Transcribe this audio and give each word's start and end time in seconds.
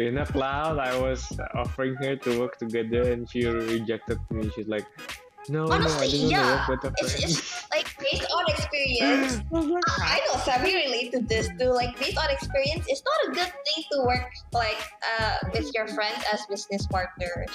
in 0.00 0.18
a 0.18 0.26
cloud, 0.26 0.78
I 0.78 0.98
was 0.98 1.26
offering 1.54 1.94
her 1.96 2.16
to 2.16 2.40
work 2.40 2.58
together, 2.58 3.12
and 3.12 3.28
she 3.30 3.44
rejected 3.46 4.18
me. 4.30 4.50
She's 4.54 4.68
like, 4.68 4.86
"No, 5.48 5.70
Honestly, 5.70 5.90
no, 5.90 6.04
I 6.04 6.10
don't 6.10 6.30
yeah. 6.30 6.40
want 6.40 6.48
to 6.48 6.72
work 6.72 6.82
with 6.82 6.82
a 6.84 6.92
It's, 6.98 7.12
friend." 7.12 7.30
it's 7.30 7.70
like 7.70 7.88
based 7.98 8.28
on 8.32 8.44
experience. 8.48 9.40
I 9.40 9.58
was 9.58 9.66
like, 9.68 9.84
I 10.00 10.18
know 10.26 10.36
Sammy 10.40 10.74
relate 10.74 11.12
to 11.12 11.20
this 11.20 11.48
too. 11.58 11.70
Like 11.70 11.98
based 11.98 12.18
on 12.18 12.30
experience, 12.30 12.84
it's 12.88 13.02
not 13.04 13.18
a 13.28 13.34
good 13.34 13.52
thing 13.66 13.84
to 13.92 13.96
work 14.06 14.30
like 14.52 14.80
uh, 15.18 15.36
with 15.52 15.70
your 15.74 15.86
friends 15.88 16.24
as 16.32 16.46
business 16.46 16.86
partners. 16.86 17.50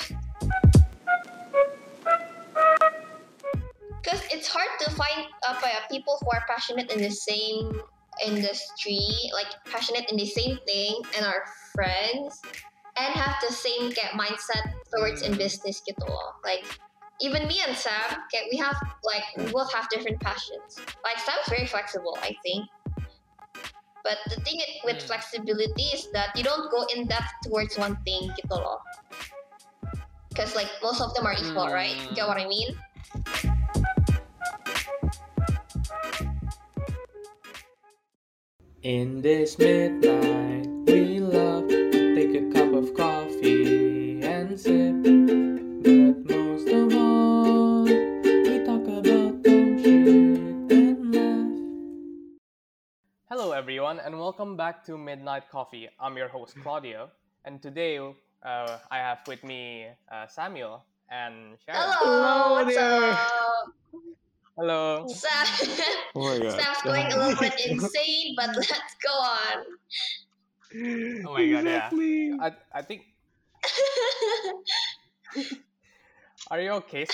Because 4.01 4.21
it's 4.29 4.47
hard 4.47 4.69
to 4.85 4.91
find 4.93 5.25
uh, 5.47 5.57
people 5.89 6.17
who 6.21 6.29
are 6.29 6.45
passionate 6.47 6.91
in 6.91 7.01
the 7.01 7.09
same 7.09 7.81
industry, 8.23 9.01
like 9.33 9.49
passionate 9.65 10.05
in 10.11 10.17
the 10.17 10.27
same 10.27 10.59
thing, 10.67 11.01
and 11.17 11.25
are 11.25 11.43
friends, 11.75 12.47
and 12.97 13.13
have 13.13 13.35
the 13.43 13.53
same 13.53 13.91
kayak 13.93 14.15
mindset 14.15 14.63
towards 14.95 15.21
in 15.21 15.35
business 15.37 15.83
gitu 15.83 16.05
loh. 16.07 16.31
Like 16.47 16.63
even 17.21 17.47
me 17.47 17.59
and 17.63 17.75
Sam, 17.77 18.23
okay, 18.31 18.47
we 18.51 18.57
have 18.59 18.77
like 19.03 19.25
we 19.37 19.51
both 19.51 19.71
have 19.75 19.87
different 19.91 20.19
passions. 20.23 20.87
Like 21.03 21.19
Sam's 21.19 21.47
very 21.51 21.67
flexible, 21.67 22.17
I 22.23 22.33
think. 22.43 22.65
But 24.03 24.19
the 24.29 24.37
thing 24.37 24.61
with 24.85 25.01
Hmm. 25.01 25.07
flexibility 25.07 25.83
is 25.91 26.07
that 26.13 26.29
you 26.37 26.43
don't 26.43 26.71
go 26.71 26.85
in 26.95 27.07
depth 27.07 27.27
towards 27.43 27.75
one 27.77 27.97
thing 28.05 28.31
gitu 28.39 28.55
loh. 28.55 28.79
Because 30.29 30.55
like 30.55 30.69
most 30.83 31.01
of 31.01 31.13
them 31.15 31.25
are 31.25 31.33
equal, 31.33 31.69
right? 31.73 31.95
Hmm. 31.97 32.13
Get 32.13 32.27
what 32.27 32.37
I 32.39 32.47
mean? 32.47 32.67
In 38.83 39.21
this 39.21 39.59
midnight, 39.59 40.54
we 40.87 41.19
love 41.19 41.67
to 41.69 42.15
take 42.15 42.35
a 42.35 42.51
cup 42.53 42.73
of 42.73 42.93
coffee 42.93 44.21
and 44.23 44.59
sip. 44.59 44.95
But 45.03 46.35
most 46.35 46.67
of 46.69 46.95
all, 46.95 47.83
we 47.83 48.63
talk 48.65 48.85
about 48.87 49.43
dumb 49.43 49.77
shit 49.81 50.39
and 50.71 51.15
laugh. 51.15 52.39
Hello, 53.29 53.51
everyone, 53.51 53.99
and 53.99 54.19
welcome 54.19 54.57
back 54.57 54.83
to 54.85 54.97
Midnight 54.97 55.43
Coffee. 55.51 55.89
I'm 55.99 56.17
your 56.17 56.27
host, 56.29 56.55
Claudio, 56.61 57.09
and 57.45 57.61
today 57.61 57.97
uh, 57.99 58.77
I 58.91 58.97
have 58.97 59.19
with 59.27 59.43
me 59.43 59.87
uh, 60.11 60.27
Samuel 60.27 60.83
and 61.09 61.57
Sharon. 61.65 61.81
Hello, 61.83 62.63
what's 62.63 62.77
up? 62.77 63.19
Hello. 64.57 65.05
Sam, 65.09 65.47
Oh 66.15 66.21
my 66.39 66.39
god. 66.43 66.61
Sam's 66.61 66.81
going 66.83 67.11
a 67.11 67.17
little 67.17 67.39
bit 67.39 67.59
insane, 67.65 68.35
but 68.37 68.55
let's 68.55 68.71
go 69.03 69.11
on. 69.11 69.65
Oh 71.25 71.33
my 71.33 71.45
god, 71.47 71.65
yeah. 71.65 71.89
I, 72.41 72.51
I 72.73 72.81
think. 72.81 73.03
Are 76.51 76.59
you 76.61 76.71
okay? 76.83 77.05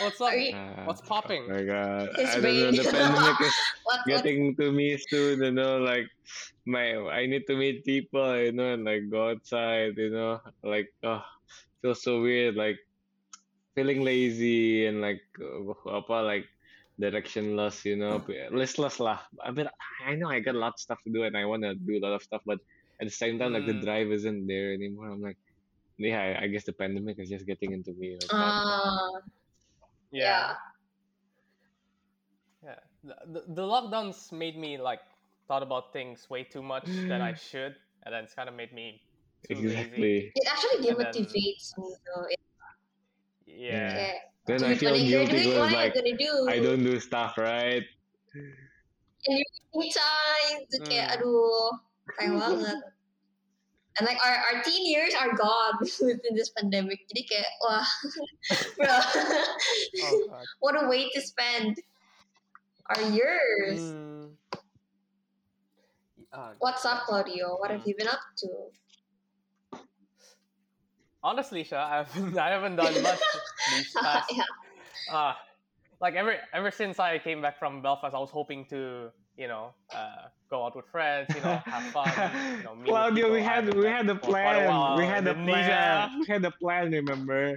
What's 0.00 0.20
up? 0.20 0.34
You- 0.34 0.52
Uh, 0.52 0.84
What's 0.84 1.00
popping? 1.06 1.46
Oh 1.46 1.54
my 1.54 1.64
god. 1.64 2.08
His 2.16 2.28
I 2.28 2.40
don't 2.40 2.42
know. 2.42 2.72
brain. 2.72 2.76
The 2.76 2.84
pandemic 2.90 3.40
is 3.40 3.54
what, 3.84 3.86
what, 3.86 4.00
getting 4.06 4.56
to 4.58 4.72
me 4.72 4.98
soon, 4.98 5.42
you 5.42 5.52
know, 5.52 5.78
like 5.78 6.08
my 6.66 6.96
I 7.08 7.26
need 7.26 7.46
to 7.46 7.56
meet 7.56 7.84
people, 7.84 8.36
you 8.36 8.52
know, 8.52 8.74
and 8.74 8.84
like 8.84 9.08
go 9.08 9.30
outside, 9.30 9.96
you 9.96 10.10
know, 10.10 10.40
like 10.62 10.90
oh 11.06 11.22
feels 11.80 12.02
so 12.02 12.20
weird, 12.20 12.56
like 12.56 12.76
feeling 13.74 14.02
lazy 14.02 14.86
and 14.86 15.00
like 15.00 15.22
uh, 15.40 15.72
apa 15.88 16.18
like 16.26 16.46
directionless, 17.02 17.84
you 17.84 17.96
know, 17.98 18.22
listless 18.54 19.00
lah. 19.02 19.18
I 19.42 19.50
mean, 19.50 19.66
I 20.06 20.14
know 20.14 20.30
I 20.30 20.38
got 20.38 20.54
a 20.54 20.62
lot 20.62 20.74
of 20.78 20.80
stuff 20.80 21.02
to 21.02 21.10
do 21.10 21.24
and 21.26 21.34
I 21.36 21.44
want 21.44 21.62
to 21.66 21.74
do 21.74 21.98
a 21.98 22.02
lot 22.06 22.14
of 22.14 22.22
stuff, 22.22 22.42
but 22.46 22.58
at 23.02 23.06
the 23.10 23.16
same 23.22 23.38
time, 23.42 23.52
like 23.58 23.66
the 23.66 23.74
Mm. 23.74 23.82
drive 23.82 24.08
isn't 24.14 24.46
there 24.46 24.70
anymore. 24.72 25.10
I'm 25.10 25.20
like, 25.20 25.36
yeah, 25.98 26.22
I, 26.22 26.44
I 26.44 26.46
guess 26.46 26.64
the 26.64 26.72
pandemic 26.72 27.18
is 27.18 27.28
just 27.28 27.44
getting 27.46 27.72
into 27.74 27.92
me. 27.98 28.14
Like 28.22 28.30
uh, 28.30 29.20
yeah. 30.14 30.54
Yeah. 32.62 32.78
The, 33.04 33.16
the, 33.34 33.40
the 33.58 33.62
lockdowns 33.66 34.30
made 34.30 34.56
me 34.56 34.78
like 34.78 35.00
thought 35.48 35.62
about 35.62 35.92
things 35.92 36.30
way 36.30 36.44
too 36.46 36.62
much 36.62 36.86
than 36.86 37.20
I 37.20 37.34
should, 37.50 37.74
and 38.06 38.14
then 38.14 38.24
it's 38.24 38.34
kind 38.34 38.48
of 38.48 38.54
made 38.54 38.72
me 38.72 39.02
too 39.48 39.56
lazy. 39.56 39.66
exactly. 39.66 40.32
It 40.34 40.46
actually 40.46 40.88
And 40.88 40.98
then- 40.98 41.06
demotivates 41.12 41.66
me 41.78 41.88
though. 42.06 42.26
It, 42.30 42.40
Yeah. 43.46 43.90
okay. 43.90 44.14
Then 44.44 44.58
Dude, 44.58 44.68
I 44.68 44.74
feel 44.74 44.90
what 44.92 45.00
you 45.00 45.10
guilty 45.22 45.32
doing? 45.32 45.44
because 45.54 45.58
What 45.58 45.70
are 45.70 45.76
like 45.76 45.94
you 45.94 46.02
gonna 46.02 46.18
do? 46.18 46.32
I 46.50 46.58
don't 46.58 46.82
do 46.82 46.98
stuff 46.98 47.38
right. 47.38 47.84
In 49.22 49.32
your 49.38 49.50
free 49.70 49.92
time, 49.94 50.66
itu 50.66 50.76
kayak 50.82 51.06
Hmm. 51.06 51.14
aduh, 51.22 51.68
sayang 52.18 52.36
banget. 52.42 52.78
And 54.00 54.08
like 54.08 54.18
our, 54.24 54.34
our 54.50 54.56
teen 54.66 54.82
years 54.88 55.14
are 55.14 55.30
gone 55.36 55.78
within 56.02 56.34
this 56.34 56.50
pandemic. 56.58 57.06
Jadi 57.06 57.22
kayak 57.28 57.50
wah, 57.62 57.86
bro, 58.82 58.90
Oh, 60.02 60.42
what 60.64 60.74
a 60.74 60.90
way 60.90 61.06
to 61.14 61.20
spend 61.22 61.78
our 62.90 63.02
years. 63.14 63.78
Mm. 63.78 64.34
Uh, 66.32 66.56
What's 66.58 66.82
up, 66.88 67.04
Claudio? 67.04 67.60
What 67.60 67.70
have 67.70 67.84
you 67.86 67.92
been 67.94 68.08
up 68.08 68.24
to? 68.42 68.48
Honestly, 71.22 71.64
Sha, 71.64 71.76
I 71.84 71.96
haven't, 71.98 72.38
I 72.38 72.50
haven't 72.50 72.76
done 72.76 73.02
much 73.02 73.20
these 73.76 73.92
past. 73.92 74.32
yeah. 74.34 74.44
Uh, 75.12 75.34
like 76.00 76.14
ever 76.14 76.36
ever 76.52 76.70
since 76.70 76.98
I 76.98 77.18
came 77.18 77.40
back 77.42 77.58
from 77.58 77.82
Belfast, 77.82 78.14
I 78.14 78.18
was 78.18 78.30
hoping 78.30 78.64
to 78.66 79.10
you 79.36 79.48
know 79.48 79.72
uh, 79.94 80.28
go 80.50 80.64
out 80.64 80.74
with 80.76 80.86
friends, 80.86 81.28
you 81.34 81.40
know, 81.42 81.60
have 81.64 81.84
fun. 81.96 82.10
You 82.58 82.64
know, 82.64 82.76
Claudio, 82.84 83.32
we 83.32 83.42
had 83.42 83.72
we 83.74 83.86
had 83.86 84.08
a 84.08 84.14
for 84.14 84.20
quite 84.20 84.56
a 84.56 84.66
plan. 84.66 84.68
while 84.68 84.96
We 84.96 85.04
had 85.04 85.26
a 85.26 85.34
plan. 85.34 86.20
We 86.20 86.26
had 86.26 86.44
a 86.44 86.50
plan. 86.50 86.90
Remember 86.92 87.56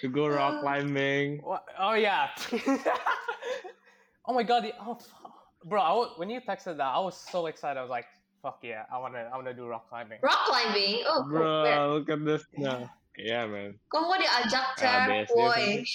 to 0.00 0.08
go 0.08 0.28
rock 0.28 0.54
Uh, 0.54 0.60
climbing. 0.60 1.38
What? 1.42 1.64
Oh 1.78 1.94
yeah. 1.94 2.30
oh 4.26 4.32
my 4.34 4.42
god. 4.42 4.64
the- 4.64 4.74
Oh, 4.80 4.98
bro. 5.64 5.80
I 5.80 5.92
when 6.16 6.30
you 6.30 6.40
texted 6.40 6.76
that, 6.78 6.86
I 6.94 6.98
was 7.00 7.16
so 7.16 7.46
excited. 7.46 7.78
I 7.78 7.82
was 7.82 7.90
like, 7.90 8.06
"Fuck 8.42 8.60
yeah! 8.62 8.84
I 8.92 8.98
wanna, 8.98 9.28
I 9.32 9.36
wanna 9.36 9.54
do 9.54 9.66
rock 9.66 9.88
climbing." 9.88 10.18
Rock 10.22 10.46
climbing. 10.46 11.02
Oh, 11.06 11.24
cool. 11.24 11.40
Where? 11.40 11.76
Bro, 11.76 12.02
look 12.02 12.10
at 12.10 12.24
this 12.24 12.44
now. 12.56 12.90
Yeah, 13.16 13.48
man. 13.48 13.80
Kau 13.88 14.04
mau 14.04 14.20
diajak 14.20 14.76
Ah, 14.84 15.24
boy. 15.32 15.80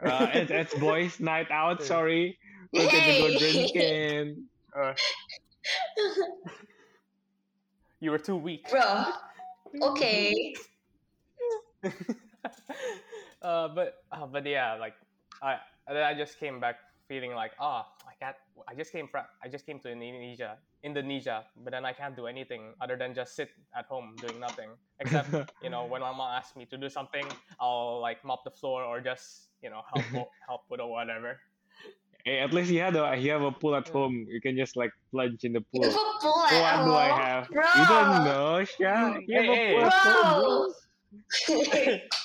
Uh, 0.00 0.32
it's, 0.32 0.48
it's 0.48 0.72
boys' 0.80 1.20
night 1.20 1.52
out. 1.52 1.84
Sorry, 1.84 2.32
we're 2.72 2.88
gonna 2.88 3.20
go 3.20 3.36
drinking. 3.36 4.48
Uh, 4.72 4.96
you 8.00 8.08
were 8.08 8.16
too 8.16 8.40
weak. 8.40 8.64
Bro, 8.72 9.12
okay. 9.92 10.32
uh, 13.44 13.68
but 13.76 14.00
uh, 14.08 14.24
but 14.24 14.48
yeah, 14.48 14.80
like 14.80 14.96
I 15.44 15.60
and 15.84 16.00
then 16.00 16.04
I 16.08 16.16
just 16.16 16.40
came 16.40 16.64
back 16.64 16.80
feeling 17.04 17.36
like 17.36 17.52
ah 17.60 17.84
I 17.99 17.99
can't. 18.20 18.36
I 18.68 18.76
just 18.76 18.92
came 18.92 19.08
from 19.08 19.24
I 19.42 19.48
just 19.48 19.64
came 19.64 19.80
to 19.80 19.88
Indonesia, 19.90 20.60
Indonesia, 20.84 21.48
but 21.56 21.72
then 21.72 21.84
I 21.88 21.92
can't 21.96 22.14
do 22.14 22.28
anything 22.28 22.76
other 22.80 22.96
than 22.96 23.14
just 23.16 23.34
sit 23.34 23.50
at 23.74 23.86
home 23.86 24.14
doing 24.20 24.38
nothing. 24.38 24.76
Except 25.00 25.32
you 25.64 25.70
know 25.72 25.86
when 25.88 26.04
my 26.04 26.12
mom 26.12 26.30
asks 26.36 26.54
me 26.54 26.66
to 26.68 26.76
do 26.76 26.88
something, 26.92 27.24
I'll 27.58 28.00
like 28.00 28.22
mop 28.24 28.44
the 28.44 28.52
floor 28.52 28.84
or 28.84 29.00
just 29.00 29.50
you 29.64 29.70
know 29.72 29.82
help 29.88 30.04
wo- 30.14 30.32
help 30.46 30.68
with 30.68 30.80
or 30.80 30.90
whatever. 30.92 31.40
Hey, 32.24 32.44
at 32.44 32.52
least 32.52 32.70
you 32.70 32.80
had 32.84 32.94
a 32.94 33.16
you 33.16 33.32
have 33.32 33.42
a 33.42 33.50
pool 33.50 33.74
at 33.74 33.88
home. 33.88 34.28
You 34.28 34.40
can 34.44 34.56
just 34.56 34.76
like 34.76 34.92
plunge 35.10 35.42
in 35.42 35.56
the 35.56 35.64
pool. 35.72 35.88
Itu 35.88 36.04
pool 36.20 36.36
What 36.60 36.76
at 36.76 36.84
do 36.84 36.92
I 36.92 37.08
have? 37.08 37.48
Bro. 37.48 37.64
You 37.64 37.86
don't 37.88 38.24
know, 38.28 38.64
Sha. 38.68 39.16
You 39.24 39.36
have 39.40 39.48
a 39.48 39.56
Hey, 39.56 39.72
pool 39.72 39.80
hey. 39.80 39.88
at 39.88 39.96
home, 40.04 40.28
bro. 40.36 42.00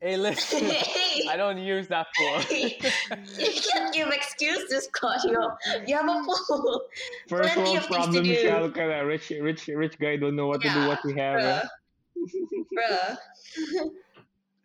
Bro. 0.00 0.08
hey, 0.08 0.16
listen, 0.16 0.70
I 1.28 1.36
don't 1.36 1.58
use 1.58 1.88
that 1.88 2.06
pool. 2.16 2.40
you 2.50 3.60
can't 3.72 3.92
give 3.94 4.08
excuses, 4.08 4.88
Claudio. 4.92 5.56
You 5.86 5.96
have 5.96 6.08
a 6.08 6.22
pool. 6.24 6.82
First 7.28 7.54
Plenty 7.54 7.60
world 7.60 7.76
of 7.78 7.82
things 7.84 7.94
problem, 7.94 8.24
do. 8.24 8.60
Look 8.60 8.78
at 8.78 8.86
that 8.88 9.00
rich, 9.00 9.30
rich, 9.40 9.66
rich 9.68 9.98
guy 9.98 10.16
don't 10.16 10.36
know 10.36 10.46
what 10.46 10.62
to 10.62 10.68
do. 10.68 10.80
Yeah, 10.80 10.86
What 10.88 11.04
we 11.04 11.14
have. 11.14 11.40
Bruh. 11.40 11.62
eh? 11.62 13.16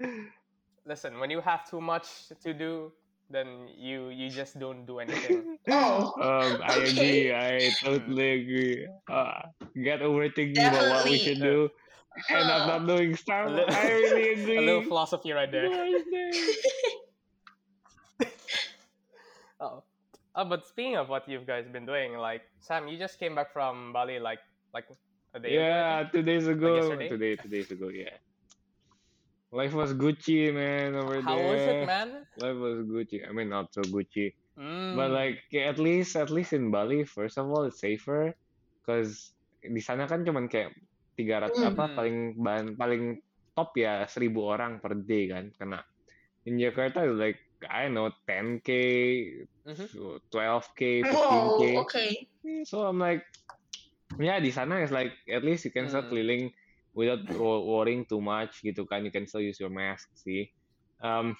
Bruh. 0.01 0.15
listen, 0.85 1.19
when 1.19 1.30
you 1.30 1.41
have 1.41 1.69
too 1.69 1.81
much 1.81 2.07
to 2.41 2.53
do, 2.53 2.91
then 3.30 3.68
you 3.77 4.09
you 4.09 4.30
just 4.30 4.59
don't 4.59 4.85
do 4.85 5.00
anything. 5.00 5.57
Oh, 5.69 6.13
Um, 6.21 6.62
I 6.62 6.75
Okay. 6.77 6.91
agree. 6.91 7.33
I 7.33 7.71
totally 7.81 8.30
agree. 8.41 8.88
Uh, 9.09 9.41
get 9.81 10.01
overthinking 10.01 10.59
about 10.68 10.89
what 10.89 11.09
we 11.09 11.18
should 11.18 11.39
do, 11.39 11.69
and 12.30 12.45
I'm 12.51 12.68
not 12.68 12.81
doing 12.88 13.15
stuff. 13.15 13.48
A 13.48 13.50
little- 13.50 13.74
I 13.75 13.88
really 13.89 14.25
agree. 14.42 14.57
A 14.57 14.62
little 14.62 14.83
philosophy 14.83 15.31
right 15.31 15.50
there. 15.51 15.68
Oh. 19.60 19.83
Uh, 20.36 20.44
but 20.44 20.68
speaking 20.68 20.98
of 20.98 21.10
what 21.10 21.30
you 21.30 21.39
guys 21.39 21.65
been 21.71 21.86
doing, 21.86 22.18
like 22.18 22.42
Sam, 22.60 22.88
you 22.88 22.98
just 22.98 23.19
came 23.19 23.36
back 23.36 23.54
from 23.54 23.94
Bali 23.94 24.19
like 24.19 24.39
like 24.74 24.86
a 25.33 25.39
day 25.39 25.56
Yeah, 25.56 26.01
think? 26.04 26.12
two 26.13 26.24
days 26.24 26.48
ago. 26.48 26.75
yesterday? 26.75 27.07
Today, 27.10 27.33
two 27.38 27.50
days 27.50 27.69
ago. 27.71 27.88
Yeah. 27.89 28.18
Life 29.54 29.74
was 29.74 29.94
Gucci, 29.94 30.50
man, 30.51 30.95
over 30.98 31.21
How 31.21 31.38
there. 31.38 31.45
How 31.48 31.54
was 31.54 31.62
it, 31.62 31.86
man? 31.86 32.09
Life 32.42 32.57
was 32.57 32.77
Gucci. 32.89 33.21
I 33.21 33.31
mean, 33.31 33.50
not 33.50 33.69
so 33.74 33.81
Gucci. 33.86 34.33
But 34.57 35.09
Mm. 35.09 35.13
like 35.13 35.42
at 35.54 35.77
least 35.77 36.18
at 36.18 36.30
least 36.30 36.54
in 36.54 36.69
Bali, 36.74 37.06
first 37.06 37.38
of 37.38 37.45
all 37.50 37.63
it's 37.66 37.80
safer, 37.81 38.33
cause 38.86 39.33
di 39.62 39.80
sana 39.81 40.06
kan 40.09 40.25
cuman 40.25 40.45
kayak 40.50 40.74
300 41.13 41.54
apa 41.62 41.86
Hmm. 41.88 41.95
paling 41.95 42.18
ban- 42.38 42.75
paling 42.75 43.04
top 43.54 43.74
ya 43.77 44.04
1000 44.10 44.33
orang 44.42 44.81
per 44.81 44.98
day 44.98 45.30
kan 45.30 45.54
kena. 45.54 45.80
In 46.44 46.60
Jakarta 46.60 47.06
like 47.07 47.39
I 47.63 47.88
know 47.88 48.12
10k, 48.27 48.69
Mhm. 49.63 49.88
12k, 50.27 50.81
15k. 51.06 51.62
Whoa, 51.80 51.83
okay. 51.88 52.12
So 52.68 52.83
I'm 52.83 53.00
like, 53.00 53.24
yeah, 54.19 54.44
di 54.44 54.51
sana 54.51 54.83
is 54.83 54.92
like 54.92 55.15
at 55.31 55.48
least 55.48 55.63
you 55.63 55.71
can 55.71 55.88
start 55.88 56.12
Hmm. 56.12 56.19
keliling 56.19 56.51
without 56.92 57.24
wo- 57.39 57.63
worrying 57.63 58.04
too 58.04 58.19
much 58.19 58.59
gitu 58.59 58.83
kan. 58.83 59.07
You 59.07 59.13
can 59.16 59.25
still 59.25 59.42
use 59.42 59.57
your 59.57 59.71
mask 59.71 60.12
sih. 60.19 60.51
Um, 61.00 61.33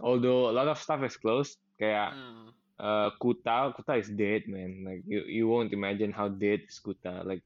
although 0.00 0.48
a 0.48 0.54
lot 0.54 0.68
of 0.68 0.80
stuff 0.80 1.04
is 1.04 1.20
closed, 1.20 1.60
kayak 1.76 2.16
Mm. 2.16 2.46
uh, 2.78 3.08
Kuta, 3.18 3.74
Kuta 3.74 3.98
is 3.98 4.08
dead, 4.10 4.46
man. 4.48 4.86
Like 4.86 5.02
you, 5.04 5.22
you 5.26 5.44
won't 5.46 5.74
imagine 5.74 6.10
how 6.10 6.30
dead 6.30 6.64
is 6.64 6.78
Kuta. 6.80 7.22
Like 7.26 7.44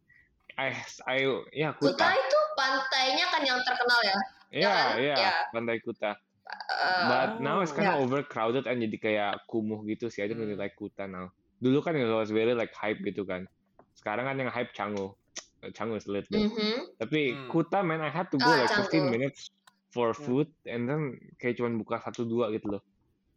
I, 0.55 0.69
I, 1.07 1.17
yeah, 1.53 1.73
Kuta 1.73 1.97
Kuta. 1.97 2.09
itu 2.13 2.39
pantainya 2.55 3.27
kan 3.29 3.41
yang 3.41 3.61
terkenal 3.65 4.01
ya. 4.03 4.17
Yeah, 4.53 4.77
kan? 4.93 4.97
yeah, 5.01 5.17
Yeah. 5.19 5.35
Pantai 5.51 5.79
Kuta. 5.81 6.13
Uh, 6.13 7.09
But 7.09 7.31
now 7.41 7.63
it's 7.63 7.73
kind 7.73 7.89
of 7.89 7.97
Yeah. 7.97 8.05
overcrowded 8.05 8.69
and 8.69 8.83
jadi 8.83 8.99
kayak 8.99 9.33
kumuh 9.49 9.81
gitu 9.89 10.13
sih. 10.13 10.21
I 10.21 10.29
don't 10.29 10.37
really 10.37 10.53
Hmm. 10.53 10.61
like 10.61 10.77
Kuta 10.77 11.09
now. 11.09 11.33
Dulu 11.59 11.81
kan 11.81 11.97
it 11.97 12.05
was 12.05 12.29
very 12.29 12.53
like 12.53 12.75
hype 12.75 13.01
gitu 13.01 13.25
kan. 13.25 13.49
Sekarang 13.97 14.29
kan 14.29 14.37
yang 14.37 14.51
hype 14.51 14.75
Canggu. 14.75 15.15
Canggu 15.73 15.97
is 15.97 16.05
lit 16.11 16.27
though. 16.29 16.43
mhm. 16.43 16.99
Tapi 16.99 17.33
Hmm. 17.33 17.49
Kuta 17.49 17.81
man, 17.81 18.03
I 18.03 18.11
had 18.11 18.29
to 18.29 18.37
go 18.37 18.51
Ah, 18.51 18.67
like 18.67 18.75
15 18.75 19.09
Canggu. 19.09 19.15
minutes 19.15 19.49
for 19.89 20.13
Hmm. 20.13 20.21
food 20.21 20.49
and 20.67 20.85
then 20.85 21.15
kayak 21.39 21.57
cuman 21.57 21.79
buka 21.79 22.03
satu 22.03 22.27
dua 22.27 22.51
gitu 22.51 22.77
loh. 22.77 22.83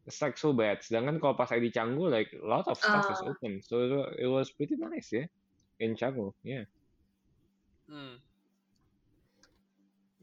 It's 0.03 0.19
like 0.19 0.35
so 0.35 0.51
bad. 0.51 0.81
Sedangkan 0.81 1.17
kalau 1.17 1.37
pas 1.37 1.47
saya 1.47 1.61
di 1.61 1.71
Canggu 1.71 2.09
like 2.09 2.33
a 2.33 2.43
lot 2.43 2.65
of 2.65 2.75
stuff 2.75 3.07
is 3.07 3.21
Ah. 3.21 3.29
open. 3.31 3.61
So 3.63 3.85
it 3.85 3.91
wa- 3.93 4.13
it 4.17 4.27
was 4.27 4.51
pretty 4.51 4.75
nice 4.75 5.13
ya. 5.13 5.23
In 5.77 5.93
Canggu, 5.93 6.33
yeah. 6.41 6.65
Mm. 7.85 8.15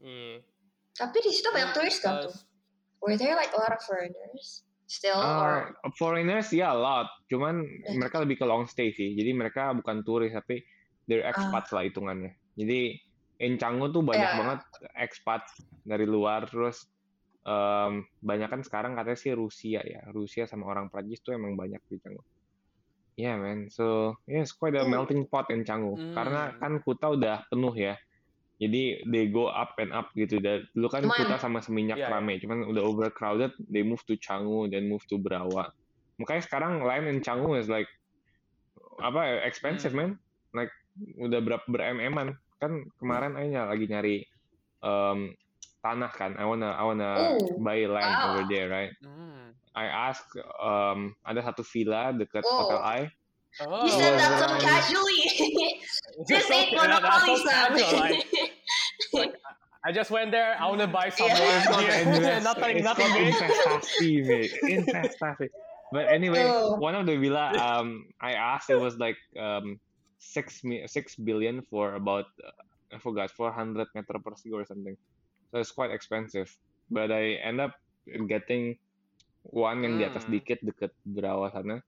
Yeah. 0.03 0.37
Tapi 0.93 1.17
di 1.23 1.31
situ 1.31 1.47
banyak 1.49 1.71
turis 1.73 1.97
kan 2.03 2.27
tuh. 2.27 2.35
Were 3.03 3.15
there 3.15 3.35
like 3.35 3.51
a 3.55 3.59
lot 3.59 3.71
of 3.71 3.81
foreigners 3.83 4.63
still 4.87 5.17
or 5.19 5.73
Uh, 5.83 5.91
foreigners 5.95 6.51
ya 6.51 6.71
a 6.71 6.77
lot. 6.77 7.07
Cuman 7.31 7.63
mereka 7.95 8.19
lebih 8.21 8.39
ke 8.39 8.45
long 8.45 8.67
stay 8.67 8.91
sih. 8.91 9.15
Jadi 9.15 9.31
mereka 9.31 9.71
bukan 9.73 10.03
turis 10.03 10.35
tapi 10.35 10.61
they're 11.07 11.23
expats 11.25 11.71
lah 11.71 11.83
hitungannya. 11.87 12.35
Jadi 12.55 12.95
in 13.43 13.57
Canggu 13.59 13.89
tuh 13.91 14.03
banyak 14.05 14.23
Yeah. 14.23 14.39
banget 14.39 14.61
expats 14.99 15.51
dari 15.83 16.05
luar 16.07 16.47
terus 16.47 16.87
em, 17.43 18.07
banyak 18.23 18.47
kan 18.47 18.61
sekarang 18.63 18.95
katanya 18.95 19.19
sih 19.19 19.31
Rusia 19.35 19.81
ya. 19.83 20.03
Rusia 20.11 20.47
sama 20.47 20.67
orang 20.71 20.87
Prancis 20.87 21.19
tuh 21.19 21.35
emang 21.35 21.55
banyak 21.59 21.79
di 21.91 21.99
Canggu. 21.99 22.23
Yeah 23.13 23.37
man, 23.37 23.69
so 23.69 24.17
yeah, 24.25 24.41
it's 24.41 24.51
quite 24.51 24.73
a 24.73 24.81
Hmm. 24.81 24.97
melting 24.97 25.29
pot 25.29 25.45
in 25.53 25.61
Canggu. 25.61 25.93
Karena 26.13 26.49
Hmm. 26.49 26.57
kan 26.57 26.73
Kuta 26.81 27.13
udah 27.13 27.45
penuh 27.45 27.73
ya. 27.73 27.93
Jadi 28.57 29.05
they 29.05 29.27
go 29.27 29.49
up 29.49 29.77
and 29.77 29.91
up 29.91 30.09
gitu. 30.13 30.41
Dan 30.41 30.65
dulu 30.73 30.87
kan 30.89 31.05
Cuman- 31.05 31.17
Kuta 31.19 31.35
sama 31.37 31.59
Seminyak 31.59 31.99
iya. 31.99 32.09
rame, 32.09 32.41
cuman 32.41 32.65
udah 32.65 32.81
overcrowded, 32.81 33.53
they 33.65 33.85
move 33.85 34.01
to 34.05 34.17
Canggu, 34.17 34.65
then 34.65 34.89
move 34.89 35.03
to 35.05 35.17
Brawa. 35.17 35.69
Makanya 36.17 36.41
sekarang 36.41 36.81
line 36.81 37.05
in 37.05 37.19
Canggu 37.19 37.53
is 37.53 37.67
like 37.67 37.89
apa 38.97 39.19
ya, 39.19 39.35
expensive 39.45 39.93
Hmm. 39.93 39.99
man. 39.99 40.11
Like 40.53 40.73
udah 41.17 41.41
berapa 41.41 41.65
ber-mm-an. 41.65 42.37
Kan 42.57 42.71
kemarin 42.97 43.33
aja 43.35 43.67
lagi 43.67 43.85
nyari 43.85 44.15
um, 44.79 45.33
tanah 45.79 46.09
kan. 46.09 46.33
I 46.37 46.45
wanna 46.45 46.71
I 46.71 46.83
wanna 46.83 47.09
Oh, 47.35 47.57
buy 47.57 47.83
land 47.83 48.13
wow. 48.15 48.25
over 48.31 48.43
there, 48.47 48.69
right? 48.69 48.93
Mm. 49.01 49.53
I 49.73 49.85
ask 49.89 50.21
um, 50.61 51.17
ada 51.25 51.41
satu 51.41 51.65
villa 51.65 52.13
dekat 52.13 52.45
Oh. 52.45 52.69
Hotel 52.69 52.81
I. 52.81 52.99
Oh. 53.61 53.85
you 53.85 53.91
said 53.97 54.17
that 54.17 54.33
so 54.37 54.47
casually. 54.61 55.21
this 56.29 56.45
ain't 56.49 56.73
Yeah, 56.73 56.89
that's 56.89 57.01
Monopoly, 57.01 57.37
Sam. 57.41 57.69
like- 57.97 58.25
like, 59.13 59.33
I 59.85 59.91
just 59.91 60.09
went 60.09 60.31
there. 60.31 60.55
I 60.57 60.63
want 60.69 60.79
to 60.81 60.87
buy 60.89 61.09
some 61.11 61.27
Yeah. 61.27 61.37
land 61.37 61.57
It's 61.59 61.67
called 61.69 61.85
here. 61.85 62.01
invest- 62.07 62.45
nothing, 62.49 62.73
it's 62.79 62.87
nothing 62.87 63.09
called 63.09 63.19
big. 63.19 63.33
investasi, 63.35 64.11
mate. 64.25 64.53
Investasi. 64.63 65.47
But 65.93 66.09
anyway, 66.09 66.41
Oh. 66.45 66.77
one 66.81 66.95
of 66.97 67.05
the 67.05 67.17
villa, 67.17 67.53
um, 67.61 68.09
I 68.17 68.33
asked 68.33 68.69
it 68.73 68.79
was 68.81 68.97
like 68.97 69.17
um 69.37 69.77
six 70.17 70.63
mi- 70.63 70.87
six 70.89 71.13
billion 71.19 71.61
for 71.67 71.93
about 71.99 72.31
uh, 72.41 72.55
I 72.93 72.97
forgot 72.97 73.29
400 73.29 73.89
meter 73.93 74.17
per 74.21 74.33
second 74.37 74.53
or 74.57 74.65
something. 74.65 74.95
So 75.51 75.59
it's 75.61 75.69
quite 75.73 75.91
expensive. 75.93 76.49
But 76.89 77.11
I 77.13 77.37
end 77.43 77.61
up 77.61 77.77
getting 78.29 78.77
one 79.43 79.83
yang 79.83 79.93
di 79.99 80.03
atas 80.07 80.23
Hmm. 80.25 80.33
dikit 80.39 80.59
deket 80.63 80.91
Berawa 81.03 81.51
sana, 81.51 81.83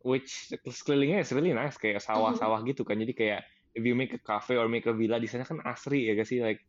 which 0.00 0.52
sekelilingnya 0.64 1.20
is 1.24 1.30
really 1.36 1.52
nice 1.52 1.76
kayak 1.76 2.00
sawah-sawah 2.00 2.64
gitu 2.64 2.84
kan. 2.84 2.96
Jadi 2.96 3.12
kayak 3.12 3.40
if 3.76 3.82
you 3.84 3.92
make 3.92 4.14
a 4.16 4.22
cafe 4.22 4.56
or 4.56 4.68
make 4.70 4.86
a 4.88 4.94
villa 4.94 5.20
di 5.20 5.28
sana 5.28 5.44
kan 5.44 5.60
asri 5.66 6.06
ya 6.08 6.14
gak 6.14 6.28
sih 6.30 6.40
like 6.40 6.62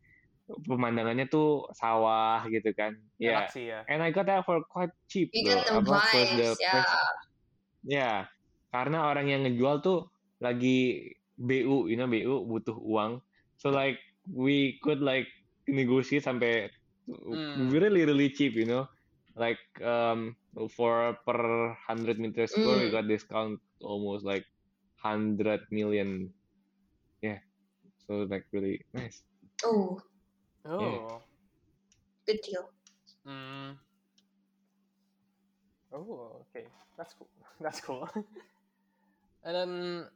pemandangannya 0.46 1.26
tuh 1.30 1.66
sawah 1.74 2.44
gitu 2.52 2.70
kan. 2.78 2.94
Yeah. 3.18 3.46
Enak 3.46 3.50
sih 3.54 3.64
ya. 3.72 3.80
And 3.90 4.04
I 4.04 4.12
got 4.14 4.28
that 4.30 4.46
for 4.46 4.62
quite 4.68 4.94
cheap 5.10 5.32
You 5.34 5.48
get 5.50 5.66
the 5.66 5.82
first 5.82 6.12
the 6.36 6.50
vibes, 6.54 6.60
yeah. 6.62 6.74
first 6.74 6.94
Ya, 7.86 8.12
karena 8.74 9.06
orang 9.06 9.30
yang 9.30 9.46
ngejual 9.46 9.86
tuh 9.86 10.10
lagi 10.42 11.06
BU, 11.38 11.86
you 11.86 11.98
know, 11.98 12.10
BU 12.10 12.50
butuh 12.50 12.74
uang. 12.82 13.22
So 13.62 13.70
like 13.70 14.02
we 14.26 14.82
could 14.82 15.06
like 15.06 15.30
negotiate 15.70 16.26
sampai 16.26 16.70
Hmm. 17.06 17.70
really 17.70 18.02
really 18.02 18.34
cheap, 18.34 18.58
you 18.58 18.66
know. 18.66 18.90
Like 19.36 19.60
um 19.84 20.36
for 20.76 21.18
per 21.28 21.40
100 21.76 22.20
meter 22.20 22.48
square 22.48 22.80
we 22.80 22.90
Mm. 22.90 22.92
got 22.92 23.08
discount 23.08 23.60
almost 23.82 24.26
like 24.26 24.46
100 25.04 25.68
million. 25.72 26.34
Yeah. 27.22 27.40
So 28.08 28.24
like 28.30 28.46
really 28.54 28.86
nice. 28.94 29.24
Oh, 29.64 30.00
Oh. 30.66 31.22
good 32.28 32.42
deal. 32.44 32.70
Mm. 33.28 33.78
Oh, 35.94 36.46
okay. 36.50 36.68
That's 36.98 37.14
cool. 37.14 37.30
That's 37.60 37.82
cool. 37.82 38.10
and 39.44 39.56
then, 39.56 40.10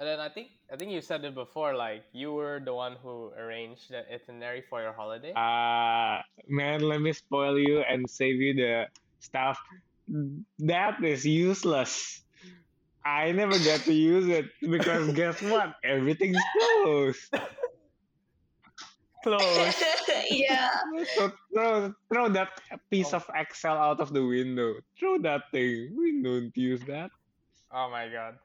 and 0.00 0.08
then 0.08 0.18
I 0.20 0.28
think 0.28 0.48
I 0.72 0.76
think 0.76 0.90
you 0.92 1.00
said 1.00 1.24
it 1.24 1.34
before. 1.34 1.74
Like 1.74 2.04
you 2.12 2.32
were 2.32 2.60
the 2.64 2.74
one 2.74 2.96
who 3.02 3.30
arranged 3.38 3.90
the 3.90 4.02
itinerary 4.12 4.62
for 4.68 4.82
your 4.82 4.92
holiday. 4.92 5.32
Uh 5.32 6.22
man, 6.48 6.80
let 6.82 7.00
me 7.00 7.12
spoil 7.12 7.58
you 7.58 7.80
and 7.80 8.08
save 8.08 8.36
you 8.40 8.54
the 8.54 8.86
stuff. 9.20 9.58
That 10.58 11.02
is 11.02 11.24
useless. 11.24 12.22
I 13.04 13.32
never 13.32 13.58
get 13.58 13.82
to 13.84 13.92
use 13.92 14.28
it 14.28 14.46
because 14.60 15.12
guess 15.12 15.40
what? 15.42 15.76
Everything's 15.84 16.40
closed. 16.82 17.28
Close. 19.22 19.74
yeah. 20.30 20.70
So 21.16 21.32
throw 21.52 21.94
throw 22.12 22.28
that 22.30 22.60
piece 22.90 23.14
Oh. 23.14 23.18
of 23.18 23.30
Excel 23.34 23.76
out 23.76 24.00
of 24.00 24.12
the 24.12 24.20
window. 24.24 24.74
Throw 24.98 25.16
that 25.24 25.48
thing. 25.52 25.96
We 25.96 26.20
don't 26.22 26.52
use 26.56 26.82
that. 26.84 27.10
Oh 27.72 27.88
my 27.90 28.08
god. 28.08 28.36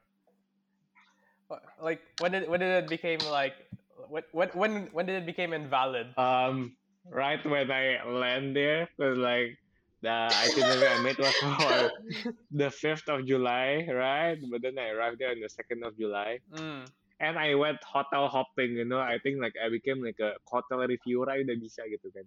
What- 1.50 1.66
Like 1.82 2.00
when 2.22 2.30
did 2.30 2.46
when 2.46 2.60
did 2.62 2.70
it 2.84 2.88
became 2.88 3.18
like 3.26 3.58
when 4.06 4.22
when 4.30 4.48
when 4.54 4.72
when 4.94 5.04
did 5.10 5.18
it 5.18 5.26
became 5.26 5.50
invalid? 5.50 6.14
Um, 6.14 6.78
right 7.10 7.42
when 7.42 7.66
I 7.74 7.98
land 8.06 8.54
there, 8.54 8.86
was 9.02 9.18
like 9.18 9.58
the 10.00 10.30
itinerary 10.30 10.86
I 10.86 10.96
made 11.02 11.18
was 11.18 11.34
for 11.58 11.74
the 12.62 12.70
fifth 12.70 13.10
of 13.10 13.26
July, 13.26 13.82
right? 13.90 14.38
But 14.46 14.62
then 14.62 14.78
I 14.78 14.94
arrived 14.94 15.18
there 15.18 15.34
on 15.34 15.40
the 15.42 15.50
second 15.50 15.82
of 15.82 15.98
July. 15.98 16.38
Mm. 16.54 16.86
and 17.20 17.36
I 17.36 17.52
went 17.52 17.76
hotel 17.84 18.32
hopping, 18.32 18.72
you 18.80 18.86
know. 18.88 18.96
I 18.96 19.20
think 19.20 19.42
like 19.44 19.52
I 19.60 19.68
became 19.68 20.00
like 20.00 20.16
a 20.24 20.40
hotel 20.48 20.80
reviewer 20.88 21.28
udah 21.28 21.56
bisa 21.60 21.84
gitu 21.84 22.08
kan. 22.16 22.24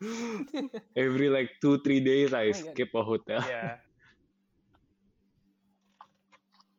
Every 0.96 1.28
like 1.28 1.50
two 1.60 1.78
three 1.84 2.00
days 2.00 2.32
I 2.32 2.50
Oh 2.50 2.56
God. 2.56 2.72
skip 2.72 2.90
a 2.96 3.02
hotel. 3.04 3.40
yeah. 3.44 3.76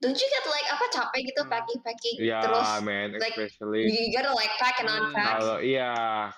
Don't 0.03 0.19
you 0.19 0.27
get 0.35 0.43
like 0.51 0.67
apa 0.67 0.85
capek 0.91 1.21
gitu 1.31 1.41
Hmm. 1.47 1.47
packing 1.47 1.79
packing 1.79 2.15
Yeah, 2.19 2.43
terus 2.43 2.69
man, 2.83 3.15
like, 3.15 3.31
especially 3.31 3.87
you 3.87 4.11
gotta 4.11 4.35
like 4.35 4.51
pack 4.59 4.75
and 4.83 4.91
Hmm. 4.91 4.99
unpack. 4.99 5.39
kalau 5.39 5.57
iya 5.63 5.91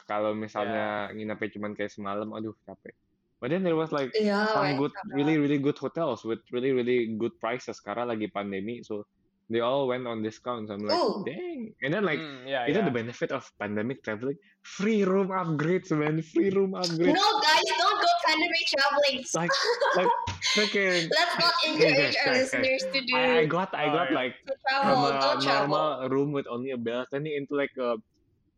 kalau 0.06 0.32
misalnya 0.38 1.10
nginepnya 1.18 1.50
cuman 1.58 1.72
kayak 1.74 1.90
semalam, 1.90 2.30
aduh 2.30 2.54
capek. 2.70 2.94
But 3.42 3.50
then 3.52 3.66
there 3.66 3.76
was 3.76 3.90
like 3.92 4.14
Yeah, 4.22 4.46
some 4.54 4.70
right. 4.70 4.78
good, 4.80 4.94
really 5.18 5.36
really 5.42 5.58
good 5.58 5.76
hotels 5.82 6.22
with 6.24 6.40
really 6.54 6.72
really 6.78 7.18
good 7.18 7.34
prices. 7.42 7.82
Karena 7.82 8.14
lagi 8.14 8.30
pandemi, 8.30 8.86
so 8.86 9.10
they 9.50 9.60
all 9.62 9.86
went 9.88 10.08
on 10.10 10.24
discounts. 10.26 10.72
I'm 10.74 10.82
like, 10.82 10.98
Ooh. 10.98 11.22
dang. 11.26 11.74
And 11.86 11.94
then 11.94 12.04
like 12.04 12.18
Mm, 12.18 12.50
yeah, 12.50 12.66
itu 12.66 12.82
yeah. 12.82 12.86
the 12.86 12.94
benefit 12.94 13.30
of 13.30 13.46
pandemic 13.62 14.02
traveling, 14.02 14.38
free 14.66 15.06
room 15.06 15.30
upgrades, 15.30 15.94
man, 15.94 16.22
free 16.22 16.50
room 16.50 16.74
upgrades. 16.74 17.14
No, 17.14 17.28
guys, 17.46 17.62
don't 17.78 18.00
go 18.02 18.10
pandemic 18.26 18.64
traveling. 18.74 19.18
like 19.38 19.54
like 19.96 20.14
freaking 20.58 21.06
Let's 21.14 21.36
not 21.38 21.56
encourage 21.70 22.16
guys, 22.16 22.16
our 22.26 22.34
guys, 22.34 22.42
listeners 22.50 22.82
to 22.90 23.00
do 23.06 23.14
I, 23.14 23.24
I 23.40 23.46
got 23.46 23.70
I 23.78 23.86
got 23.94 24.10
yeah. 24.10 24.18
like 24.18 24.36
to 24.50 24.54
from 24.82 25.00
a 25.06 25.12
Don't 25.22 25.42
travel. 25.46 25.70
normal 25.78 26.10
room 26.10 26.30
with 26.34 26.48
only 26.50 26.72
a 26.74 26.80
balcony 26.82 27.38
into 27.38 27.54
like 27.54 27.74
a, 27.78 28.02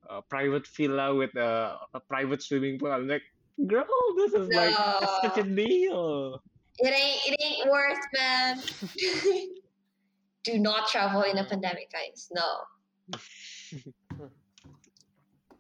a 0.07 0.23
private 0.31 0.63
villa 0.71 1.11
with 1.15 1.35
a, 1.35 1.75
a 1.93 1.99
private 2.07 2.39
swimming 2.41 2.79
pool. 2.79 2.95
I'm 2.95 3.07
like, 3.11 3.23
girl, 3.67 3.87
this 4.15 4.31
is 4.33 4.47
like 4.55 4.71
No. 4.71 5.03
such 5.27 5.43
a 5.43 5.45
deal. 5.45 6.39
It 6.79 6.93
ain't 6.93 7.19
it 7.27 7.35
ain't 7.43 7.63
worth, 7.67 8.03
man. 8.15 8.61
Do 10.47 10.55
not 10.55 10.87
travel 10.87 11.27
in 11.27 11.35
a 11.37 11.43
pandemic, 11.43 11.91
guys. 11.91 12.31
No. 12.31 12.47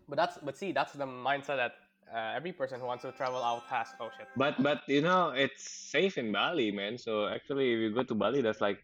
But 0.07 0.15
that's 0.15 0.39
but 0.39 0.55
see 0.55 0.71
that's 0.71 0.93
the 0.95 1.03
mindset 1.03 1.59
that 1.59 1.73
uh, 2.07 2.31
every 2.31 2.55
person 2.55 2.79
who 2.79 2.87
wants 2.87 3.03
to 3.03 3.11
travel 3.11 3.43
out 3.43 3.67
has. 3.67 3.91
Oh 3.99 4.07
shit. 4.15 4.27
But 4.39 4.55
but 4.63 4.87
you 4.87 5.03
know 5.03 5.35
it's 5.35 5.67
safe 5.67 6.15
in 6.17 6.31
Bali, 6.31 6.71
man. 6.71 6.95
So 6.97 7.27
actually, 7.27 7.75
if 7.75 7.79
you 7.83 7.91
go 7.91 8.03
to 8.07 8.15
Bali, 8.15 8.39
that's 8.39 8.63
like 8.63 8.79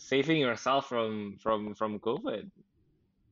saving 0.00 0.40
yourself 0.40 0.88
from 0.88 1.36
from 1.36 1.76
from 1.76 2.00
COVID. 2.00 2.48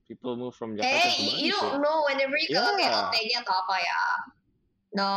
People 0.04 0.37
move 0.37 0.52
from 0.52 0.76
Jakarta 0.76 0.84
to 0.84 1.08
Hey, 1.08 1.25
Bali. 1.25 1.40
you 1.49 1.52
don't 1.56 1.80
know 1.80 2.04
whenever 2.04 2.37
you 2.37 2.52
kalau 2.52 2.76
kayak 2.76 2.92
Yeah. 2.92 3.08
OTG 3.08 3.30
atau 3.40 3.54
apa 3.64 3.76
ya. 3.80 4.02
No. 4.92 5.08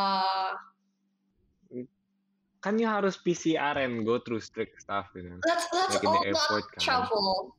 Kan 2.63 2.79
you 2.79 2.88
harus 2.88 3.20
PCR 3.20 3.75
and 3.84 4.08
go 4.08 4.24
through 4.24 4.39
strict 4.39 4.79
stuff, 4.79 5.12
you 5.20 5.27
know. 5.27 5.38
Let's 5.43 5.67
let's 5.75 6.00
Like 6.00 6.08
all 6.08 6.15
not 6.15 6.27
airport, 6.32 6.65
kan. 6.72 6.79
travel. 6.79 7.55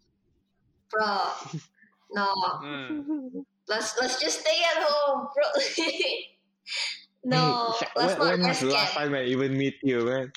Bro. 0.89 1.13
No. 2.15 2.31
Mm. 2.63 3.43
Let's 3.67 3.99
let's 3.99 4.23
just 4.23 4.47
stay 4.47 4.55
at 4.71 4.87
home, 4.87 5.27
bro. 5.35 5.47
no, 7.27 7.75
Hey, 7.75 7.89
let's 7.99 8.15
when, 8.21 8.39
when 8.39 8.41
not 8.47 8.49
was 8.55 8.61
the 8.63 8.71
last 8.71 8.95
time 8.95 9.19
I 9.19 9.27
even 9.27 9.59
meet 9.59 9.83
you, 9.83 10.07
man? 10.07 10.31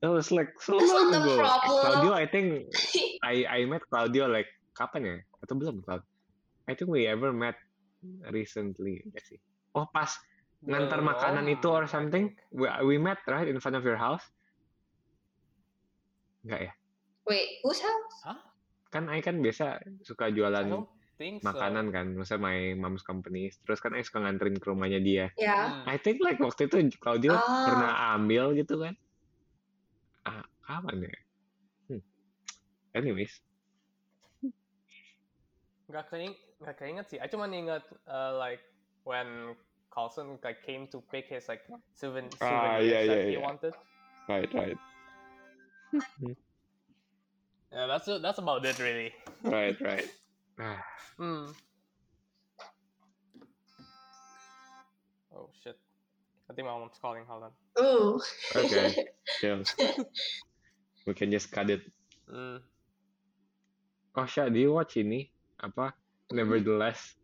That 0.00 0.14
was 0.14 0.30
like 0.30 0.54
so 0.62 0.78
That's 0.78 0.86
long 0.92 1.10
not 1.10 1.26
ago. 1.26 1.34
Claudio, 1.66 2.12
I 2.14 2.30
think 2.30 2.70
I 3.26 3.42
I 3.48 3.58
met 3.66 3.82
Claudio 3.90 4.30
like 4.30 4.46
kapan 4.78 5.02
ya? 5.02 5.16
Atau 5.42 5.58
belum 5.58 5.82
Claudio? 5.82 6.06
I 6.70 6.78
think 6.78 6.94
we 6.94 7.10
ever 7.10 7.34
met 7.34 7.58
recently. 8.30 9.02
Nggak 9.10 9.24
sih? 9.26 9.40
Oh 9.74 9.90
pas 9.90 10.14
ngantar 10.64 11.00
makanan 11.00 11.48
itu 11.48 11.68
or 11.72 11.88
something. 11.88 12.36
We, 12.52 12.68
we 12.84 12.94
met 13.00 13.20
right 13.24 13.48
in 13.48 13.56
front 13.60 13.76
of 13.76 13.84
your 13.84 13.96
house. 13.96 14.24
Enggak 16.44 16.60
ya? 16.68 16.72
Wait, 17.28 17.60
whose 17.64 17.80
house? 17.80 18.16
Huh? 18.24 18.38
Kan 18.90 19.06
I 19.08 19.22
kan 19.22 19.38
biasa 19.40 19.80
suka 20.02 20.32
jualan 20.34 20.66
so. 20.66 20.90
makanan 21.44 21.92
kan, 21.92 22.16
maksudnya 22.16 22.40
my 22.40 22.58
mom's 22.74 23.04
company. 23.04 23.52
Terus 23.68 23.78
kan 23.78 23.92
I 23.92 24.00
suka 24.02 24.24
nganterin 24.24 24.56
ke 24.56 24.66
rumahnya 24.66 25.00
dia. 25.04 25.26
Yeah. 25.36 25.84
I 25.84 26.00
think 26.00 26.24
like 26.24 26.40
waktu 26.40 26.66
itu 26.66 26.96
Claudio 26.96 27.36
Ah. 27.36 27.68
pernah 27.68 27.92
ambil 28.16 28.56
gitu 28.56 28.80
kan. 28.80 28.96
Ah, 30.24 30.44
kapan 30.64 31.06
ya? 31.06 31.12
Hmm. 31.92 32.02
Anyways, 32.96 33.32
Gak 35.90 36.06
keing 36.06 36.34
gak 36.62 36.78
keinget 36.78 37.06
sih. 37.10 37.18
I 37.18 37.26
cuma 37.26 37.50
ingat 37.50 37.82
uh, 38.06 38.38
like 38.38 38.62
when 39.02 39.58
Carlson 39.90 40.38
like 40.42 40.62
came 40.64 40.86
to 40.88 41.02
pick 41.10 41.26
his 41.28 41.48
like 41.48 41.62
souven 41.94 42.26
Ah, 42.40 42.78
souvenirs 42.78 42.84
yeah, 42.86 43.02
that 43.06 43.18
yeah, 43.18 43.24
he 43.26 43.32
yeah. 43.36 43.38
wanted. 43.42 43.74
right, 44.28 44.50
right, 44.54 44.78
Yeah, 47.72 47.86
that's 47.86 48.06
that's 48.06 48.38
about 48.38 48.64
it 48.66 48.78
really. 48.78 49.12
right, 49.44 49.78
right. 49.80 50.08
Ah, 50.58 50.82
Hmm. 51.18 51.46
Oh 55.34 55.50
shit. 55.62 55.78
I 56.50 56.54
think 56.54 56.66
my 56.66 56.74
mom's 56.74 56.98
calling. 57.00 57.22
Hold 57.28 57.44
on. 57.46 57.52
Ooh. 57.78 58.20
okay, 58.56 59.06
chill. 59.40 59.62
We 61.06 61.14
can 61.14 61.30
just 61.30 61.52
cut 61.52 61.70
it. 61.70 61.82
Mm. 62.26 62.60
Oh, 64.16 64.26
Sha, 64.26 64.48
do 64.50 64.58
you 64.58 64.72
watch 64.74 64.98
ini? 64.98 65.30
Apa? 65.62 65.94
Nevertheless. 66.34 67.14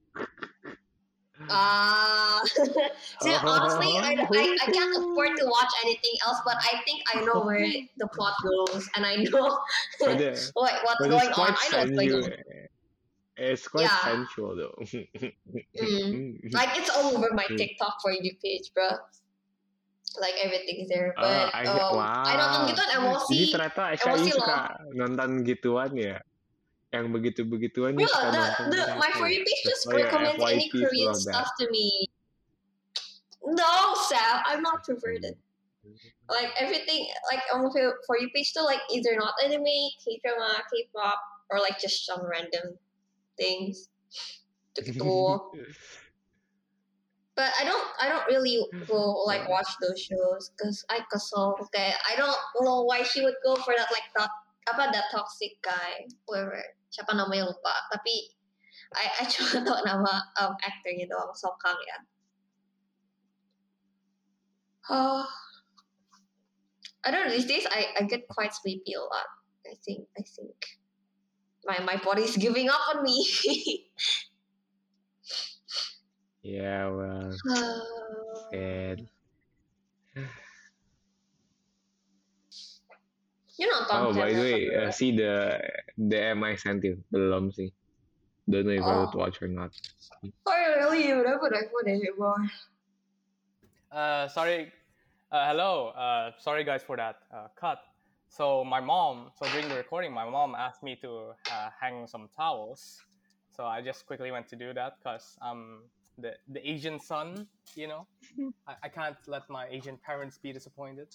Ah. 1.50 2.41
so 3.23 3.29
honestly, 3.47 3.93
I, 3.99 4.17
I, 4.19 4.45
I 4.62 4.67
can't 4.71 4.93
afford 4.97 5.37
to 5.38 5.45
watch 5.47 5.73
anything 5.85 6.15
else, 6.26 6.41
but 6.45 6.57
I 6.59 6.81
think 6.85 7.03
I 7.15 7.21
know 7.23 7.43
where 7.45 7.62
the 8.00 8.09
plot 8.11 8.35
goes, 8.43 8.88
and 8.97 9.07
I 9.07 9.17
know 9.23 9.59
But, 10.00 10.21
uh, 10.21 10.35
what 10.55 10.73
what's 10.85 11.00
but 11.00 11.09
going 11.11 11.31
on. 11.33 11.50
I 11.55 11.67
know 11.71 11.79
what's 11.85 11.95
going 11.95 12.11
sensual. 12.11 12.25
on. 12.25 12.67
It's 13.37 13.69
quite 13.69 13.85
Yeah. 13.85 14.00
sensual 14.00 14.57
though. 14.57 14.76
Mm. 15.76 16.41
Like 16.57 16.73
it's 16.81 16.88
all 16.88 17.12
over 17.12 17.29
my 17.37 17.45
Mm. 17.53 17.59
TikTok 17.61 18.00
for 18.00 18.11
you 18.12 18.33
page, 18.41 18.73
bro. 18.73 18.97
Like 20.17 20.41
everything's 20.41 20.88
there, 20.88 21.12
Ah, 21.21 21.53
but 21.53 21.53
I- 21.53 21.69
um, 21.69 22.00
wow. 22.00 22.25
I 22.25 22.33
nonton 22.41 22.61
gituan 22.73 22.88
emosi. 22.97 23.37
Jadi 23.37 23.45
ternyata 23.53 23.83
Aisyah 23.93 24.09
emosi 24.09 24.17
ini 24.17 24.33
loh. 24.33 24.41
suka 24.41 24.59
nonton 24.97 25.31
gituan 25.45 25.91
ya? 25.93 26.17
Yang 26.97 27.09
begitu-begituan 27.12 27.93
suka 28.00 28.29
the, 28.33 28.45
the, 28.73 28.83
my 28.97 29.11
for 29.21 29.29
you 29.29 29.45
page 29.45 29.62
just 29.69 29.85
Oh, 29.85 29.93
yeah, 29.93 30.09
recommends 30.09 30.41
any 30.41 30.69
Korean 30.73 31.12
stuff 31.12 31.53
to 31.61 31.69
me. 31.69 32.09
No, 33.45 33.95
Sam, 34.09 34.43
I'm 34.49 34.65
not 34.65 34.83
perverted. 34.83 35.37
Like 36.26 36.50
everything, 36.59 37.07
like 37.31 37.45
on 37.55 37.71
for 37.71 38.17
you 38.19 38.29
page, 38.35 38.50
still 38.50 38.65
like 38.65 38.81
either 38.91 39.15
not 39.15 39.37
anime, 39.45 39.76
K 40.03 40.19
drama, 40.25 40.65
K 40.73 40.88
pop, 40.91 41.21
or 41.53 41.61
like 41.61 41.79
just 41.79 42.09
some 42.09 42.25
random 42.25 42.75
things. 43.37 43.88
But 47.37 47.53
I 47.61 47.69
don't, 47.69 47.85
I 48.00 48.09
don't 48.09 48.25
really 48.33 48.65
go 48.88 48.97
like 49.29 49.47
watch 49.47 49.69
those 49.83 50.00
shows 50.00 50.50
because 50.57 50.83
I 50.88 51.05
kesel. 51.12 51.61
Okay, 51.69 51.93
I 51.93 52.17
don't 52.17 52.33
know 52.65 52.88
why 52.88 53.03
she 53.05 53.21
would 53.21 53.37
go 53.45 53.57
for 53.57 53.75
that 53.76 53.93
like 53.93 54.09
that 54.17 54.31
apa 54.66 54.90
that 54.90 55.08
toxic 55.14 55.58
guy, 55.62 56.06
whoever 56.26 56.58
siapa 56.90 57.14
namanya 57.14 57.50
lupa. 57.50 57.75
Tapi 57.90 58.35
I, 58.94 59.06
I 59.20 59.25
cuma 59.32 59.62
tahu 59.62 59.80
nama 59.87 60.12
um, 60.42 60.52
aktornya 60.61 61.06
doang, 61.11 61.32
Song 61.35 61.56
Kang 61.62 61.78
ya. 61.78 61.99
Oh, 64.87 65.26
I 67.02 67.11
don't 67.11 67.26
know. 67.26 67.35
These 67.35 67.50
days 67.50 67.66
I, 67.66 67.90
I 67.99 68.06
get 68.06 68.30
quite 68.30 68.54
sleepy 68.54 68.94
a 68.94 69.02
lot. 69.02 69.28
I 69.66 69.75
think 69.82 70.06
I 70.14 70.23
think 70.23 70.54
my 71.66 71.82
my 71.82 71.99
body's 71.99 72.38
giving 72.38 72.70
up 72.70 72.82
on 72.94 73.02
me. 73.02 73.18
Yeah, 76.46 76.94
well, 76.94 77.35
sad. 78.52 79.08
You 83.59 83.67
nonton 83.73 83.97
Oh, 83.97 84.13
by 84.13 84.33
the 84.33 84.41
way, 84.41 84.69
Nevertheless. 84.69 84.89
uh, 84.89 84.97
see 84.97 85.11
the 85.17 85.33
DM 85.99 86.45
I 86.45 86.55
sent 86.57 86.85
you. 86.85 87.01
Belum 87.13 87.49
sih. 87.53 87.73
Don't 88.49 88.67
know 88.69 88.77
if 88.79 88.85
I 88.87 88.95
would 89.03 89.15
Oh. 89.15 89.19
watch 89.19 89.43
or 89.43 89.49
not. 89.49 89.73
Oh 90.47 90.55
really? 90.55 91.11
Udah 91.11 91.41
pun 91.43 91.51
aku 91.51 91.75
udah 91.83 91.97
boy. 92.15 92.43
Uh, 93.91 94.29
sorry. 94.29 94.71
Uh, 95.33 95.45
hello. 95.51 95.91
Uh, 95.99 96.31
sorry 96.39 96.63
guys 96.63 96.83
for 96.87 96.97
that 96.97 97.17
uh, 97.35 97.49
cut. 97.59 97.83
So 98.31 98.63
my 98.63 98.79
mom. 98.81 99.31
So 99.35 99.47
during 99.51 99.69
the 99.69 99.77
recording, 99.77 100.13
my 100.13 100.29
mom 100.29 100.55
asked 100.55 100.83
me 100.83 100.95
to 101.03 101.35
uh, 101.51 101.71
hang 101.75 102.07
some 102.07 102.29
towels. 102.37 103.03
So 103.51 103.65
I 103.65 103.81
just 103.83 104.07
quickly 104.07 104.31
went 104.31 104.47
to 104.53 104.57
do 104.57 104.75
that 104.75 105.01
because 105.01 105.35
I'm 105.43 105.83
the 106.19 106.37
the 106.53 106.61
Asian 106.63 107.01
son. 107.01 107.49
You 107.75 107.89
know, 107.89 108.07
I, 108.71 108.87
I 108.87 108.89
can't 108.89 109.17
let 109.27 109.49
my 109.51 109.67
Asian 109.73 109.99
parents 110.05 110.39
be 110.39 110.53
disappointed. 110.53 111.09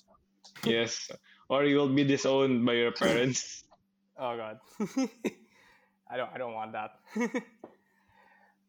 Yes. 0.65 1.09
Or 1.49 1.63
you 1.65 1.77
will 1.77 1.89
be 1.89 2.03
disowned 2.03 2.65
by 2.65 2.73
your 2.73 2.91
parents. 2.91 3.63
Oh 4.17 4.37
god. 4.37 4.59
I 6.11 6.17
don't 6.17 6.29
I 6.31 6.37
don't 6.37 6.53
want 6.53 6.73
that. 6.73 6.91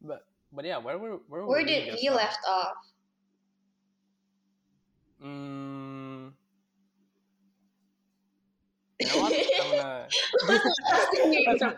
but 0.01 0.25
but 0.51 0.65
yeah, 0.65 0.77
where 0.79 0.97
were 0.97 1.17
where 1.27 1.45
were 1.45 1.47
Where 1.47 1.59
we 1.59 1.65
did 1.65 1.85
just 1.85 2.01
we 2.01 2.09
left 2.09 2.39
off? 2.47 2.73
Mm, 5.23 6.33
you 8.99 9.07
know 9.07 9.17
what? 9.17 9.33
I'm 9.61 9.71
gonna 11.57 11.75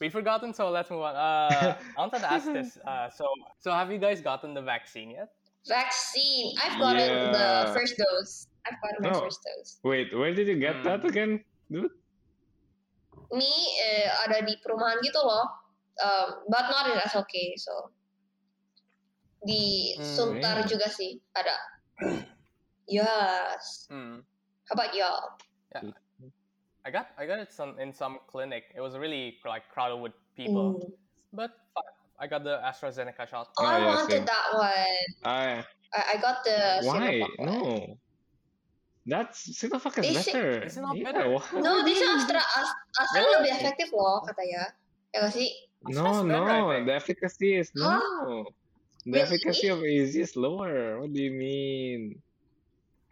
We've 0.00 0.12
forgotten, 0.12 0.52
so 0.52 0.70
let's 0.70 0.90
move 0.90 1.02
on. 1.02 1.14
Uh, 1.14 1.76
I 1.96 2.00
wanted 2.00 2.20
to 2.20 2.32
ask 2.32 2.52
this. 2.52 2.76
Uh, 2.86 3.08
so, 3.10 3.26
so 3.60 3.70
have 3.72 3.90
you 3.90 3.98
guys 3.98 4.20
gotten 4.20 4.54
the 4.54 4.62
vaccine 4.62 5.10
yet? 5.10 5.30
Vaccine. 5.66 6.52
I've 6.60 6.76
gotten 6.76 7.08
Yeah. 7.08 7.32
the 7.32 7.48
first 7.72 7.96
dose. 7.96 8.46
I've 8.68 8.76
gotten 8.80 9.00
my 9.00 9.12
Oh. 9.16 9.20
first 9.24 9.40
dose. 9.40 9.80
Wait, 9.82 10.12
where 10.12 10.32
did 10.32 10.48
you 10.48 10.56
get 10.60 10.80
Hmm. 10.80 10.84
that 10.84 11.00
again, 11.04 11.40
dude? 11.68 11.92
Me 13.32 13.48
eh, 13.82 14.06
ada 14.24 14.44
di 14.44 14.54
perumahan 14.60 15.00
gitu 15.00 15.18
loh. 15.18 15.44
Um, 15.94 16.28
but 16.50 16.66
not 16.68 16.90
in 16.90 16.98
SLK, 17.00 17.54
so 17.56 17.94
di 19.40 19.94
Hmm. 19.96 20.04
Sunter 20.04 20.56
Yeah. 20.64 20.68
juga 20.68 20.86
sih 20.90 21.22
ada. 21.32 21.56
yes. 22.86 23.86
Mm. 23.88 24.20
How 24.68 24.72
about 24.74 24.92
y'all? 24.92 25.38
I 26.84 26.92
got 26.92 27.16
I 27.16 27.24
got 27.24 27.40
it 27.40 27.48
some 27.48 27.80
in 27.80 27.96
some 27.96 28.20
clinic. 28.28 28.68
It 28.76 28.84
was 28.84 28.98
really 29.00 29.40
like 29.48 29.64
crowded 29.72 30.04
with 30.04 30.12
people, 30.36 30.84
Mm. 30.84 30.92
but 31.32 31.48
fi- 31.72 31.93
I 32.20 32.26
got 32.26 32.44
the 32.44 32.62
AstraZeneca 32.62 33.26
shot. 33.28 33.50
Oh, 33.58 33.64
Oh, 33.64 33.66
I 33.66 33.78
yeah, 33.78 33.86
wanted 33.86 34.10
same. 34.10 34.24
that 34.24 34.46
one. 34.54 35.04
Ah, 35.26 35.30
I 35.34 35.64
I, 35.94 36.00
I 36.14 36.16
got 36.22 36.36
the 36.46 36.58
why? 36.86 36.98
Sinovac 36.98 37.32
one. 37.38 37.98
That's 39.06 39.38
Sinovac 39.52 39.98
is 40.00 40.16
Is 40.16 40.26
it- 40.28 40.32
better. 40.32 40.62
is 40.64 40.76
it 40.78 40.80
not 40.80 40.96
yeah, 40.96 41.12
better? 41.12 41.28
why 41.28 41.42
No, 41.60 41.82
would 41.82 41.86
this 41.86 42.00
you- 42.00 42.08
Astra 42.08 42.40
As- 42.58 42.76
Astra 42.96 43.18
Really? 43.20 43.34
lebih 43.36 43.52
efektif 43.60 43.88
loh 43.92 44.22
katanya. 44.24 44.62
Ya 45.12 45.16
nggak 45.26 45.34
sih? 45.34 45.50
No, 45.92 46.24
better, 46.24 46.40
no, 46.40 46.84
the 46.88 46.94
efficacy 46.96 47.60
is 47.60 47.68
Huh? 47.76 48.00
no. 48.00 48.48
The 49.04 49.10
Really? 49.12 49.20
efficacy 49.20 49.68
of 49.68 49.84
AZ 49.84 50.16
is 50.16 50.32
lower. 50.32 50.96
What 51.04 51.12
do 51.12 51.20
you 51.20 51.34
mean? 51.36 52.16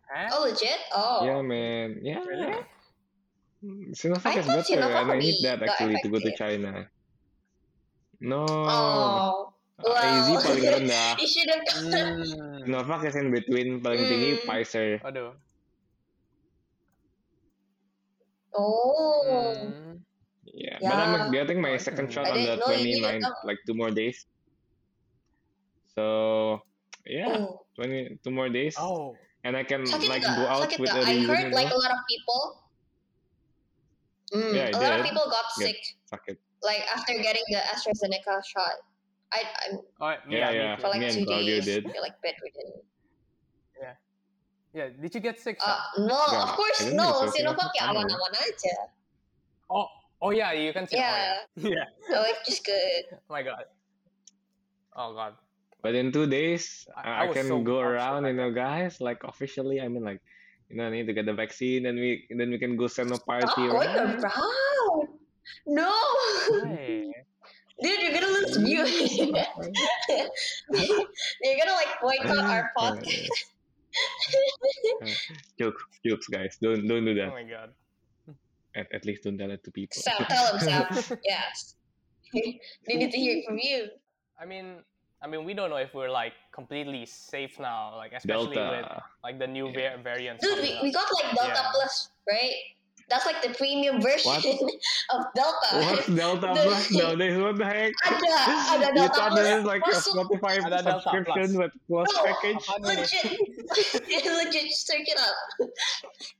Huh? 0.08 0.32
Oh, 0.32 0.48
legit? 0.48 0.80
Oh. 0.96 1.20
Yeah, 1.28 1.44
man. 1.44 2.00
Yeah. 2.00 2.24
Really? 2.24 2.56
Sinovac 3.92 4.32
I 4.32 4.40
is 4.40 4.46
better, 4.48 4.64
Sinovac 4.80 5.04
and 5.04 5.12
I 5.12 5.18
need 5.20 5.38
that 5.44 5.60
the 5.60 5.68
actually 5.68 6.00
to 6.00 6.08
go 6.08 6.18
to. 6.18 6.32
China. 6.34 6.88
No. 8.22 8.46
Oh. 8.46 9.50
AZ 9.82 10.30
Well, 10.30 10.38
paling 10.46 10.62
rendah. 10.62 11.18
Mm. 11.18 12.62
Sinovac 12.62 13.02
is 13.02 13.18
in 13.18 13.34
between, 13.34 13.82
paling 13.82 14.06
tinggi 14.06 14.38
Hmm. 14.38 14.46
Pfizer. 14.46 15.02
Waduh. 15.02 15.34
Oh. 18.54 19.26
Hmm. 19.26 19.98
Yeah, 20.46 20.78
but 20.78 20.92
I'm 20.94 21.12
Yeah. 21.18 21.30
getting 21.32 21.58
my 21.58 21.74
I 21.74 21.80
second 21.82 22.12
shot 22.12 22.28
I 22.28 22.30
on 22.30 22.36
the 22.36 22.54
didn't 22.54 22.60
know 22.62 22.70
you 22.70 22.84
needed 22.84 23.02
29th, 23.02 23.22
them. 23.26 23.34
like 23.48 23.58
two 23.66 23.74
more 23.74 23.90
days. 23.90 24.26
So 25.96 26.60
yeah, 27.08 27.42
Oh. 27.42 27.64
20 27.74 28.20
two 28.22 28.30
more 28.30 28.48
days, 28.52 28.76
Oh. 28.78 29.16
and 29.42 29.56
I 29.56 29.64
can 29.64 29.82
Sakit 29.88 30.06
like 30.08 30.22
nggak? 30.22 30.36
go 30.36 30.44
out 30.46 30.68
Sakit 30.68 30.78
with 30.78 30.92
nggak? 30.92 31.02
a 31.02 31.08
I 31.08 31.12
reason, 31.16 31.28
heard 31.34 31.50
like 31.56 31.72
a 31.72 31.78
lot 31.80 31.90
of 31.90 32.00
people. 32.06 32.40
Mm, 34.32 34.52
Yeah, 34.54 34.68
I 34.68 34.72
a 34.72 34.78
lot 34.78 34.92
of 34.92 35.00
did. 35.02 35.08
people 35.10 35.26
got 35.28 35.46
sick 35.56 35.78
sakit. 36.08 36.36
Like 36.62 36.82
after 36.94 37.14
getting 37.18 37.42
the 37.50 37.58
AstraZeneca 37.74 38.42
shot. 38.46 38.76
I 39.32 39.42
I'm 39.64 39.80
Oh, 40.00 40.12
Yeah, 40.28 40.50
me 40.52 40.56
yeah. 40.56 40.76
for 40.76 40.88
like 40.88 41.00
Me 41.00 41.10
two 41.10 41.24
Claudio 41.24 41.56
days. 41.56 41.64
did. 41.64 41.84
You're 41.84 42.02
like 42.02 42.16
bedridden. 42.22 42.68
Yeah, 43.80 43.94
yeah. 44.74 44.88
did 45.00 45.14
you 45.14 45.20
get 45.20 45.40
sick? 45.40 45.56
Uh, 45.64 45.80
no, 46.04 46.20
Yeah, 46.30 46.42
of 46.44 46.50
course 46.54 46.80
no. 46.92 47.24
get 47.26 47.32
sick. 47.32 47.46
Sinovac 47.46 47.72
ya 47.74 47.88
Aman. 47.90 48.04
aman-aman 48.06 48.32
aja. 48.44 48.76
oh, 49.72 49.88
oh 50.20 50.30
yeah, 50.30 50.52
you 50.52 50.72
can 50.72 50.86
see. 50.86 50.96
Yeah. 51.00 51.40
Oh, 51.56 51.68
yeah. 51.68 51.68
yeah. 51.72 51.86
Oh, 52.20 52.24
it's 52.28 52.44
just 52.44 52.62
good. 52.64 53.04
Oh 53.16 53.18
my 53.36 53.42
god. 53.42 53.64
Oh 54.96 55.14
god. 55.16 55.34
But 55.82 55.96
in 55.96 56.12
two 56.12 56.28
days, 56.28 56.86
I- 56.94 57.00
I, 57.02 57.12
I 57.26 57.30
I 57.30 57.32
can 57.32 57.48
so 57.48 57.58
go 57.64 57.80
around, 57.80 58.28
you 58.28 58.36
know, 58.36 58.52
guys. 58.52 59.00
Like 59.00 59.24
officially, 59.24 59.80
I 59.80 59.88
mean, 59.88 60.04
like, 60.04 60.20
you 60.70 60.76
know, 60.76 60.86
I 60.86 60.90
need 60.92 61.08
to 61.08 61.16
get 61.16 61.24
the 61.26 61.34
vaccine, 61.34 61.86
and 61.90 61.98
we 61.98 62.28
then 62.30 62.50
we 62.54 62.58
can 62.60 62.76
go 62.76 62.86
send 62.86 63.10
a 63.10 63.16
Stop 63.18 63.26
party. 63.26 63.66
going 63.66 63.72
right? 63.80 64.14
around. 64.20 65.08
No, 65.66 65.92
Hey. 66.76 67.12
dude, 67.82 68.00
you're 68.02 68.12
gonna 68.12 68.26
lose 68.32 68.56
views. 68.56 69.16
you're 69.18 69.28
gonna 71.58 71.72
like 71.72 72.00
boycott 72.00 72.38
our 72.38 72.70
podcast. 72.78 73.28
jokes, 75.58 75.82
jokes, 76.06 76.26
guys. 76.28 76.56
Don't 76.62 76.86
don't 76.88 77.04
do 77.04 77.14
that. 77.14 77.28
Oh 77.28 77.34
that. 77.34 77.34
my 77.34 77.42
god. 77.44 77.70
At, 78.74 78.86
at 78.94 79.04
least 79.04 79.24
don't 79.24 79.36
tell 79.36 79.50
it 79.50 79.62
to 79.64 79.70
people. 79.70 80.00
Sam, 80.00 80.24
tell 80.28 80.56
him, 80.56 80.60
Sam. 80.60 81.18
Yes. 81.24 81.74
they 82.32 82.94
need 82.96 83.10
to 83.12 83.18
hear 83.18 83.36
it 83.36 83.44
from 83.44 83.58
you. 83.58 83.88
I 84.40 84.46
mean, 84.46 84.76
I 85.22 85.26
mean, 85.28 85.44
we 85.44 85.52
don't 85.52 85.68
know 85.68 85.76
if 85.76 85.92
we're 85.92 86.08
like 86.08 86.32
completely 86.54 87.04
safe 87.04 87.60
now, 87.60 87.94
like 87.96 88.12
especially 88.14 88.56
with 88.56 88.86
like 89.22 89.38
the 89.38 89.46
new 89.46 89.68
Yeah. 89.68 89.96
va- 89.96 90.02
variants. 90.02 90.40
Dude, 90.42 90.58
we, 90.58 90.78
we 90.82 90.90
got 90.92 91.06
like 91.22 91.34
Delta 91.36 91.52
Yeah. 91.54 91.70
Plus, 91.74 92.08
right? 92.26 92.54
That's 93.12 93.28
like 93.28 93.44
the 93.44 93.52
premium 93.52 94.00
version 94.00 94.32
of 95.12 95.20
Delta. 95.36 95.68
What's 95.84 96.08
Delta 96.16 96.48
The- 96.56 96.64
Plus 96.64 96.88
nowadays? 96.88 97.36
What 97.36 97.60
the 97.60 97.68
heck? 97.68 97.92
Ada, 98.08 98.32
ada 98.72 98.86
you 98.88 99.04
Delta 99.04 99.12
thought 99.12 99.32
Plus. 99.36 99.44
this 99.44 99.52
is 99.60 99.64
like 99.68 99.84
a 99.84 99.92
Masuk. 99.92 100.12
Spotify 100.16 100.52
Ada 100.64 100.80
subscription 100.80 101.48
Plus. 101.52 101.60
with 101.60 101.72
plus 101.84 102.08
No. 102.08 102.20
package? 102.24 102.64
Apaan 102.64 102.80
legit, 102.88 103.28
legit, 104.24 104.64
just 104.64 104.88
search 104.88 105.04
it 105.04 105.20
up. 105.20 105.36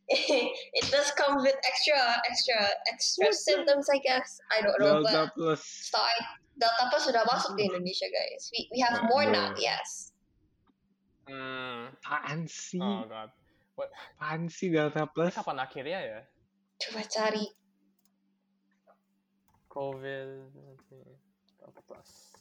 it 0.09 0.85
does 0.89 1.13
come 1.21 1.45
with 1.45 1.61
extra, 1.61 2.01
extra, 2.25 2.57
extra 2.89 3.29
symptoms, 3.37 3.93
I 3.93 4.01
guess. 4.01 4.41
I 4.49 4.65
don't 4.65 4.81
know, 4.81 5.05
Delta 5.05 5.29
but 5.29 5.37
Plus. 5.37 5.61
start 5.61 6.17
Delta 6.57 6.89
Plus 6.89 7.05
sudah 7.05 7.25
masuk 7.29 7.53
di 7.61 7.69
Indonesia, 7.69 8.09
guys. 8.09 8.49
We 8.49 8.73
we 8.73 8.79
have 8.81 8.97
more 9.13 9.29
bro. 9.29 9.37
now, 9.37 9.47
yes. 9.61 10.13
Hmm. 11.29 11.93
Apaan 12.01 12.49
sih? 12.49 12.81
Oh 12.81 13.05
god. 13.05 13.29
Apaan 14.17 14.49
sih 14.49 14.73
Delta 14.73 15.05
Plus? 15.05 15.33
Ini 15.33 15.37
Plus? 15.37 15.41
kapan 15.45 15.59
akhirnya 15.61 16.01
ya? 16.01 16.21
Coba 16.83 17.07
cari. 17.07 17.47
COVID 19.71 20.51
Plus. 21.87 22.35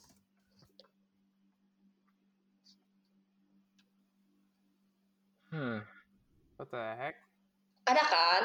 Huh. 5.52 5.84
What 6.58 6.68
the 6.74 6.82
heck? 6.98 7.22
Ada 7.86 8.04
kan? 8.08 8.42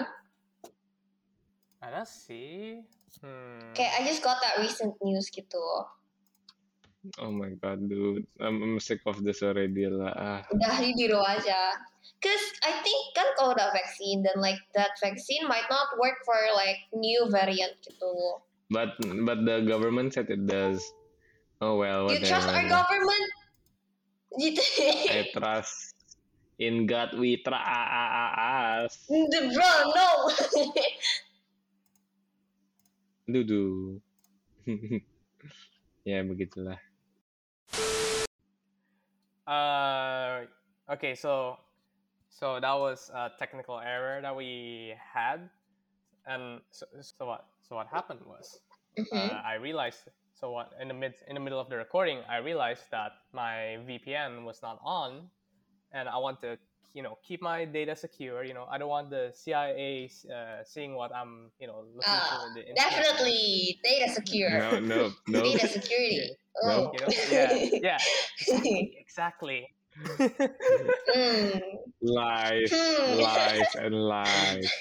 Ada 1.81 2.03
sih. 2.05 2.83
Hmm. 3.23 3.73
Kayak 3.73 3.93
I 3.97 4.01
just 4.05 4.21
got 4.21 4.37
that 4.43 4.61
recent 4.61 4.93
news 5.01 5.31
gitu. 5.33 5.65
Oh 7.19 7.31
my 7.31 7.55
god, 7.61 7.87
dude. 7.89 8.27
I'm, 8.39 8.79
sick 8.79 9.01
of 9.05 9.23
this 9.23 9.43
already 9.43 9.87
lah. 9.87 10.13
Ah. 10.13 10.39
Udah 10.51 10.81
di 10.81 10.91
biro 10.95 11.23
aja. 11.23 11.75
Cause 12.17 12.45
I 12.65 12.81
think 12.81 13.01
kan 13.13 13.29
kalau 13.37 13.53
udah 13.53 13.69
vaksin 13.71 14.25
dan 14.25 14.41
like 14.41 14.57
that 14.73 14.97
vaccine 14.97 15.45
might 15.45 15.69
not 15.69 15.93
work 16.01 16.17
for 16.25 16.37
like 16.57 16.81
new 16.95 17.29
variant 17.29 17.77
gitu. 17.85 18.41
But 18.73 18.97
but 19.23 19.45
the 19.45 19.61
government 19.63 20.17
said 20.17 20.27
it 20.33 20.49
does. 20.49 20.81
Oh 21.61 21.77
well, 21.77 22.09
You 22.09 22.21
trust 22.25 22.49
our 22.49 22.65
government? 22.65 23.27
Gitu. 24.37 24.61
I 25.13 25.29
trust 25.33 25.97
in 26.57 26.85
God 26.89 27.13
we 27.17 27.37
trust. 27.41 29.09
Bro, 29.09 29.71
no. 29.93 30.09
Dudu. 33.29 33.97
ya 36.09 36.23
begitulah. 36.23 36.79
Uh, 39.47 40.45
okay, 40.91 41.15
so 41.15 41.57
so 42.29 42.59
that 42.59 42.73
was 42.73 43.09
a 43.13 43.31
technical 43.39 43.79
error 43.79 44.21
that 44.21 44.35
we 44.35 44.93
had, 45.13 45.49
and 46.27 46.61
so, 46.71 46.85
so 47.01 47.25
what? 47.25 47.45
So 47.61 47.75
what 47.75 47.87
happened 47.87 48.21
was 48.25 48.61
Mhm. 48.97 49.29
uh, 49.29 49.41
I 49.45 49.55
realized. 49.55 50.09
So 50.33 50.51
what 50.51 50.73
in 50.81 50.87
the 50.89 50.93
mid 50.93 51.15
in 51.27 51.35
the 51.35 51.41
middle 51.41 51.59
of 51.59 51.69
the 51.69 51.77
recording, 51.77 52.19
I 52.29 52.37
realized 52.37 52.91
that 52.91 53.13
my 53.33 53.79
VPN 53.87 54.45
was 54.45 54.61
not 54.61 54.79
on, 54.83 55.31
and 55.93 56.09
I 56.09 56.17
want 56.17 56.41
to 56.41 56.59
you 56.93 57.03
know 57.03 57.17
keep 57.23 57.41
my 57.41 57.65
data 57.65 57.95
secure. 57.95 58.43
You 58.43 58.53
know, 58.53 58.65
I 58.69 58.77
don't 58.77 58.89
want 58.89 59.09
the 59.09 59.31
CIA 59.33 60.09
uh, 60.33 60.63
seeing 60.63 60.95
what 60.95 61.13
I'm 61.15 61.51
you 61.59 61.67
know 61.67 61.79
looking 61.95 62.03
Ah, 62.05 62.39
through 62.39 62.47
in 62.49 62.53
the 62.55 62.69
internet. 62.69 62.91
Definitely 62.91 63.79
data 63.83 64.11
secure. 64.13 64.57
No, 64.57 64.79
no, 64.79 65.11
no. 65.27 65.43
Data 65.51 65.67
security. 65.67 66.35
No. 66.63 66.89
Oh. 66.89 66.91
You 66.93 66.99
know, 67.01 67.07
yeah, 67.31 67.53
yeah, 67.81 67.97
exactly. 68.99 69.67
Mm. 71.15 71.61
Lies, 72.01 72.71
Hmm. 72.73 73.19
lies, 73.19 73.75
and 73.75 73.95
lies. 73.95 74.71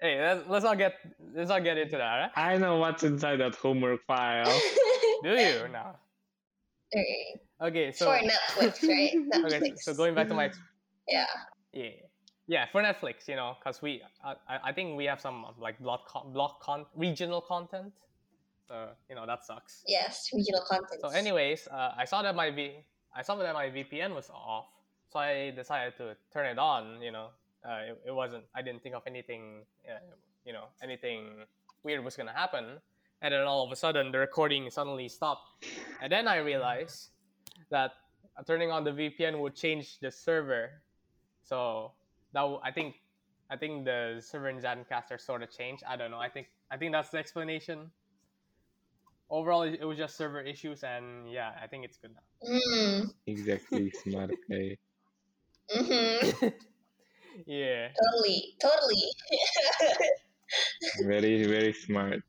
hey, 0.00 0.20
let's, 0.20 0.48
let's 0.48 0.64
not 0.64 0.78
get 0.78 0.94
let's 1.34 1.48
not 1.50 1.62
get 1.64 1.78
into 1.78 1.96
that. 1.96 2.16
Right? 2.18 2.30
I 2.36 2.56
know 2.58 2.76
what's 2.78 3.02
inside 3.02 3.36
that 3.36 3.54
homework 3.56 4.04
file. 4.06 4.44
Do 5.22 5.30
you 5.30 5.68
now? 5.68 5.96
Okay. 6.94 7.40
Okay, 7.60 7.92
so 7.92 8.06
For 8.06 8.18
Netflix, 8.18 8.88
right? 8.88 9.12
Netflix. 9.14 9.54
okay, 9.62 9.74
so 9.76 9.94
going 9.94 10.14
back 10.14 10.28
to 10.28 10.34
my 10.34 10.50
Yeah. 11.08 11.26
yeah 11.72 11.88
yeah 12.46 12.66
for 12.72 12.82
Netflix, 12.82 13.28
you 13.28 13.36
know, 13.36 13.56
because 13.58 13.82
we 13.82 14.02
I, 14.24 14.34
I 14.48 14.58
I 14.68 14.72
think 14.72 14.96
we 14.96 15.04
have 15.04 15.20
some 15.20 15.44
like 15.58 15.78
block 15.78 16.06
con, 16.06 16.32
block 16.32 16.60
con 16.60 16.86
regional 16.94 17.40
content, 17.40 17.92
so 18.66 18.88
you 19.08 19.14
know 19.16 19.26
that 19.26 19.44
sucks. 19.44 19.82
Yes, 19.86 20.30
regional 20.32 20.62
content. 20.62 21.00
So, 21.00 21.08
anyways, 21.08 21.68
uh, 21.68 21.92
I 21.96 22.04
saw 22.04 22.22
that 22.22 22.34
my 22.34 22.50
V 22.50 22.82
I 23.14 23.22
saw 23.22 23.36
that 23.36 23.54
my 23.54 23.68
VPN 23.68 24.14
was 24.14 24.30
off, 24.30 24.66
so 25.12 25.18
I 25.18 25.50
decided 25.50 25.96
to 25.98 26.16
turn 26.32 26.46
it 26.46 26.58
on. 26.58 27.02
You 27.02 27.12
know, 27.12 27.28
uh, 27.64 27.90
it, 27.90 28.02
it 28.08 28.14
wasn't. 28.14 28.44
I 28.54 28.62
didn't 28.62 28.82
think 28.82 28.94
of 28.94 29.02
anything. 29.06 29.62
Uh, 29.84 29.98
you 30.46 30.52
know, 30.52 30.66
anything 30.82 31.44
weird 31.84 32.02
was 32.04 32.16
gonna 32.16 32.32
happen, 32.32 32.80
and 33.20 33.34
then 33.34 33.42
all 33.42 33.64
of 33.66 33.70
a 33.70 33.76
sudden 33.76 34.12
the 34.12 34.18
recording 34.18 34.70
suddenly 34.70 35.08
stopped, 35.08 35.66
and 36.00 36.10
then 36.10 36.26
I 36.26 36.38
realized 36.38 37.10
that 37.70 37.92
turning 38.46 38.70
on 38.70 38.84
the 38.84 38.92
VPN 38.92 39.40
would 39.40 39.54
change 39.54 39.98
the 40.00 40.10
server. 40.10 40.82
So 41.42 41.92
that 42.32 42.40
w- 42.42 42.60
I 42.62 42.70
think 42.72 42.96
I 43.50 43.56
think 43.56 43.84
the 43.84 44.20
server 44.20 44.48
in 44.48 44.58
Zencastr 44.60 45.20
sort 45.20 45.42
of 45.42 45.50
changed. 45.50 45.82
I 45.88 45.96
don't 45.96 46.10
know. 46.10 46.18
I 46.18 46.28
think 46.28 46.48
I 46.70 46.76
think 46.76 46.92
that's 46.92 47.10
the 47.10 47.18
explanation 47.18 47.90
overall 49.30 49.62
it 49.62 49.78
it 49.80 49.84
was 49.84 49.96
just 49.96 50.16
server 50.16 50.40
issues 50.40 50.82
and 50.82 51.30
yeah 51.30 51.52
i 51.62 51.66
think 51.66 51.84
it's 51.84 51.96
good 51.96 52.10
now 52.12 52.26
Mm. 52.42 53.04
Exactly, 53.26 53.90
smart 54.02 54.30
guy. 54.48 54.74
Mm-hmm. 55.76 56.48
yeah 57.46 57.88
Totally. 57.92 58.56
Totally. 58.58 59.04
Very, 61.04 61.44
very 61.44 61.72
smart. 61.74 62.22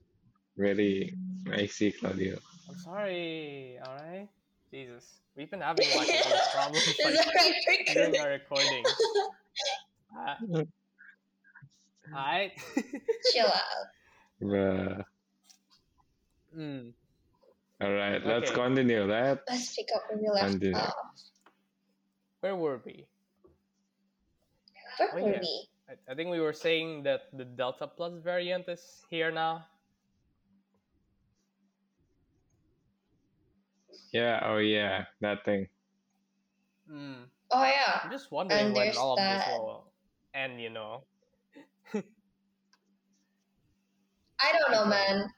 Very. 0.58 1.16
I 1.50 1.66
see, 1.66 1.92
Claudio. 1.94 2.38
i'm 2.70 2.76
sorry 2.78 3.80
all 3.88 3.96
right 3.96 4.28
jesus 4.72 5.20
we've 5.36 5.52
been 5.52 5.62
having 5.62 5.86
like 5.96 6.08
a 6.08 6.30
lot 6.30 6.34
of 6.34 6.52
problems 6.54 6.88
Is 6.88 6.98
like, 7.04 7.14
that 7.14 7.34
right? 7.68 7.88
during 7.94 8.18
our 8.20 8.30
recording 8.30 8.86
uh, 10.18 10.36
all 10.56 10.66
right 12.14 12.52
Chill 13.32 13.46
out. 13.46 13.88
Bruh. 14.42 15.04
Mm. 16.58 16.92
All 17.80 17.94
right, 17.94 18.20
let's 18.26 18.50
Okay. 18.50 18.60
continue. 18.60 19.04
Let 19.06 19.44
Let's 19.48 19.76
pick 19.76 19.88
up 19.96 20.04
where 20.10 20.18
we 20.20 20.28
left 20.30 20.52
Continue. 20.52 20.76
off. 20.76 20.96
Where 22.42 22.56
were 22.56 22.82
we? 22.84 23.06
Where 24.98 25.10
Oh, 25.14 25.24
were 25.24 25.32
yeah. 25.32 25.40
we? 25.40 25.68
I, 25.90 25.94
I 26.12 26.16
think 26.16 26.30
we 26.32 26.40
were 26.42 26.54
saying 26.54 27.04
that 27.04 27.30
the 27.34 27.46
Delta 27.46 27.88
Plus 27.88 28.14
variant 28.22 28.68
is 28.68 29.06
here 29.10 29.32
now. 29.32 29.66
Yeah, 34.12 34.40
oh 34.46 34.58
yeah, 34.58 35.06
that 35.22 35.46
thing. 35.46 35.68
Mm. 36.92 37.26
Oh 37.52 37.64
yeah. 37.64 38.02
I'm 38.04 38.12
just 38.12 38.32
wondering 38.32 38.66
And 38.68 38.74
when 38.76 38.86
there's 38.86 38.98
all 38.98 39.14
of 39.14 39.20
this 39.20 39.44
will 39.48 39.86
end. 40.34 40.62
You 40.62 40.70
know. 40.70 41.04
I 44.44 44.52
don't 44.54 44.72
know, 44.72 44.86
man. 44.86 45.30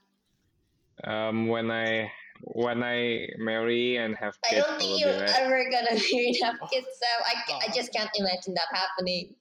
Um, 1.03 1.47
when 1.47 1.69
I 1.71 2.11
when 2.41 2.83
I 2.83 3.27
marry 3.37 3.97
and 3.97 4.15
have 4.15 4.35
kids, 4.41 4.63
I 4.65 4.69
don't 4.69 4.79
think 4.79 4.99
you're 5.01 5.19
right. 5.19 5.35
ever 5.39 5.63
gonna 5.69 5.91
marry 6.13 6.27
and 6.27 6.37
have 6.43 6.55
Oh. 6.61 6.67
kids, 6.67 6.87
so 6.99 7.07
I, 7.25 7.33
ca- 7.47 7.59
I 7.61 7.67
Oh. 7.69 7.73
just 7.75 7.91
can't 7.93 8.09
imagine 8.15 8.53
that 8.53 8.67
happening. 8.71 9.35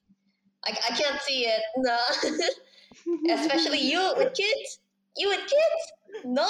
Like 0.67 0.79
I 0.89 0.95
can't 0.95 1.21
see 1.23 1.47
it. 1.47 1.63
No. 1.77 1.99
Especially 3.35 3.79
you 3.81 4.15
with 4.17 4.35
kids. 4.35 4.81
You 5.17 5.29
with 5.29 5.41
kids? 5.41 6.25
No. 6.25 6.49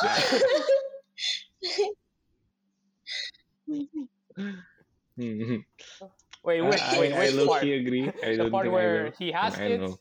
Wait, 6.44 6.60
I, 6.60 6.68
which, 6.68 6.80
I, 6.80 6.98
wait, 6.98 7.12
I 7.12 7.18
which 7.18 7.34
low 7.34 7.46
part? 7.46 7.62
key 7.62 7.72
agree. 7.74 8.12
I 8.22 8.36
The 8.36 8.48
part 8.50 8.64
think 8.64 8.66
I 8.66 8.68
where 8.68 9.10
he 9.12 9.32
has 9.32 9.58
I 9.58 9.68
kids. 9.68 9.80
know. 9.80 9.98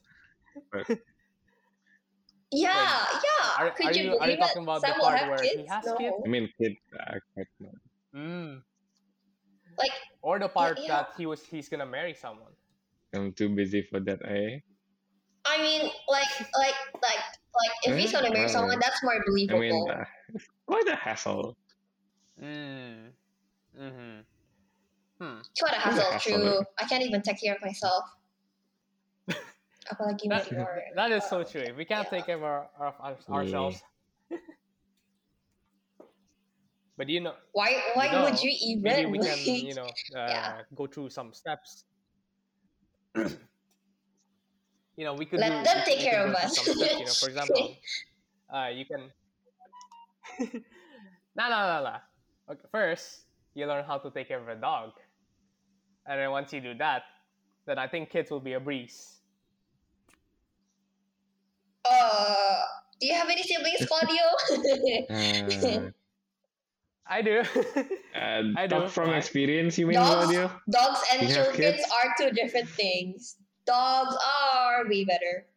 yeah, 2.51 3.07
yeah. 3.23 3.47
Are, 3.57 3.71
Could 3.71 3.85
are 3.87 3.93
you 3.93 4.03
you 4.03 4.17
are 4.17 4.29
you 4.29 4.37
talking 4.37 4.63
about 4.63 4.81
Sam 4.81 4.95
the 4.95 5.01
part 5.01 5.21
where 5.27 5.37
kids? 5.37 5.61
he 5.61 5.65
has 5.67 5.85
no. 5.85 5.95
kids? 5.97 6.15
I 6.25 6.27
mean, 6.27 6.49
kids. 6.59 6.75
Mm. 8.13 8.63
Like 9.77 9.91
Or 10.21 10.39
the 10.39 10.49
part 10.49 10.79
yeah. 10.79 10.87
that 10.87 11.13
he 11.17 11.25
was 11.25 11.45
he's 11.45 11.69
gonna 11.69 11.85
marry 11.85 12.13
someone. 12.13 12.53
I'm 13.13 13.33
too 13.33 13.49
busy 13.55 13.81
for 13.83 13.99
that. 14.01 14.19
Eh? 14.25 14.59
I 15.45 15.57
mean, 15.61 15.81
like, 16.07 16.29
like, 16.55 16.75
like, 17.01 17.23
like, 17.55 17.71
if 17.83 17.97
he's 17.97 18.11
gonna 18.11 18.31
marry 18.31 18.45
Uh, 18.45 18.47
someone, 18.47 18.79
that's 18.79 19.01
more 19.03 19.15
I 19.15 19.19
believable. 19.25 19.59
mean, 19.59 19.89
uh, 19.89 20.05
quite 20.67 20.87
a 20.87 20.95
hassle. 20.95 21.57
Mm. 22.39 23.13
Mm-hmm. 23.81 24.19
Hmm. 25.19 25.39
it's 25.39 25.59
quite 25.61 25.73
a 25.73 25.89
it's 25.89 25.97
a 25.97 26.01
hassle, 26.03 26.11
hassle, 26.11 26.39
true. 26.39 26.57
right? 26.57 26.65
I 26.79 26.83
can't 26.85 27.03
even 27.03 27.21
take 27.21 27.41
care 27.41 27.55
of 27.55 27.61
myself. 27.61 28.03
Apalagi 29.91 30.29
That, 30.29 30.51
your, 30.51 30.81
that 30.95 31.11
is 31.11 31.23
so 31.25 31.43
true. 31.43 31.73
We 31.75 31.85
can't 31.85 32.05
yeah. 32.05 32.09
take 32.17 32.25
care 32.27 32.37
of, 32.37 32.43
our, 32.43 32.69
of 32.79 32.93
our, 32.99 33.17
Yeah. 33.27 33.35
ourselves. 33.35 33.81
but 36.97 37.09
you 37.09 37.21
know, 37.21 37.33
Why, 37.53 37.81
why 37.95 38.11
know, 38.11 38.23
would 38.23 38.39
you 38.41 38.55
even? 38.61 38.83
maybe 38.83 39.05
we 39.09 39.17
can, 39.17 39.37
you 39.45 39.73
know, 39.73 39.87
uh, 40.15 40.29
Yeah. 40.29 40.61
go 40.75 40.85
through 40.85 41.09
some 41.09 41.33
steps. 41.33 41.85
you 43.15 43.29
know, 44.99 45.15
we 45.15 45.25
could 45.25 45.39
Let 45.39 45.65
do, 45.65 45.73
them 45.73 45.83
take 45.85 45.99
care 46.01 46.27
of 46.27 46.35
us. 46.35 46.55
steps, 46.57 46.99
you 46.99 47.05
know, 47.05 47.13
for 47.13 47.29
example, 47.29 47.75
uh, 48.53 48.67
you 48.67 48.85
can. 48.85 49.09
no, 51.35 51.49
no, 51.49 51.49
no, 51.49 51.83
no. 51.83 51.95
Okay, 52.51 52.67
first, 52.71 53.25
you 53.53 53.65
learn 53.65 53.83
how 53.85 53.97
to 53.97 54.09
take 54.11 54.27
care 54.27 54.39
of 54.39 54.47
a 54.47 54.55
dog, 54.55 54.91
and 56.05 56.19
then 56.19 56.31
once 56.31 56.53
you 56.53 56.61
do 56.61 56.73
that, 56.75 57.03
then 57.65 57.77
I 57.77 57.87
think 57.87 58.09
kids 58.09 58.31
will 58.31 58.39
be 58.39 58.53
a 58.53 58.59
breeze. 58.59 59.19
Uh, 61.89 62.61
do 62.99 63.07
you 63.07 63.13
have 63.13 63.29
any 63.29 63.43
siblings, 63.43 63.85
Claudio? 63.87 64.23
Uh, 65.09 65.89
I 67.09 67.21
do. 67.21 67.39
uh, 67.41 67.83
I 68.55 68.67
talk 68.67 68.83
do. 68.83 68.87
from 68.89 69.09
experience, 69.13 69.77
you 69.77 69.87
mean, 69.87 69.95
Dogs, 69.95 70.25
Claudio? 70.25 70.51
dogs 70.69 70.99
and 71.11 71.27
You 71.27 71.35
children 71.35 71.55
kids? 71.55 71.83
are 71.91 72.13
two 72.17 72.31
different 72.31 72.69
things. 72.69 73.35
Dogs 73.65 74.15
are 74.45 74.87
way 74.87 75.03
better. 75.03 75.47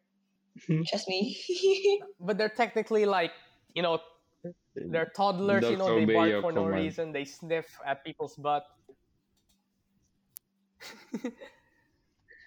Trust 0.89 1.09
me. 1.09 1.37
but 2.21 2.39
they're 2.39 2.49
technically 2.49 3.05
like, 3.07 3.33
you 3.75 3.83
know, 3.83 4.01
they're 4.75 5.11
toddlers. 5.17 5.63
you 5.63 5.77
know, 5.77 5.95
they 5.95 6.03
obey 6.03 6.15
bark 6.15 6.29
your 6.31 6.41
for 6.43 6.53
no 6.53 6.67
reason. 6.67 7.13
They 7.13 7.25
sniff 7.25 7.67
at 7.87 8.05
people's 8.05 8.35
butt. 8.37 8.65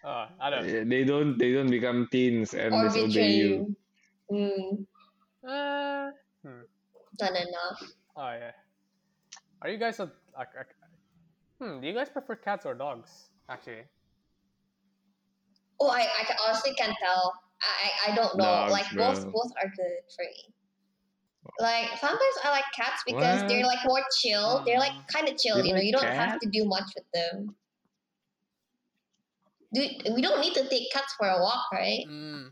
uh, 0.04 0.28
I 0.40 0.50
don't. 0.50 0.90
They 0.90 1.04
don't. 1.04 1.38
They 1.38 1.54
don't 1.54 1.70
become 1.70 2.08
teens 2.12 2.54
and 2.54 2.74
or 2.74 2.84
disobey 2.84 3.08
betray 3.08 3.32
you. 3.32 3.76
you. 4.30 4.38
Mm, 4.38 4.86
Uh, 5.48 6.12
not 7.20 7.32
enough. 7.32 7.80
oh 8.16 8.32
yeah. 8.36 8.52
Are 9.62 9.70
you 9.70 9.78
guys 9.78 10.00
a, 10.00 10.12
a, 10.38 10.42
a- 10.44 10.76
Hmm. 11.60 11.82
Do 11.82 11.88
you 11.88 11.94
guys 11.94 12.10
prefer 12.10 12.36
cats 12.36 12.68
or 12.68 12.76
dogs? 12.76 13.30
Actually. 13.50 13.82
Oh, 15.80 15.90
I, 15.90 16.02
I 16.02 16.36
honestly 16.46 16.74
can't 16.78 16.96
tell. 17.02 17.34
I, 17.64 17.90
I 17.90 18.12
I 18.12 18.16
don't 18.16 18.38
know. 18.38 18.44
Dogs, 18.44 18.72
like 18.72 18.86
both 18.94 19.24
bro. 19.24 19.32
both 19.32 19.52
are 19.64 19.70
good 19.76 19.98
for 20.16 20.24
me. 20.26 20.54
Like 21.60 21.90
sometimes 21.98 22.36
I 22.44 22.50
like 22.52 22.66
cats 22.76 23.02
because 23.06 23.42
they're 23.48 23.66
like 23.66 23.80
more 23.86 24.02
chill. 24.22 24.64
They're 24.66 24.80
like 24.80 24.92
Mm. 24.94 25.08
kind 25.14 25.28
of 25.30 25.38
chill. 25.38 25.58
You 25.58 25.64
You 25.64 25.70
know, 25.74 25.78
like 25.78 25.86
you 25.86 25.92
don't 25.94 26.14
have 26.14 26.40
to 26.40 26.50
do 26.50 26.66
much 26.66 26.86
with 26.96 27.06
them. 27.14 27.56
Do 29.74 29.82
we 30.16 30.22
don't 30.22 30.40
need 30.40 30.54
to 30.54 30.68
take 30.70 30.92
cats 30.94 31.14
for 31.18 31.28
a 31.28 31.40
walk, 31.42 31.72
right? 31.74 32.06
Mm. 32.08 32.52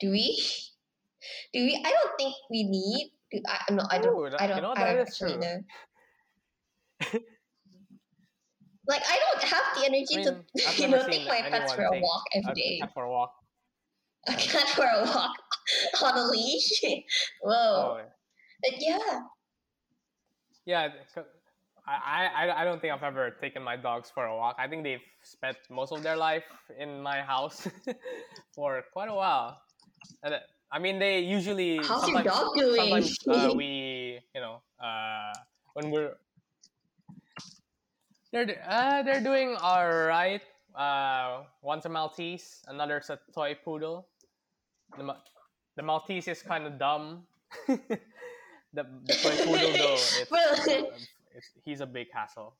Do 0.00 0.10
we? 0.10 0.38
Do 1.52 1.64
we? 1.64 1.76
I 1.84 1.90
don't 1.90 2.16
think 2.16 2.34
we 2.50 2.64
need. 2.64 3.12
Do, 3.30 3.42
I 3.46 3.72
no, 3.72 3.84
I 3.90 3.98
don't. 3.98 4.16
Ooh, 4.16 4.30
that- 4.30 4.40
I 4.40 4.46
don't. 4.46 4.62
know, 4.62 4.72
I 4.74 4.84
don't 4.94 5.00
actually 5.06 5.36
know. 5.44 5.60
like 8.88 9.02
I 9.06 9.18
don't 9.18 9.42
have 9.44 9.64
the 9.76 9.84
energy 9.86 10.16
I 10.18 10.22
to 10.24 10.32
mean, 10.32 10.44
I've 10.66 10.78
you 10.78 10.88
know 10.88 11.02
take 11.06 11.28
my 11.28 11.42
pets 11.42 11.72
for 11.74 11.82
a 11.84 12.00
walk 12.00 12.24
every 12.34 12.54
day. 12.54 12.80
for 12.94 13.04
a 13.04 13.10
walk. 13.10 13.32
A 14.28 14.34
cat 14.34 14.68
for 14.68 14.84
a 14.84 15.04
walk 15.04 15.32
on 16.02 16.18
a 16.18 16.26
leash. 16.30 16.80
Whoa. 17.42 17.52
Oh, 17.52 17.96
yeah. 17.98 18.04
But 18.62 18.80
yeah. 18.80 19.20
Yeah, 20.66 20.88
I 21.86 22.64
don't 22.64 22.80
think 22.80 22.92
I've 22.92 23.02
ever 23.02 23.30
taken 23.40 23.62
my 23.62 23.76
dogs 23.76 24.10
for 24.14 24.26
a 24.26 24.36
walk. 24.36 24.56
I 24.58 24.68
think 24.68 24.84
they've 24.84 25.02
spent 25.22 25.56
most 25.70 25.92
of 25.92 26.02
their 26.02 26.16
life 26.16 26.44
in 26.78 27.00
my 27.00 27.22
house 27.22 27.66
for 28.54 28.84
quite 28.92 29.08
a 29.08 29.14
while. 29.14 29.60
And, 30.22 30.34
I 30.70 30.78
mean, 30.78 30.98
they 30.98 31.20
usually 31.20 31.78
How's 31.78 32.08
your 32.08 32.22
dog 32.22 32.54
doing? 32.56 33.02
uh, 33.28 33.52
we, 33.56 34.20
you 34.34 34.40
know, 34.40 34.62
uh, 34.82 35.32
when 35.72 35.90
we're 35.90 36.14
they're 38.32 38.62
uh, 38.68 39.02
they're 39.02 39.22
doing 39.22 39.56
all 39.60 39.88
right. 39.90 40.42
Uh, 40.74 41.42
one's 41.70 41.86
a 41.86 41.88
Maltese, 41.88 42.62
another's 42.66 43.10
a 43.10 43.18
toy 43.32 43.54
poodle. 43.64 44.08
The, 44.98 45.04
Ma- 45.04 45.22
the 45.76 45.82
Maltese 45.84 46.26
is 46.26 46.42
kind 46.42 46.66
of 46.66 46.78
dumb. 46.80 47.22
the, 47.68 47.78
the 48.74 49.14
toy 49.22 49.36
poodle 49.46 49.72
though, 49.78 49.94
it's, 50.18 50.30
Well- 50.30 50.54
uh, 50.58 50.90
it's, 51.36 51.48
he's 51.64 51.80
a 51.80 51.86
big 51.86 52.08
hassle. 52.12 52.54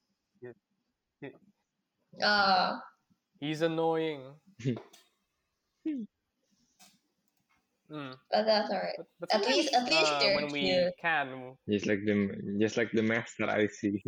Uh, 2.22 2.78
He's 3.40 3.62
annoying. 3.62 4.20
Mm. 7.90 8.14
but 8.30 8.44
that's 8.46 8.70
alright. 8.70 8.94
But, 8.98 9.06
but 9.20 9.34
At 9.34 9.42
least- 9.48 9.74
at 9.74 9.84
least 9.90 10.12
uh, 10.12 10.18
they're 10.20 10.36
when 10.36 10.52
we 10.52 10.60
cute. 10.70 10.94
can, 11.00 11.56
Just 11.68 11.86
like 11.86 12.04
the 12.06 12.16
just 12.60 12.76
like 12.76 12.90
the 12.92 13.02
master 13.02 13.44
I 13.50 13.66
see. 13.66 13.98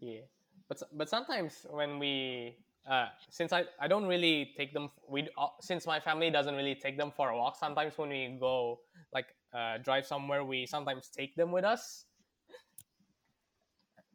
Yeah, 0.00 0.24
but 0.68 0.78
but 0.92 1.08
sometimes 1.08 1.64
when 1.70 1.98
we 1.98 2.56
uh, 2.86 3.08
since 3.30 3.52
I, 3.52 3.66
I 3.78 3.88
don't 3.88 4.06
really 4.06 4.54
take 4.56 4.72
them 4.72 4.90
we 5.08 5.28
uh, 5.36 5.48
since 5.60 5.86
my 5.86 6.00
family 6.00 6.30
doesn't 6.30 6.54
really 6.54 6.74
take 6.74 6.96
them 6.96 7.10
for 7.12 7.30
a 7.30 7.36
walk. 7.36 7.56
Sometimes 7.56 7.96
when 7.98 8.08
we 8.10 8.36
go 8.40 8.80
like 9.12 9.26
uh, 9.52 9.78
drive 9.78 10.06
somewhere, 10.06 10.44
we 10.44 10.66
sometimes 10.66 11.08
take 11.10 11.36
them 11.36 11.52
with 11.52 11.64
us. 11.64 12.06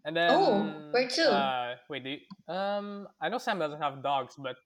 And 0.03 0.15
then 0.15 0.37
Oh, 0.37 0.89
where 0.91 1.07
to? 1.09 1.51
Uh, 1.51 1.75
wait, 1.89 2.03
do 2.03 2.09
you, 2.11 2.21
um 2.53 3.07
I 3.19 3.29
know 3.29 3.39
Sam 3.39 3.57
doesn't 3.59 3.81
have 3.81 4.03
dogs, 4.03 4.35
but 4.37 4.57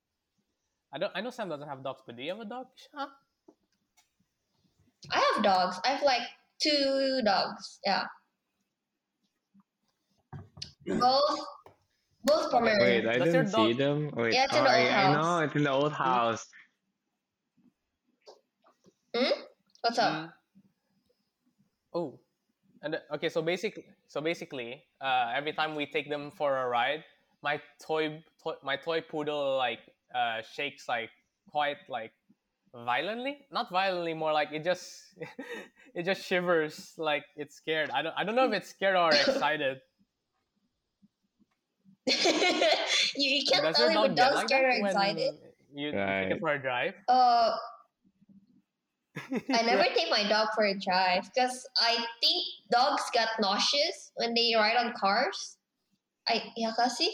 I 0.92 1.00
don't 1.00 1.12
I 1.16 1.22
know 1.22 1.32
Sam 1.32 1.50
doesn't 1.50 1.68
have 1.68 1.84
dogs, 1.84 2.04
but 2.06 2.16
do 2.16 2.22
you 2.24 2.30
have 2.30 2.40
a 2.42 2.46
dog? 2.46 2.68
Huh? 2.94 3.10
I 5.12 5.34
have 5.34 5.44
dogs. 5.44 5.80
I 5.86 5.90
have 5.90 6.02
like 6.04 6.28
two 6.62 7.22
dogs. 7.24 7.80
Yeah. 7.86 8.06
Both 11.00 11.40
both 12.24 12.52
Pomeranian. 12.52 13.06
Wait, 13.06 13.08
I 13.08 13.18
Does 13.18 13.34
your 13.34 13.44
didn't 13.44 13.50
see 13.50 13.74
them. 13.74 14.12
Wait, 14.16 14.34
Yeah, 14.34 14.46
it's 14.46 14.54
in 14.54 14.60
oh, 14.60 14.64
the 14.64 14.70
I, 14.70 14.80
old 14.82 14.94
I 14.94 15.22
know 15.22 15.40
it's 15.40 15.56
in 15.56 15.64
the 15.64 15.72
old 15.72 15.94
house. 15.94 16.46
What's 19.82 19.98
up? 19.98 20.14
Mm. 20.14 20.32
Oh, 21.94 22.20
and 22.82 22.96
uh, 22.96 23.16
okay. 23.16 23.30
So 23.30 23.42
basically, 23.42 23.86
so 24.08 24.22
basically, 24.22 24.84
uh, 25.02 25.32
every 25.36 25.54
time 25.54 25.76
we 25.76 25.86
take 25.86 26.10
them 26.10 26.32
for 26.32 26.58
a 26.58 26.68
ride, 26.68 27.04
my 27.42 27.60
toy, 27.82 28.22
toy 28.44 28.54
my 28.64 28.76
toy 28.76 29.02
poodle 29.02 29.58
like 29.58 29.80
uh, 30.14 30.42
shakes 30.54 30.88
like 30.88 31.10
quite 31.50 31.78
like 31.88 32.12
violently. 32.74 33.48
Not 33.52 33.70
violently, 33.72 34.14
more 34.14 34.34
like 34.34 34.50
it 34.52 34.64
just 34.64 35.16
it 35.96 36.04
just 36.04 36.24
shivers 36.24 36.94
like 36.98 37.24
it's 37.36 37.56
scared. 37.56 37.90
I 37.90 38.02
don't 38.02 38.14
I 38.18 38.24
don't 38.24 38.36
know 38.36 38.46
if 38.46 38.54
it's 38.54 38.70
scared 38.70 38.96
or 38.96 39.10
excited. 39.10 39.80
you, 43.15 43.30
you 43.39 43.43
can't 43.45 43.63
Does 43.63 43.78
tell 43.78 43.89
if 43.89 43.91
a 43.91 43.93
dog 43.93 44.15
get 44.15 44.17
dog's 44.17 44.36
like 44.36 44.48
scared 44.50 44.65
or 44.65 44.82
when 44.82 44.91
excited. 44.91 45.32
You 45.74 45.91
take 45.91 46.02
Right. 46.02 46.32
it 46.34 46.39
for 46.41 46.50
a 46.50 46.62
drive? 46.62 46.93
Uh, 47.08 47.54
I 49.54 49.62
never 49.62 49.84
take 49.93 50.10
my 50.10 50.24
dog 50.26 50.50
for 50.56 50.65
a 50.65 50.74
drive 50.78 51.30
because 51.34 51.67
I 51.78 51.98
think 52.22 52.39
dogs 52.72 53.04
got 53.13 53.30
nauseous 53.39 54.12
when 54.15 54.34
they 54.34 54.54
ride 54.56 54.78
on 54.78 54.93
cars. 54.98 55.58
I 56.30 56.41
ya 56.58 56.74
kasih. 56.78 57.10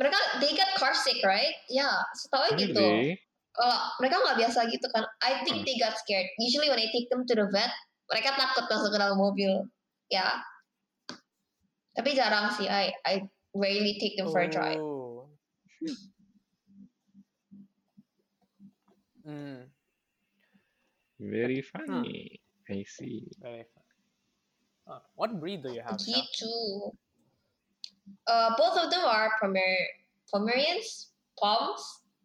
Mereka 0.00 0.16
they 0.40 0.56
get 0.56 0.72
car 0.80 0.96
sick, 0.96 1.20
right? 1.24 1.52
Ya, 1.68 1.88
setahu 2.24 2.56
gitu. 2.56 2.80
Really? 2.80 3.20
Kalau 3.52 3.76
mereka 4.00 4.16
nggak 4.24 4.36
biasa 4.46 4.58
gitu 4.72 4.86
kan. 4.94 5.04
I 5.20 5.44
think 5.44 5.60
Hmm. 5.60 5.66
they 5.68 5.76
got 5.76 5.96
scared. 6.00 6.28
Usually 6.40 6.72
when 6.72 6.80
I 6.80 6.88
take 6.88 7.12
them 7.12 7.28
to 7.28 7.34
the 7.36 7.48
vet, 7.52 7.72
mereka 8.08 8.32
takut 8.32 8.64
masuk 8.70 8.94
ke 8.94 8.98
dalam 9.00 9.20
mobil. 9.20 9.68
Ya. 10.08 10.40
Tapi 11.92 12.16
jarang 12.16 12.48
sih. 12.54 12.64
I 12.70 12.94
I 13.04 13.28
rarely 13.54 13.98
take 14.00 14.16
them 14.16 14.30
for 14.30 14.40
a 14.40 14.48
drive. 14.50 14.78
Oh. 14.78 15.28
Mm, 19.26 19.68
Very 21.20 21.60
funny. 21.62 22.40
I 22.70 22.84
see. 22.88 23.28
very 23.42 23.64
fun. 23.68 23.84
Uh, 24.88 25.00
what 25.14 25.38
breed 25.38 25.62
do 25.62 25.72
you 25.72 25.82
have? 25.82 25.98
G 25.98 26.14
Shah? 26.14 26.22
two. 26.34 26.90
Uh, 28.26 28.56
both 28.56 28.78
of 28.78 28.90
them 28.90 29.04
are 29.04 29.30
Pomer 29.42 29.76
Pomeranians, 30.32 31.12
Poms, 31.38 31.82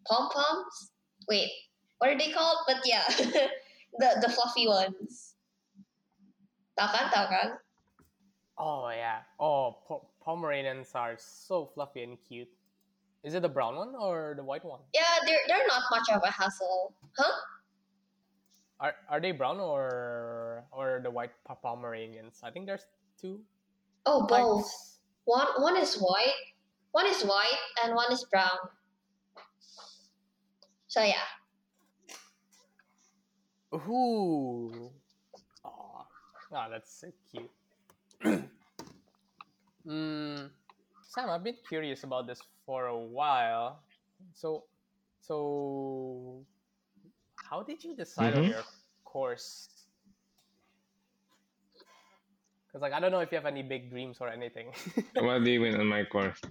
Pom 0.08 0.30
Poms. 0.32 0.92
Wait, 1.28 1.52
what 2.00 2.10
are 2.10 2.18
they 2.18 2.32
called? 2.32 2.60
But 2.66 2.82
yeah, 2.86 3.04
the 4.00 4.10
the 4.22 4.30
fluffy 4.30 4.68
ones. 4.68 5.36
Tahu 6.80 6.90
kan, 6.92 7.06
tahu 7.12 7.26
kan? 7.28 7.48
Oh 8.58 8.90
yeah. 8.90 9.24
Oh, 9.40 9.78
po- 9.86 10.08
Pomeranians 10.26 10.92
are 10.96 11.16
so 11.18 11.70
fluffy 11.74 12.04
and 12.04 12.18
cute. 12.20 12.50
Is 13.24 13.34
it 13.34 13.42
the 13.42 13.50
brown 13.50 13.76
one 13.76 13.94
or 13.96 14.34
the 14.36 14.44
white 14.44 14.66
one? 14.66 14.82
Yeah, 14.94 15.02
they're 15.26 15.46
they're 15.48 15.68
not 15.68 15.84
much 15.90 16.10
of 16.12 16.22
a 16.24 16.32
hassle, 16.32 16.94
huh? 17.18 17.34
Are 18.80 18.96
are 19.10 19.22
they 19.22 19.32
brown 19.32 19.60
or 19.60 20.66
or 20.72 21.00
the 21.04 21.10
white 21.10 21.32
Pomeranians? 21.46 22.42
I 22.44 22.52
think 22.52 22.66
there's 22.66 22.86
two. 23.20 23.42
Oh, 24.06 24.26
both. 24.28 24.70
One 25.26 25.48
one 25.58 25.78
is 25.78 25.96
white, 25.98 26.38
one 26.92 27.08
is 27.08 27.24
white, 27.24 27.62
and 27.84 27.96
one 27.96 28.12
is 28.12 28.26
brown. 28.26 28.58
So 30.88 31.02
yeah, 31.04 31.26
Ooh. 33.76 34.92
Aw. 35.66 36.06
Ah, 36.54 36.70
that's 36.70 37.02
so 37.02 37.12
cute. 37.30 37.52
mm, 39.86 40.50
Sam, 41.08 41.30
I've 41.30 41.44
been 41.44 41.58
curious 41.68 42.04
about 42.04 42.28
this 42.28 42.42
for 42.66 42.88
a 42.88 42.98
while. 42.98 43.80
So, 44.34 44.66
so, 45.22 46.44
how 47.50 47.64
did 47.64 47.84
you 47.84 47.96
decide 47.96 48.34
on 48.34 48.44
Mhm. 48.44 48.50
your 48.50 48.64
course? 49.06 49.70
Because, 52.68 52.82
like, 52.82 52.94
I 52.94 53.00
don't 53.00 53.12
know 53.12 53.22
if 53.22 53.32
you 53.32 53.38
have 53.38 53.46
any 53.46 53.64
big 53.64 53.90
dreams 53.90 54.18
or 54.20 54.28
anything. 54.28 54.74
What 55.16 55.44
do 55.44 55.52
you 55.52 55.60
mean 55.62 55.80
on 55.80 55.88
my 55.88 56.04
course? 56.04 56.42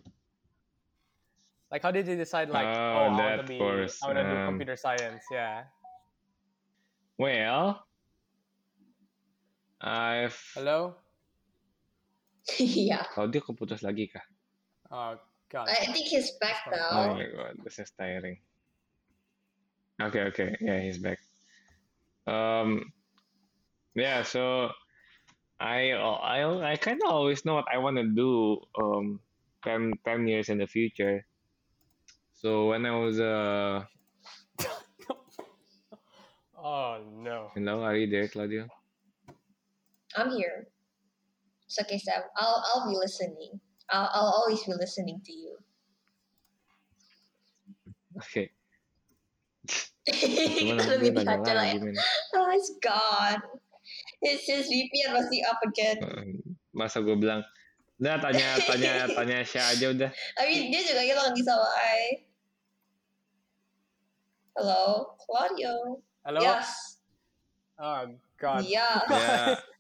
like, 1.71 1.83
how 1.83 1.91
did 1.91 2.07
you 2.07 2.17
decide? 2.17 2.49
Like, 2.49 2.67
Oh, 2.67 2.71
oh, 2.71 2.97
I 2.97 3.09
want 3.09 3.19
that 3.19 3.37
to 3.43 3.49
be, 3.49 3.59
course, 3.59 4.03
I 4.03 4.07
want 4.07 4.19
to 4.19 4.25
do 4.25 4.37
um, 4.41 4.47
computer 4.47 4.77
science. 4.77 5.25
Yeah. 5.31 5.65
Well, 7.19 7.85
I've... 9.81 10.39
Hello. 10.55 10.95
yeah. 12.61 13.07
Oh, 13.17 13.27
dia 13.27 13.41
keputus 13.41 13.81
lagi 13.81 14.13
kah? 14.13 14.25
Oh 14.93 15.17
God. 15.49 15.69
I 15.69 15.89
think 15.89 16.09
he's 16.09 16.37
back 16.41 16.69
That's 16.69 16.93
Oh 16.93 17.15
my 17.17 17.27
god, 17.31 17.55
this 17.65 17.79
is 17.79 17.91
tiring. 17.97 18.39
Okay, 20.03 20.27
okay, 20.35 20.59
yeah, 20.61 20.83
he's 20.83 20.99
back. 20.99 21.23
Um, 22.27 22.91
yeah, 23.95 24.27
so 24.27 24.75
I 25.61 25.95
I 25.95 26.75
I 26.75 26.77
kind 26.77 26.99
of 27.07 27.15
always 27.15 27.45
know 27.47 27.55
what 27.55 27.71
I 27.71 27.79
want 27.79 27.97
to 27.97 28.09
do 28.11 28.59
um 28.75 29.21
10, 29.63 29.95
10 30.05 30.27
years 30.27 30.49
in 30.51 30.59
the 30.59 30.67
future. 30.67 31.25
So 32.35 32.69
when 32.75 32.85
I 32.85 32.93
was 32.93 33.21
uh 33.23 33.87
oh 36.59 36.99
no. 37.23 37.55
hello, 37.55 37.87
are 37.87 37.97
you 37.97 38.11
there, 38.11 38.29
Claudio? 38.29 38.67
I'm 40.17 40.31
here. 40.35 40.74
It's 41.75 41.83
okay, 41.83 41.99
Sam. 41.99 42.23
I'll 42.39 42.63
I'll 42.71 42.87
be 42.87 42.95
listening. 42.95 43.59
I'll 43.91 44.07
I'll 44.15 44.31
always 44.39 44.63
be 44.63 44.79
listening 44.79 45.19
to 45.27 45.33
you. 45.35 45.59
Okay. 48.23 48.55
Kita 50.07 51.03
lebih 51.03 51.19
baca 51.19 51.51
lah 51.51 51.67
ya. 51.75 51.83
Oh, 52.39 52.47
it's 52.55 52.79
gone. 52.79 53.43
His 54.23 54.47
his 54.47 54.71
VPN 54.71 55.19
masih 55.19 55.43
up 55.51 55.59
again. 55.67 55.99
Um, 56.07 56.55
Masa 56.71 57.03
gue 57.03 57.19
bilang, 57.19 57.43
udah 57.99 58.23
tanya 58.23 58.55
tanya 58.63 58.93
tanya 59.19 59.43
Syah 59.43 59.75
aja 59.75 59.87
udah. 59.91 60.11
I 60.39 60.43
mean, 60.47 60.71
dia 60.71 60.87
juga 60.87 61.03
hilang 61.03 61.35
di 61.35 61.43
sama 61.43 61.67
I. 61.75 62.23
Hello, 64.55 65.19
Claudio. 65.19 65.99
Hello. 66.23 66.39
Yes. 66.39 67.03
Oh 67.83 68.15
God. 68.39 68.63
Yeah. 68.63 69.03
Yeah. 69.11 69.74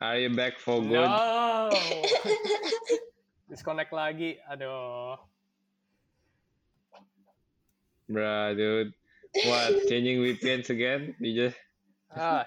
Are 0.00 0.18
you 0.18 0.30
back 0.34 0.58
for 0.58 0.82
good? 0.82 1.10
No. 1.10 1.70
Disconnect 3.50 3.92
lagi. 3.92 4.40
Aduh. 4.50 5.18
Bruh, 8.10 8.56
dude. 8.56 8.92
What? 9.46 9.88
Changing 9.88 10.22
VPNs 10.22 10.70
again? 10.70 11.14
You 11.18 11.34
just 11.34 11.58
Ah, 12.14 12.46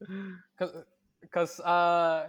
cause, 0.58 0.72
cause, 1.28 1.60
uh, 1.60 2.28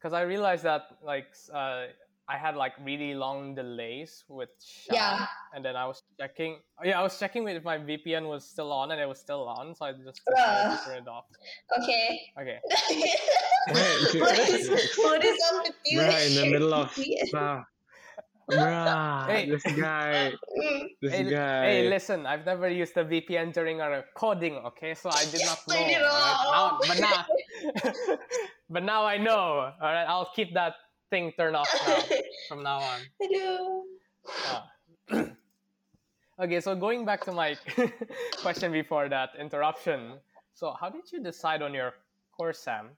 cause 0.00 0.12
I 0.12 0.22
realized 0.22 0.62
that 0.62 0.86
like 1.02 1.26
uh, 1.52 1.90
I 2.32 2.38
had 2.38 2.56
like 2.56 2.72
really 2.82 3.12
long 3.12 3.54
delays 3.54 4.24
with 4.26 4.48
Sha, 4.64 4.94
Yeah. 4.94 5.26
and 5.52 5.62
then 5.62 5.76
I 5.76 5.84
was 5.84 6.02
checking. 6.18 6.60
Yeah, 6.82 6.98
I 6.98 7.02
was 7.02 7.18
checking 7.18 7.46
if 7.46 7.62
my 7.62 7.76
VPN 7.76 8.26
was 8.26 8.48
still 8.48 8.72
on, 8.72 8.90
and 8.90 8.98
it 8.98 9.06
was 9.06 9.20
still 9.20 9.44
on, 9.46 9.74
so 9.74 9.84
I 9.84 9.92
just 9.92 10.22
Bruh. 10.24 10.32
decided 10.32 10.78
to 10.78 10.84
turn 10.84 10.98
it 11.04 11.08
off. 11.08 11.26
Okay. 11.76 12.20
Okay. 12.40 12.58
what 14.16 14.38
is 14.48 14.64
what 14.96 15.22
is 15.22 15.36
up 15.52 15.62
with 15.64 15.76
you? 15.84 16.00
bruh, 16.00 16.26
in 16.26 16.34
the 16.40 16.46
middle 16.46 16.72
of 16.72 16.88
Yeah. 16.96 17.24
stuff. 17.26 17.64
Bruh, 18.48 19.26
Hey. 19.28 19.50
this 19.52 19.62
guy, 19.76 20.32
Mm. 20.56 20.88
this 21.02 21.12
Hey, 21.12 21.24
guy. 21.30 21.62
hey, 21.68 21.88
listen! 21.88 22.24
I've 22.24 22.46
never 22.48 22.68
used 22.68 22.96
a 22.96 23.04
VPN 23.04 23.52
during 23.52 23.80
our 23.84 24.04
coding, 24.16 24.56
okay? 24.72 24.94
So 24.94 25.10
I 25.12 25.24
did 25.28 25.44
not 25.44 25.60
know. 25.68 25.76
Turn 25.76 25.90
it 25.90 26.00
alright? 26.00 26.40
Now, 26.48 26.80
but 26.88 26.98
now, 26.98 27.18
but 28.72 28.82
now 28.88 29.04
I 29.04 29.16
know. 29.20 29.68
All 29.76 29.92
right, 29.92 30.08
I'll 30.08 30.32
keep 30.34 30.54
that 30.54 30.74
thing 31.12 31.28
turned 31.36 31.52
off 31.54 31.68
now 31.84 32.00
from 32.48 32.64
now 32.64 32.80
on. 32.80 32.98
Aduh. 33.20 33.84
Ah. 34.48 34.64
okay, 36.40 36.60
so 36.64 36.72
going 36.72 37.04
back 37.04 37.20
to 37.28 37.32
my 37.36 37.52
question 38.40 38.72
before 38.72 39.12
that 39.12 39.36
interruption. 39.36 40.16
So, 40.56 40.72
how 40.72 40.88
did 40.88 41.04
you 41.12 41.20
decide 41.20 41.60
on 41.60 41.76
your 41.76 41.92
course, 42.32 42.64
Sam? 42.64 42.96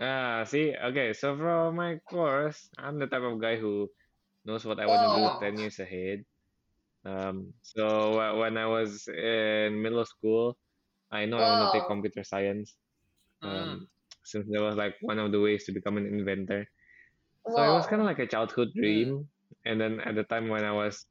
Ah, 0.00 0.44
see, 0.44 0.72
okay, 0.76 1.12
so 1.12 1.36
for 1.36 1.72
my 1.72 1.96
course, 2.08 2.68
I'm 2.76 2.98
the 3.00 3.06
type 3.08 3.24
of 3.24 3.40
guy 3.40 3.56
who 3.56 3.88
knows 4.44 4.64
what 4.64 4.80
I 4.80 4.86
want 4.88 5.00
to 5.00 5.10
Oh. 5.12 5.40
do 5.40 5.44
10 5.44 5.58
years 5.60 5.76
ahead. 5.80 6.24
Um, 7.04 7.52
so 7.60 8.16
wh- 8.16 8.36
when 8.40 8.56
I 8.56 8.64
was 8.68 9.08
in 9.08 9.80
middle 9.80 10.04
school, 10.04 10.56
I 11.12 11.24
know 11.24 11.36
I 11.36 11.48
want 11.48 11.72
to 11.72 11.78
take 11.80 11.88
computer 11.88 12.24
science. 12.24 12.76
Mm. 13.44 13.88
Since 14.30 14.46
that 14.50 14.62
was 14.62 14.78
like 14.78 14.94
one 15.02 15.18
of 15.18 15.32
the 15.34 15.40
ways 15.42 15.66
to 15.66 15.72
become 15.74 15.98
an 15.98 16.06
inventor. 16.06 16.66
So 17.50 17.62
it 17.66 17.74
was 17.74 17.86
Wow. 17.86 17.90
kind 17.90 18.00
of 18.02 18.06
like 18.06 18.18
a 18.22 18.26
childhood 18.30 18.70
dream. 18.78 19.28
And 19.66 19.80
then 19.80 20.00
at 20.00 20.14
the 20.14 20.24
time 20.24 20.48
when 20.48 20.64
I 20.64 20.72
was 20.72 21.06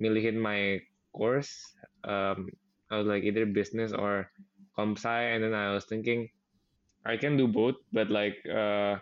milihin 0.00 0.40
my 0.40 0.80
course, 1.12 1.52
um, 2.04 2.48
I 2.90 2.98
was 2.98 3.06
like 3.06 3.24
either 3.24 3.46
business 3.46 3.92
or 3.92 4.32
comp 4.76 4.98
sci. 4.98 5.12
And 5.12 5.44
then 5.44 5.54
I 5.54 5.72
was 5.74 5.84
thinking, 5.86 6.28
I 7.04 7.16
can 7.16 7.36
do 7.36 7.46
both, 7.48 7.76
but 7.92 8.10
like 8.10 8.40
uh, 8.48 8.98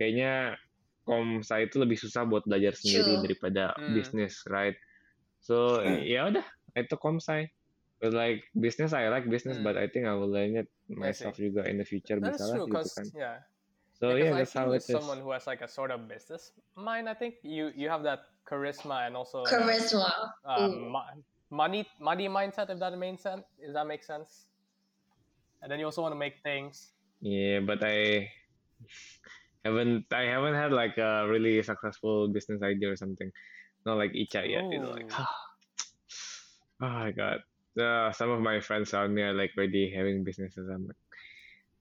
kayaknya 0.00 0.56
comp 1.06 1.46
sci 1.46 1.70
itu 1.70 1.78
lebih 1.78 1.98
susah 2.00 2.26
buat 2.26 2.42
belajar 2.44 2.74
sendiri 2.74 3.16
True. 3.16 3.22
daripada 3.22 3.78
Hmm. 3.78 3.94
bisnis, 3.94 4.42
right? 4.50 4.74
So 5.46 5.80
ya 5.86 6.26
udah, 6.32 6.46
I 6.74 6.82
took 6.90 6.98
comp 7.00 7.22
sci. 7.22 7.46
But 8.00 8.12
like 8.12 8.44
business, 8.52 8.92
I 8.92 9.08
like 9.08 9.24
business, 9.28 9.56
Hmm. 9.56 9.64
but 9.64 9.76
I 9.80 9.88
think 9.88 10.04
I 10.04 10.12
will 10.12 10.28
learn 10.28 10.56
it 10.56 10.68
myself 10.92 11.40
juga 11.40 11.64
in 11.64 11.80
the 11.80 11.88
future 11.88 12.20
That 12.20 12.36
is 12.36 12.40
bisa 12.40 12.44
lah 12.44 12.56
true, 12.60 12.66
gitu 12.68 12.76
because 12.76 12.92
kan. 12.92 13.06
yeah, 13.16 13.36
So 13.96 14.12
because 14.12 14.20
yeah, 14.20 14.32
I 14.36 14.38
that's 14.44 14.52
see 14.52 14.60
how 14.60 14.68
with 14.68 14.84
it 14.84 14.84
is. 14.84 14.92
someone 14.92 15.20
who 15.24 15.32
has 15.32 15.48
like 15.48 15.64
a 15.64 15.70
sort 15.70 15.88
of 15.88 16.04
business 16.04 16.52
mind. 16.76 17.08
I 17.08 17.16
think 17.16 17.40
you 17.40 17.72
you 17.72 17.88
have 17.88 18.04
that 18.04 18.28
charisma 18.44 19.08
and 19.08 19.16
also 19.16 19.48
Charisma. 19.48 20.12
uh, 20.44 20.68
Mm. 20.68 20.92
mi- 20.92 21.24
money 21.48 21.82
money 21.96 22.28
mindset 22.28 22.68
if 22.68 22.76
that 22.82 22.92
makes 22.98 23.22
sense 23.24 23.46
if 23.62 23.70
that 23.72 23.86
makes 23.86 24.04
sense 24.04 24.50
and 25.62 25.70
then 25.70 25.78
you 25.78 25.86
also 25.86 26.02
want 26.02 26.12
to 26.12 26.18
make 26.20 26.42
things 26.44 26.92
Yeah, 27.24 27.64
but 27.64 27.80
I 27.80 28.28
haven't 29.64 30.04
I 30.12 30.28
haven't 30.28 30.52
had 30.54 30.68
like 30.76 31.00
a 31.00 31.24
really 31.24 31.64
successful 31.64 32.28
business 32.28 32.60
idea 32.60 32.92
or 32.92 32.98
something. 33.00 33.32
Not 33.88 33.96
like 33.96 34.12
Icha 34.12 34.44
yet, 34.44 34.68
you 34.68 34.84
know, 34.84 34.92
like 34.92 35.08
Oh. 35.16 35.24
oh 36.84 36.92
my 36.92 37.10
god. 37.16 37.40
Uh, 37.76 38.10
some 38.12 38.30
of 38.30 38.40
my 38.40 38.60
friends 38.60 38.94
around 38.94 39.14
me 39.14 39.22
are 39.22 39.34
like 39.36 39.52
already 39.56 39.92
having 39.92 40.24
businesses. 40.24 40.68
I'm 40.68 40.86
like, 40.88 40.96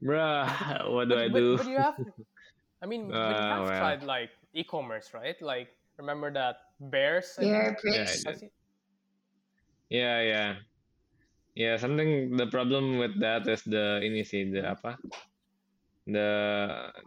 bruh, 0.04 0.92
what 0.92 1.10
do 1.10 1.16
but, 1.16 1.24
I 1.24 1.28
but, 1.30 1.40
do? 1.40 1.58
but 1.58 1.68
you 1.68 1.78
have 1.78 1.96
i 2.84 2.86
mean 2.86 3.08
but 3.08 3.40
you 3.40 3.48
have 3.48 3.64
well. 3.66 3.80
tried 3.80 4.04
like 4.04 4.30
e-commerce 4.54 5.14
right 5.14 5.42
like 5.42 5.70
remember 5.98 6.32
that 6.32 6.58
bears 6.80 7.36
I 7.40 7.46
Bear 7.46 7.78
think? 7.82 7.96
Yeah, 7.96 8.36
Yeah, 9.90 10.22
yeah. 10.22 10.56
Yeah, 11.56 11.78
something 11.78 12.36
the 12.36 12.48
problem 12.48 12.98
with 12.98 13.16
that 13.22 13.48
is 13.48 13.64
the 13.64 14.04
ini 14.04 14.28
sih, 14.28 14.52
the 14.52 14.76
apa? 14.76 15.00
The 16.04 16.30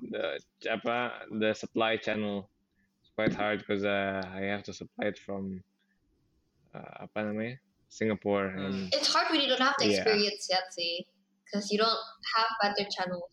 the 0.08 0.40
apa? 0.72 1.28
The 1.28 1.52
supply 1.52 2.00
channel. 2.00 2.48
It's 3.04 3.12
quite 3.12 3.36
hard 3.36 3.60
because 3.60 3.84
uh, 3.84 4.24
I 4.24 4.48
have 4.48 4.64
to 4.64 4.72
supply 4.72 5.12
it 5.12 5.20
from 5.20 5.60
uh, 6.72 7.04
apa 7.04 7.28
namanya? 7.28 7.60
Singapore 7.88 8.52
Hmm. 8.52 8.64
and 8.64 8.74
It's 8.92 9.08
hard 9.08 9.32
when 9.32 9.40
you 9.40 9.48
don't 9.48 9.64
have 9.64 9.76
the 9.80 9.88
Yeah. 9.88 10.04
experience 10.04 10.46
yet, 10.48 10.68
see, 10.70 11.08
because 11.44 11.72
you 11.72 11.80
don't 11.80 12.04
have 12.36 12.48
better 12.60 12.84
channels. 12.88 13.32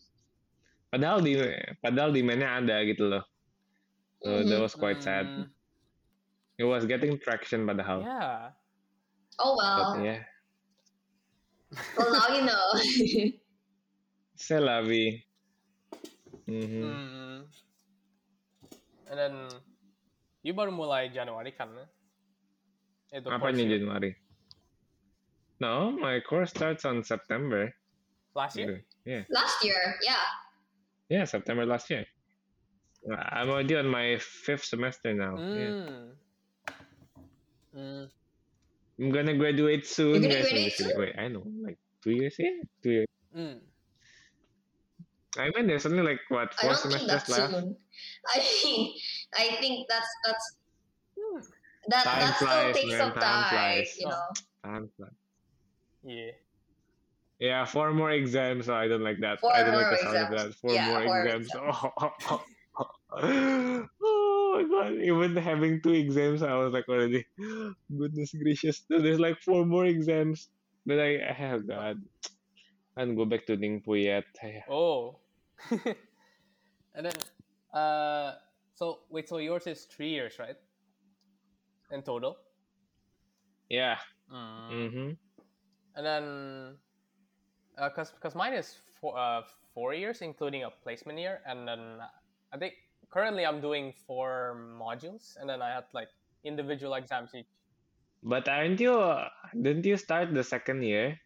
padahal 0.95 1.19
di 1.19 1.35
padahal 1.83 2.15
demandnya 2.15 2.55
ada 2.55 2.79
gitu 2.87 3.03
loh. 3.11 3.23
So 4.23 4.31
that 4.41 4.47
Mhm. 4.47 4.63
was 4.63 4.71
quite 4.73 5.03
sad. 5.03 5.27
Mm, 5.27 5.51
It 6.55 6.63
was 6.63 6.87
getting 6.87 7.19
traction 7.19 7.67
padahal. 7.67 7.99
yeah 7.99 8.55
Oh 9.35 9.59
But 9.59 9.91
well. 9.91 9.99
yeah, 9.99 10.23
Well, 11.99 12.15
now 12.15 12.27
you 12.31 12.47
know. 12.47 12.65
c'est 14.39 14.63
la 14.63 14.79
vie. 14.79 15.19
Mhm. 16.47 16.79
Mm. 16.79 17.39
And 19.11 19.17
then 19.19 19.33
you 20.47 20.55
baru 20.55 20.71
mulai 20.71 21.11
Januari 21.11 21.51
kan? 21.51 21.75
Itu 23.11 23.27
Apa 23.27 23.51
nih. 23.51 23.67
Januari? 23.67 24.15
No, 25.59 25.91
my 25.91 26.19
course 26.19 26.49
starts 26.51 26.85
on 26.85 27.03
September. 27.03 27.73
Last 28.35 28.57
year? 28.57 28.83
Yeah. 29.05 29.23
Last 29.29 29.63
year, 29.63 29.95
yeah. 30.03 30.23
Yeah, 31.09 31.23
September 31.25 31.65
last 31.65 31.89
year. 31.89 32.05
Uh, 33.09 33.15
I'm 33.15 33.49
already 33.49 33.75
on 33.75 33.87
my 33.87 34.17
fifth 34.19 34.65
semester 34.65 35.13
now. 35.13 35.37
Yeah. 35.37 35.71
Mm. 35.85 36.09
Mm. 37.77 38.09
I'm 38.99 39.11
gonna 39.11 39.37
graduate 39.37 39.85
soon. 39.85 40.23
You're 40.23 40.31
gonna 40.31 40.41
graduate 40.41 40.73
Wait, 40.79 40.97
Wait, 40.97 41.15
I 41.19 41.27
know, 41.27 41.43
like 41.63 41.77
two 42.03 42.11
years. 42.11 42.35
Yeah, 42.39 42.49
two 42.81 42.91
years. 42.91 43.07
Mm. 43.35 43.59
I 45.37 45.49
mean, 45.55 45.67
there's 45.67 45.85
only 45.85 46.01
like 46.01 46.19
what 46.29 46.53
four 46.53 46.71
I 46.71 46.75
four 46.75 46.89
don't 46.91 46.99
think 46.99 47.09
semesters 47.09 47.27
that's 47.27 47.29
left. 47.29 47.53
soon. 47.53 47.75
I 48.33 48.39
mean, 48.63 48.93
I 49.37 49.45
think 49.59 49.87
that's 49.89 50.07
that's 50.25 50.57
Hmm. 51.19 51.39
that 51.87 52.03
Time 52.03 52.19
that 52.19 52.35
still 52.35 52.47
flies, 52.47 52.75
takes 52.75 52.89
man, 52.91 52.99
some 52.99 53.11
time 53.13 53.21
time, 53.21 53.49
flies. 53.49 53.97
you 53.99 54.07
know. 54.07 54.23
Time 54.63 54.89
flies. 54.97 55.11
Yeah. 56.05 56.31
Yeah, 57.39 57.65
four 57.65 57.91
more 57.91 58.11
exams. 58.11 58.67
So 58.67 58.75
I 58.75 58.87
don't 58.87 59.03
like 59.03 59.19
that. 59.19 59.41
Four 59.41 59.53
I 59.53 59.63
don't 59.63 59.75
like 59.75 59.89
the 59.89 60.05
sound 60.05 60.33
of 60.33 60.39
that. 60.39 60.53
Four 60.55 60.73
Yeah, 60.73 60.87
more 60.87 61.03
four 61.03 61.25
exams. 61.25 61.51
Oh, 63.17 63.87
my 64.55 64.63
god! 64.67 64.93
Even 65.01 65.35
having 65.35 65.81
two 65.81 65.93
exams, 65.93 66.43
I 66.43 66.55
was 66.55 66.73
like 66.73 66.87
already, 66.89 67.25
goodness 67.97 68.35
gracious. 68.35 68.83
There's 68.89 69.19
like 69.19 69.39
four 69.39 69.65
more 69.65 69.85
exams, 69.85 70.49
but 70.85 70.99
I, 70.99 71.23
oh 71.39 71.59
god, 71.59 71.97
I 72.97 73.05
don't 73.05 73.15
go 73.15 73.25
back 73.25 73.45
to 73.47 73.55
Ningbo 73.55 73.95
yet. 73.95 74.25
Oh. 74.69 75.19
and 76.95 77.05
then, 77.07 77.15
uh, 77.73 78.35
so 78.75 78.99
wait, 79.09 79.29
so 79.29 79.37
yours 79.37 79.67
is 79.67 79.85
three 79.85 80.09
years, 80.09 80.35
right? 80.39 80.57
In 81.91 82.01
total. 82.01 82.37
Yeah. 83.69 83.97
Mm. 84.31 84.71
Mm-hmm. 84.71 85.09
And 85.95 86.05
then, 86.05 86.25
uh, 87.77 87.89
cause, 87.89 88.11
cause 88.21 88.35
mine 88.35 88.53
is 88.53 88.75
four, 88.99 89.17
uh, 89.17 89.41
four 89.73 89.93
years, 89.93 90.21
including 90.21 90.63
a 90.63 90.71
placement 90.71 91.19
year, 91.19 91.41
and 91.47 91.67
then 91.67 91.99
I 92.51 92.57
think 92.57 92.75
currently 93.09 93.45
I'm 93.45 93.61
doing 93.61 93.93
four 94.07 94.55
modules, 94.79 95.35
and 95.39 95.49
then 95.49 95.61
I 95.61 95.75
had 95.75 95.85
like 95.93 96.09
individual 96.43 96.95
exams 96.95 97.31
each. 97.35 97.47
But 98.23 98.47
aren't 98.47 98.79
you? 98.79 98.95
Didn't 99.53 99.85
you 99.85 99.97
start 99.97 100.33
the 100.33 100.43
second 100.43 100.83
year? 100.83 101.19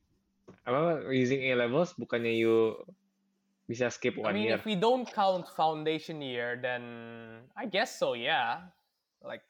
Apa 0.65 1.10
using 1.13 1.45
A 1.49 1.55
levels? 1.55 1.93
Bukannya 1.95 2.36
you 2.36 2.75
bisa 3.69 3.93
skip 3.93 4.17
one 4.17 4.29
I 4.29 4.34
mean, 4.34 4.49
year? 4.49 4.58
if 4.58 4.65
we 4.65 4.73
don't 4.75 5.05
count 5.05 5.45
foundation 5.53 6.21
year, 6.21 6.58
then 6.58 7.45
I 7.55 7.69
guess 7.69 7.97
so. 7.97 8.17
Yeah, 8.17 8.67
like 9.21 9.45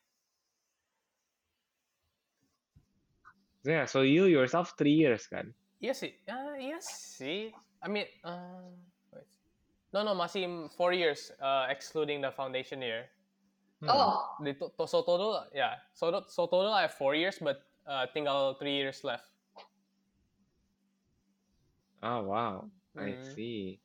Yeah. 3.69 3.85
So 3.85 4.01
you 4.01 4.25
yourself 4.25 4.73
three 4.73 4.97
years 4.97 5.29
kan? 5.29 5.53
yes, 5.79 6.01
it, 6.01 6.17
uh, 6.25 6.57
yes. 6.57 6.89
See, 6.89 7.53
I 7.81 7.87
mean, 7.87 8.09
uh, 8.25 8.65
wait. 9.13 9.29
no, 9.93 10.01
no, 10.03 10.17
masih 10.17 10.67
four 10.73 10.91
years, 10.91 11.31
uh, 11.39 11.69
excluding 11.69 12.19
the 12.19 12.33
foundation 12.33 12.81
year. 12.81 13.13
Hmm. 13.79 13.93
Oh, 13.93 14.35
The 14.43 14.57
to- 14.59 14.73
to- 14.75 14.89
so 14.89 15.05
total, 15.05 15.45
yeah. 15.55 15.79
So 15.93 16.11
so 16.27 16.49
total, 16.51 16.73
I 16.73 16.89
have 16.89 16.97
four 16.99 17.15
years, 17.15 17.37
but 17.39 17.63
uh, 17.87 18.09
tinggal 18.11 18.57
three 18.59 18.75
years 18.75 19.05
left. 19.05 19.29
Oh 22.03 22.25
wow. 22.27 22.67
I 22.97 23.15
Mm. 23.15 23.23
see. 23.35 23.79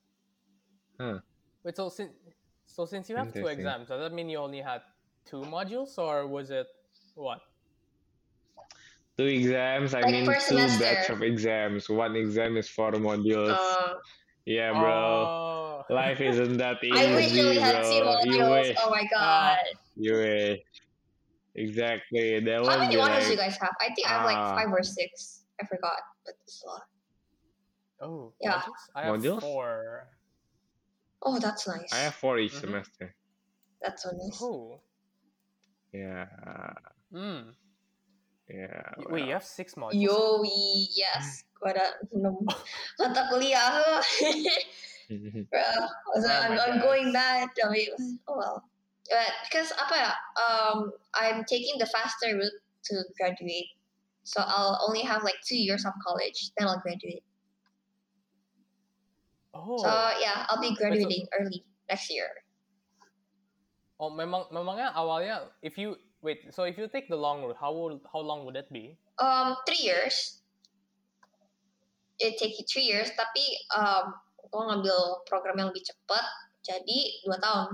Huh. 0.99 1.19
Wait, 1.63 1.75
so 1.77 1.87
since 1.87 2.11
so 2.67 2.83
since 2.83 3.07
you 3.07 3.15
have 3.15 3.31
two 3.31 3.47
exams, 3.47 3.87
does 3.87 4.01
that 4.01 4.11
mean 4.11 4.27
you 4.27 4.39
only 4.41 4.59
had 4.59 4.81
two 5.23 5.47
modules, 5.47 5.95
or 5.95 6.27
was 6.27 6.51
it 6.51 6.67
what? 7.15 7.39
Two 9.17 9.25
exams, 9.25 9.93
I 9.93 10.01
Like 10.01 10.11
mean 10.11 10.25
per 10.25 10.37
two 10.39 10.55
batch 10.79 11.09
of 11.09 11.23
exams. 11.23 11.87
One 11.89 12.15
exam 12.15 12.57
is 12.57 12.67
four 12.67 12.91
modules. 12.93 13.55
uh, 13.55 13.93
yeah, 14.45 14.71
bro. 14.71 14.91
Oh. 14.91 15.83
Life 15.89 16.19
isn't 16.19 16.57
that 16.57 16.83
easy, 16.83 16.91
I 16.99 17.15
wish 17.15 17.31
we 17.31 17.55
had 17.57 17.75
bro. 17.81 17.83
seen 17.89 18.03
You 18.03 18.39
modules. 18.43 18.51
wish. 18.67 18.77
Oh 18.83 18.89
my 18.89 19.05
god. 19.11 19.57
You 19.95 20.13
wish. 20.13 20.59
Exactly. 21.55 22.39
That 22.41 22.65
How 22.65 22.77
many 22.79 22.95
modules 22.95 23.07
like 23.07 23.29
you 23.31 23.37
guys 23.37 23.57
have? 23.61 23.71
I 23.79 23.93
think 23.93 24.07
I 24.09 24.11
have 24.11 24.25
like 24.25 24.35
ah. 24.37 24.55
five 24.55 24.67
or 24.73 24.83
six. 24.83 25.45
I 25.61 25.65
forgot, 25.65 26.01
but 26.25 26.35
it's 26.43 26.61
a 26.63 26.67
lot. 26.67 26.83
Oh, 28.01 28.33
Yeah. 28.41 28.59
modules? 28.59 28.83
I 28.95 29.01
have 29.03 29.15
Modules? 29.15 29.39
four. 29.41 30.09
Oh, 31.23 31.39
that's 31.39 31.65
nice. 31.67 31.93
I 31.93 31.97
have 32.11 32.15
four 32.15 32.37
each 32.39 32.51
Mhm. 32.53 32.59
semester. 32.61 33.15
That's 33.81 34.03
so 34.03 34.11
nice. 34.11 34.37
Oh. 34.43 34.81
Yeah. 35.93 36.27
Hmm. 37.13 37.51
Yeah. 38.49 38.81
Y- 38.97 39.05
Wait, 39.09 39.25
you 39.25 39.33
have 39.33 39.43
six 39.43 39.75
modules. 39.75 40.05
Yoi, 40.05 40.87
yes. 40.93 41.43
Pada 41.57 41.97
enam 42.13 42.45
mata 42.99 43.25
kuliah. 43.33 43.81
Bro, 45.49 45.69
was 46.13 46.25
Oh 46.25 46.29
I'm, 46.29 46.53
my 46.53 46.61
I'm 46.61 46.77
going 46.81 47.09
mad. 47.13 47.49
I 47.57 47.69
mean, 47.69 47.89
oh 48.27 48.37
well. 48.37 48.61
But 49.09 49.33
because 49.45 49.69
apa 49.77 49.95
ya, 49.97 50.11
um, 50.37 50.89
I'm 51.13 51.45
taking 51.45 51.77
the 51.77 51.85
faster 51.85 52.33
route 52.33 52.57
to 52.89 52.95
graduate, 53.17 53.69
so 54.25 54.41
I'll 54.41 54.81
only 54.85 55.05
have 55.05 55.21
like 55.21 55.37
two 55.45 55.57
years 55.57 55.85
of 55.85 55.93
college, 56.01 56.49
then 56.57 56.65
I'll 56.69 56.81
graduate. 56.81 57.21
Oh. 59.53 59.77
So 59.77 59.89
yeah, 60.21 60.45
I'll 60.49 60.61
be 60.61 60.73
graduating 60.73 61.29
early 61.37 61.65
next 61.89 62.09
year. 62.09 62.29
oh, 63.99 64.11
memang 64.11 64.51
memangnya 64.51 64.91
awalnya 64.91 65.47
if 65.63 65.79
you 65.79 65.95
wait, 66.25 66.49
so 66.49 66.63
if 66.63 66.77
you 66.77 66.89
take 66.89 67.07
the 67.07 67.15
long 67.15 67.45
route, 67.45 67.55
how 67.61 67.71
would 67.71 68.01
how 68.11 68.19
long 68.19 68.43
would 68.45 68.55
that 68.57 68.73
be? 68.73 68.97
Um, 69.21 69.55
three 69.69 69.85
years. 69.85 70.41
It 72.17 72.41
take 72.41 72.57
you 72.57 72.65
three 72.65 72.89
years, 72.89 73.11
tapi 73.13 73.43
um, 73.77 74.17
gue 74.49 74.61
ngambil 74.65 75.27
program 75.29 75.61
yang 75.61 75.69
lebih 75.69 75.85
cepat, 75.85 76.25
jadi 76.65 76.99
dua 77.27 77.37
tahun. 77.37 77.69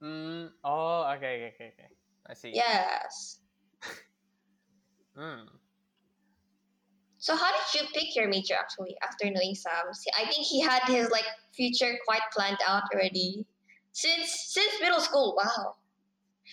Hmm. 0.00 0.42
Oh, 0.66 1.08
okay, 1.16 1.48
okay, 1.48 1.50
okay, 1.56 1.68
okay. 1.72 1.90
I 2.28 2.34
see. 2.36 2.52
Yes. 2.52 3.40
Hmm. 5.10 5.42
So 7.18 7.36
how 7.36 7.50
did 7.52 7.66
you 7.76 7.84
pick 7.92 8.16
your 8.16 8.30
major 8.30 8.54
actually 8.54 8.96
after 9.02 9.28
knowing 9.28 9.52
Sam? 9.52 9.92
See, 9.92 10.08
I 10.16 10.24
think 10.24 10.46
he 10.46 10.62
had 10.62 10.80
his 10.88 11.10
like 11.10 11.26
future 11.52 11.98
quite 12.06 12.24
planned 12.32 12.56
out 12.64 12.84
already. 12.94 13.44
Since 13.92 14.46
since 14.48 14.72
middle 14.80 15.00
school, 15.00 15.36
wow. 15.36 15.76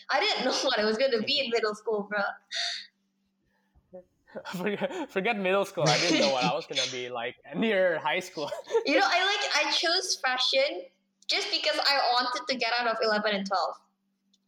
I 0.09 0.19
didn't 0.19 0.45
know 0.45 0.53
what 0.63 0.79
I 0.79 0.85
was 0.85 0.97
gonna 0.97 1.21
be 1.21 1.39
in 1.39 1.49
middle 1.51 1.75
school, 1.75 2.09
bro. 2.09 4.01
forget, 4.55 5.11
forget 5.11 5.37
middle 5.37 5.65
school. 5.65 5.85
I 5.87 5.97
didn't 5.99 6.21
know 6.21 6.31
what 6.31 6.43
I 6.43 6.53
was 6.53 6.65
gonna 6.67 6.91
be 6.91 7.09
like 7.09 7.35
near 7.55 7.99
high 7.99 8.19
school. 8.19 8.49
You 8.85 8.99
know, 8.99 9.05
I 9.05 9.25
like 9.25 9.67
I 9.67 9.71
chose 9.71 10.19
fashion 10.23 10.83
just 11.27 11.49
because 11.51 11.79
I 11.79 11.99
wanted 12.13 12.47
to 12.49 12.57
get 12.57 12.71
out 12.79 12.87
of 12.87 12.97
eleven 13.01 13.35
and 13.35 13.47
twelve. 13.47 13.75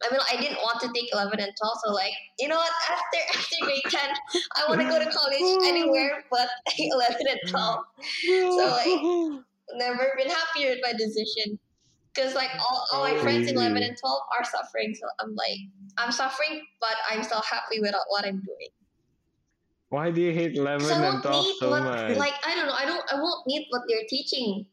I 0.02 0.10
mean, 0.10 0.20
I 0.32 0.40
didn't 0.40 0.56
want 0.62 0.80
to 0.80 0.88
take 0.94 1.12
11 1.12 1.40
and 1.40 1.52
12, 1.60 1.78
so 1.84 1.92
like, 1.92 2.14
you 2.38 2.48
know 2.48 2.56
what? 2.56 2.72
After 2.88 3.38
after 3.38 3.56
grade 3.60 3.82
10, 3.86 4.00
I 4.56 4.64
want 4.66 4.80
to 4.80 4.88
go 4.88 4.98
to 4.98 5.04
college 5.10 5.68
anywhere 5.68 6.24
but 6.30 6.48
11 6.78 7.16
and 7.28 7.38
12. 7.46 7.84
So, 8.24 8.80
like, 8.80 9.44
Never 9.74 10.12
been 10.16 10.28
happier 10.28 10.70
with 10.70 10.80
my 10.82 10.92
decision. 10.92 11.58
Because 12.14 12.34
like 12.34 12.50
all, 12.58 12.86
all 12.92 13.04
my 13.04 13.16
friends 13.18 13.48
in 13.48 13.54
11 13.56 13.82
and 13.82 13.96
12 13.96 14.20
are 14.36 14.44
suffering, 14.44 14.94
so 14.98 15.06
I'm 15.20 15.34
like, 15.34 15.58
I'm 15.96 16.10
suffering, 16.10 16.62
but 16.80 16.96
I'm 17.08 17.22
still 17.22 17.42
happy 17.42 17.78
with 17.80 17.94
what 18.08 18.24
I'm 18.26 18.40
doing. 18.42 18.70
Why 19.90 20.10
do 20.10 20.20
you 20.20 20.32
hate 20.32 20.56
11 20.56 20.78
Because 20.86 20.90
I 20.90 21.04
and 21.06 21.14
won't 21.14 21.22
12 21.22 21.46
so 21.58 21.70
what, 21.70 21.82
much? 21.84 22.16
like 22.16 22.34
I 22.46 22.54
don't 22.54 22.66
know, 22.66 22.74
I 22.74 22.84
don't, 22.84 23.02
I 23.12 23.16
won't 23.20 23.46
need 23.46 23.66
what 23.70 23.82
they're 23.88 24.06
teaching. 24.08 24.66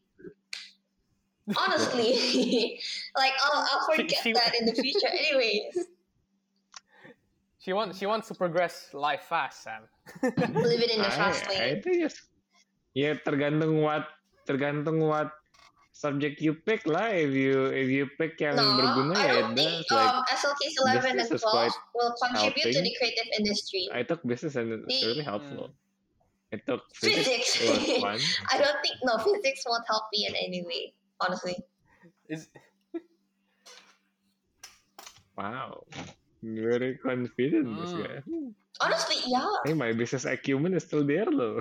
Honestly, 1.56 2.78
like 3.16 3.32
I'll, 3.44 3.66
I'll 3.72 3.86
forget 3.94 4.18
she- 4.22 4.32
that 4.32 4.54
in 4.58 4.66
the 4.66 4.74
future, 4.74 5.08
anyways. 5.12 5.86
She 7.58 7.72
wants 7.72 7.98
she 7.98 8.06
wants 8.06 8.28
to 8.28 8.34
progress 8.34 8.90
life 8.94 9.22
fast, 9.28 9.62
Sam. 9.62 9.82
Live 10.22 10.80
it 10.80 10.90
in 10.90 11.02
the 11.02 11.08
I, 11.08 11.10
fast 11.10 11.46
I 11.48 11.58
lane. 11.58 11.82
think 11.82 12.02
it's 12.04 12.22
ya 12.94 13.14
tergantung 13.26 13.82
what 13.82 14.08
tergantung 14.46 15.00
what 15.04 15.32
subject 15.98 16.38
you 16.38 16.54
pick 16.54 16.86
lah. 16.86 17.10
If 17.10 17.34
you 17.34 17.74
if 17.74 17.90
you 17.90 18.06
pick 18.14 18.38
yang 18.38 18.54
No, 18.54 18.62
berguna 18.78 19.18
I 19.18 19.26
ya 19.26 19.32
don't 19.42 19.58
think 19.58 19.82
that's 19.82 19.90
like 19.90 20.14
um, 20.14 20.22
SLKs 20.30 20.74
11 20.78 20.94
and 20.94 21.18
business 21.18 21.30
is 21.34 21.42
12 21.42 21.50
quite 21.50 21.74
will 21.98 22.14
contribute 22.22 22.70
to 22.70 22.70
helping. 22.70 22.86
the 22.86 22.94
creative 23.02 23.28
industry. 23.34 23.82
I 23.90 24.06
took 24.06 24.22
business 24.22 24.54
and 24.54 24.70
it's 24.78 24.86
The- 24.86 25.02
really 25.10 25.26
helpful. 25.26 25.74
I 26.54 26.62
took 26.62 26.86
physics. 26.94 27.58
Physics. 27.58 27.98
Fun. 28.00 28.16
I 28.54 28.56
don't 28.62 28.78
think 28.80 28.96
no 29.04 29.18
physics 29.20 29.66
won't 29.66 29.84
help 29.90 30.06
me 30.14 30.24
in 30.30 30.34
any 30.38 30.62
way. 30.64 30.94
Honestly, 31.18 31.58
Is 32.30 32.46
Wow. 35.36 35.84
Very 36.42 36.94
confident 37.02 37.66
this 37.82 37.90
Mm. 37.94 38.00
guy. 38.06 38.16
honestly, 38.80 39.18
yeah. 39.26 39.42
Hey, 39.66 39.74
my 39.74 39.90
business 39.90 40.24
acumen 40.24 40.74
is 40.78 40.86
still 40.86 41.02
there 41.02 41.26
though. 41.26 41.58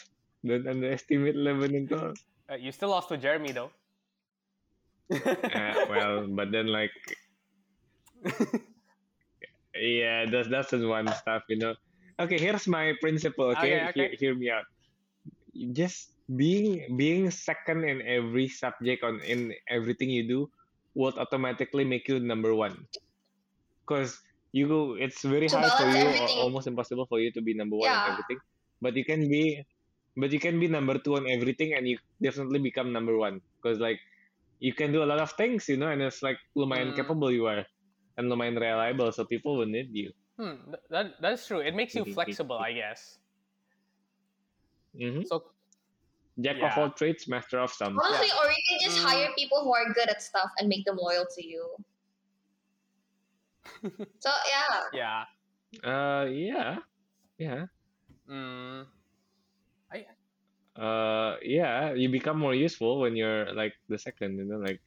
Don't 0.46 0.68
underestimate 0.68 1.36
11 1.36 1.74
and 1.74 1.88
12. 1.88 2.16
Uh, 2.50 2.54
you 2.56 2.72
still 2.72 2.90
lost 2.90 3.08
to 3.08 3.16
Jeremy 3.16 3.52
though. 3.52 3.70
Uh, 5.10 5.74
well, 5.90 6.26
but 6.28 6.52
then 6.52 6.66
like, 6.68 6.92
yeah, 9.74 10.26
that's 10.30 10.48
that's 10.48 10.70
the 10.70 10.86
one 10.86 11.08
stuff, 11.14 11.42
you 11.48 11.56
know. 11.58 11.74
Okay, 12.20 12.38
here's 12.38 12.66
my 12.68 12.92
principle. 13.00 13.46
Okay, 13.56 13.80
Okay, 13.80 13.88
okay. 13.90 14.16
Hear, 14.16 14.16
hear 14.18 14.34
me 14.34 14.50
out. 14.50 14.64
Just 15.72 16.14
being 16.36 16.96
being 16.96 17.30
second 17.30 17.82
in 17.84 18.02
every 18.02 18.46
subject 18.48 19.02
on 19.02 19.20
in 19.26 19.52
everything 19.68 20.10
you 20.10 20.26
do 20.28 20.50
would 20.94 21.18
automatically 21.18 21.84
make 21.84 22.06
you 22.08 22.20
number 22.20 22.54
one. 22.54 22.86
Cause 23.86 24.20
you 24.52 24.68
go, 24.68 24.94
it's 24.94 25.22
very 25.22 25.48
To 25.48 25.58
hard 25.58 25.72
for 25.74 25.88
you, 25.90 26.06
or 26.06 26.28
everything. 26.28 26.38
almost 26.38 26.66
impossible 26.66 27.06
for 27.06 27.18
you 27.20 27.32
to 27.32 27.42
be 27.42 27.54
number 27.54 27.76
one 27.76 27.90
Yeah. 27.90 28.02
on 28.06 28.10
everything. 28.12 28.38
But 28.80 28.94
you 28.96 29.04
can 29.04 29.28
be, 29.28 29.64
but 30.20 30.32
you 30.32 30.40
can 30.40 30.60
be 30.60 30.68
number 30.68 30.98
two 30.98 31.16
on 31.16 31.28
everything, 31.28 31.74
and 31.74 31.88
you 31.88 31.98
definitely 32.22 32.60
become 32.60 32.92
number 32.92 33.16
one. 33.16 33.40
Cause 33.64 33.78
like 33.80 34.00
you 34.60 34.74
can 34.74 34.92
do 34.92 35.02
a 35.02 35.08
lot 35.08 35.20
of 35.20 35.32
things, 35.32 35.68
you 35.68 35.76
know, 35.76 35.88
and 35.88 36.02
it's 36.02 36.22
like 36.22 36.38
lumayan 36.56 36.92
Mm. 36.92 36.96
capable 36.96 37.32
you 37.32 37.46
are, 37.46 37.64
and 38.16 38.30
lumayan 38.30 38.60
reliable, 38.60 39.12
so 39.12 39.24
people 39.24 39.56
will 39.56 39.66
need 39.70 39.90
you. 39.92 40.12
Hmm, 40.38 40.72
that 40.90 41.20
that's 41.20 41.46
true. 41.46 41.60
It 41.60 41.74
makes 41.74 41.94
you 41.96 42.04
Mhm. 42.04 42.14
flexible, 42.14 42.58
I 42.58 42.72
guess. 42.72 43.18
hmm 44.96 45.22
So 45.22 45.44
Jack 46.40 46.62
of 46.62 46.78
all 46.78 46.90
trades, 46.90 47.28
master 47.28 47.58
of 47.60 47.70
some. 47.72 47.98
Honestly, 47.98 48.30
or 48.40 48.48
you 48.48 48.62
can 48.68 48.78
just 48.80 48.98
Mm. 48.98 49.04
hire 49.04 49.30
people 49.36 49.60
who 49.64 49.74
are 49.74 49.92
good 49.92 50.08
at 50.08 50.22
stuff 50.22 50.50
and 50.58 50.68
make 50.68 50.84
them 50.86 50.96
loyal 50.96 51.26
to 51.36 51.42
you. 51.46 51.76
so 54.20 54.30
yeah, 54.48 54.80
yeah. 54.92 55.24
Uh, 55.84 56.24
yeah, 56.30 56.78
yeah. 57.38 57.66
Mm, 58.28 58.86
uh 60.80 61.36
yeah 61.44 61.92
you 61.92 62.08
become 62.08 62.38
more 62.40 62.54
useful 62.56 63.00
when 63.00 63.14
you're 63.16 63.52
like 63.52 63.74
the 63.92 63.98
second 64.00 64.38
you 64.40 64.46
know 64.48 64.58
like 64.58 64.80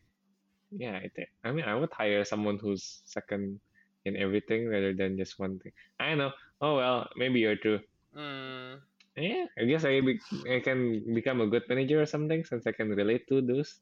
yeah 0.73 0.97
I 0.97 1.09
think 1.13 1.29
I 1.45 1.51
mean 1.53 1.65
I 1.65 1.75
would 1.75 1.93
hire 1.93 2.25
someone 2.25 2.57
who's 2.57 3.01
second 3.05 3.61
in 4.05 4.17
everything 4.17 4.67
rather 4.67 4.93
than 4.93 5.15
just 5.17 5.39
one 5.39 5.59
thing. 5.59 5.71
I 5.99 6.15
know. 6.15 6.31
Oh 6.59 6.75
well 6.77 7.07
maybe 7.15 7.39
you're 7.39 7.55
true. 7.61 7.79
Mm, 8.17 8.81
yeah 9.15 9.45
I 9.57 9.63
guess 9.65 9.85
I 9.85 10.01
be- 10.01 10.19
I 10.49 10.59
can 10.59 11.05
become 11.13 11.41
a 11.41 11.47
good 11.47 11.63
manager 11.69 12.01
or 12.01 12.09
something 12.09 12.43
since 12.43 12.67
I 12.67 12.73
can 12.73 12.89
relate 12.89 13.27
to 13.29 13.41
those. 13.41 13.79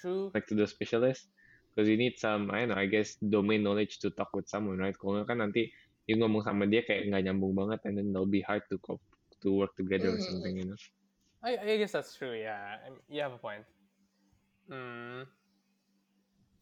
True. 0.00 0.30
like 0.34 0.46
to 0.48 0.54
the 0.54 0.66
specialists. 0.66 1.26
Because 1.74 1.88
you 1.88 1.96
need 1.98 2.16
some 2.16 2.50
I 2.50 2.64
know 2.64 2.74
I 2.78 2.86
guess 2.86 3.16
domain 3.20 3.62
knowledge 3.62 3.98
to 4.00 4.10
talk 4.10 4.30
with 4.32 4.48
someone 4.48 4.78
right? 4.80 4.96
Kalau 4.96 5.26
kan 5.28 5.44
nanti 5.44 5.68
you 6.08 6.16
ngomong 6.16 6.46
sama 6.46 6.64
dia 6.70 6.86
kayak 6.86 7.10
nggak 7.10 7.22
nyambung 7.28 7.52
banget 7.52 7.80
and 7.84 7.98
then 7.98 8.14
it'll 8.14 8.30
be 8.30 8.40
hard 8.40 8.62
to 8.72 8.78
co- 8.80 9.02
to 9.46 9.54
work 9.54 9.72
together 9.78 10.10
or 10.14 10.18
Mhm. 10.18 10.26
something 10.28 10.54
you 10.58 10.66
know 10.66 10.80
I, 11.46 11.50
I 11.62 11.76
guess 11.78 11.92
that's 11.94 12.16
true. 12.18 12.34
Yeah, 12.34 12.58
I 12.82 12.90
mean, 12.90 12.98
you 13.06 13.22
have 13.22 13.30
a 13.30 13.38
point. 13.38 13.62
Mm. 14.66 15.28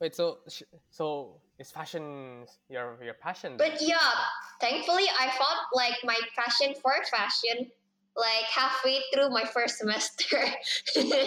Wait, 0.01 0.13
so 0.15 0.45
sh- 0.51 0.69
so 0.91 1.41
is 1.59 1.71
fashion 1.71 2.45
your 2.69 2.99
your 3.01 3.15
passion? 3.15 3.57
but 3.57 3.81
yeah, 3.81 4.13
thankfully 4.61 5.07
I 5.09 5.31
found 5.31 5.59
like 5.73 5.97
my 6.05 6.19
passion 6.37 6.75
for 6.83 6.93
fashion 7.09 7.71
like 8.17 8.47
halfway 8.51 9.01
through 9.13 9.31
my 9.31 9.45
first 9.45 9.79
semester. 9.79 10.43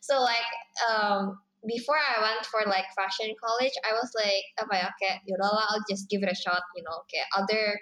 so 0.00 0.20
like 0.22 0.50
um 0.86 1.40
before 1.66 1.96
I 1.98 2.22
went 2.22 2.46
for 2.46 2.62
like 2.70 2.86
fashion 2.94 3.34
college, 3.42 3.74
I 3.84 3.92
was 3.92 4.12
like, 4.14 4.44
apa 4.62 4.74
ya, 4.80 4.88
kayak 4.96 5.18
yaudahlah, 5.28 5.66
I'll 5.68 5.84
just 5.88 6.08
give 6.08 6.22
it 6.22 6.30
a 6.30 6.36
shot, 6.38 6.62
you 6.76 6.84
know, 6.84 7.04
kayak 7.10 7.28
other 7.36 7.76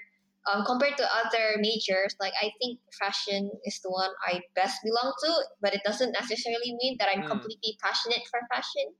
um, 0.48 0.64
compared 0.64 0.96
to 0.96 1.04
other 1.04 1.60
majors, 1.60 2.16
like 2.20 2.32
I 2.40 2.50
think 2.60 2.80
fashion 2.98 3.50
is 3.64 3.80
the 3.84 3.90
one 3.90 4.10
I 4.26 4.40
best 4.56 4.80
belong 4.82 5.12
to, 5.24 5.30
but 5.60 5.74
it 5.74 5.82
doesn't 5.84 6.12
necessarily 6.12 6.72
mean 6.80 6.96
that 6.98 7.08
I'm 7.12 7.22
Mm. 7.22 7.28
completely 7.28 7.76
passionate 7.84 8.24
for 8.30 8.40
fashion. 8.48 8.96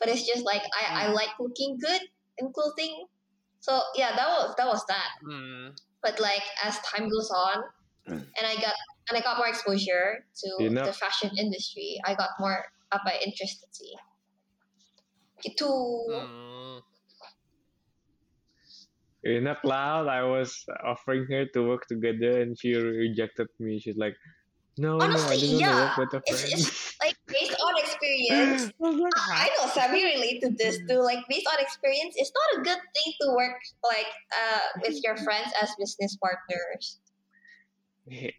But 0.00 0.08
it's 0.08 0.24
just 0.24 0.44
like 0.44 0.62
I, 0.72 1.04
I 1.04 1.12
like 1.12 1.30
looking 1.38 1.76
good 1.76 2.00
in 2.38 2.52
clothing. 2.52 3.06
So 3.60 3.82
yeah, 3.94 4.14
that 4.16 4.28
was 4.28 4.54
that 4.56 4.66
was 4.66 4.84
that. 4.86 5.10
Mm, 5.26 5.76
But 6.00 6.20
like 6.22 6.46
as 6.62 6.78
time 6.86 7.10
goes 7.10 7.28
on, 7.34 7.58
and 8.06 8.44
I 8.46 8.54
got 8.56 8.74
and 9.10 9.18
I 9.18 9.20
got 9.20 9.36
more 9.36 9.48
exposure 9.50 10.22
to 10.22 10.48
You 10.62 10.70
know- 10.70 10.86
the 10.86 10.94
fashion 10.94 11.34
industry, 11.36 11.98
I 12.06 12.14
got 12.14 12.30
more 12.38 12.64
apa 12.94 13.12
interested 13.20 13.68
sih. 13.74 13.92
Gitu. 15.42 15.70
In 19.24 19.46
a 19.48 19.56
cloud, 19.56 20.06
I 20.06 20.22
was 20.22 20.64
offering 20.84 21.26
her 21.30 21.46
to 21.54 21.66
work 21.66 21.86
together 21.88 22.40
and 22.42 22.58
she 22.58 22.74
rejected 22.74 23.48
me. 23.58 23.78
She's 23.80 23.96
like, 23.96 24.14
no, 24.78 24.96
no, 24.96 25.02
I 25.02 25.08
Honestly, 25.10 25.38
didn't 25.42 25.58
want 25.58 25.58
to 25.58 25.66
yeah. 25.66 25.82
work 25.82 25.96
with 25.98 26.12
a 26.14 26.22
friend. 26.22 26.52
it's- 26.54 26.94
Like 27.02 27.18
based 27.26 27.56
on 27.58 27.72
experience, 27.82 28.70
I 28.82 28.86
I 28.86 29.46
I 29.46 29.46
know 29.58 29.66
Sammy 29.74 30.04
relate 30.06 30.38
to 30.42 30.50
this 30.54 30.78
too. 30.86 31.02
Like 31.02 31.26
based 31.28 31.46
on 31.50 31.58
experience, 31.58 32.14
it's 32.14 32.30
not 32.30 32.60
a 32.60 32.62
good 32.62 32.78
thing 32.94 33.10
to 33.22 33.26
work 33.34 33.58
like 33.82 34.10
uh 34.30 34.62
with 34.86 35.02
your 35.02 35.16
friends 35.18 35.50
as 35.62 35.74
business 35.78 36.14
partners. 36.22 36.98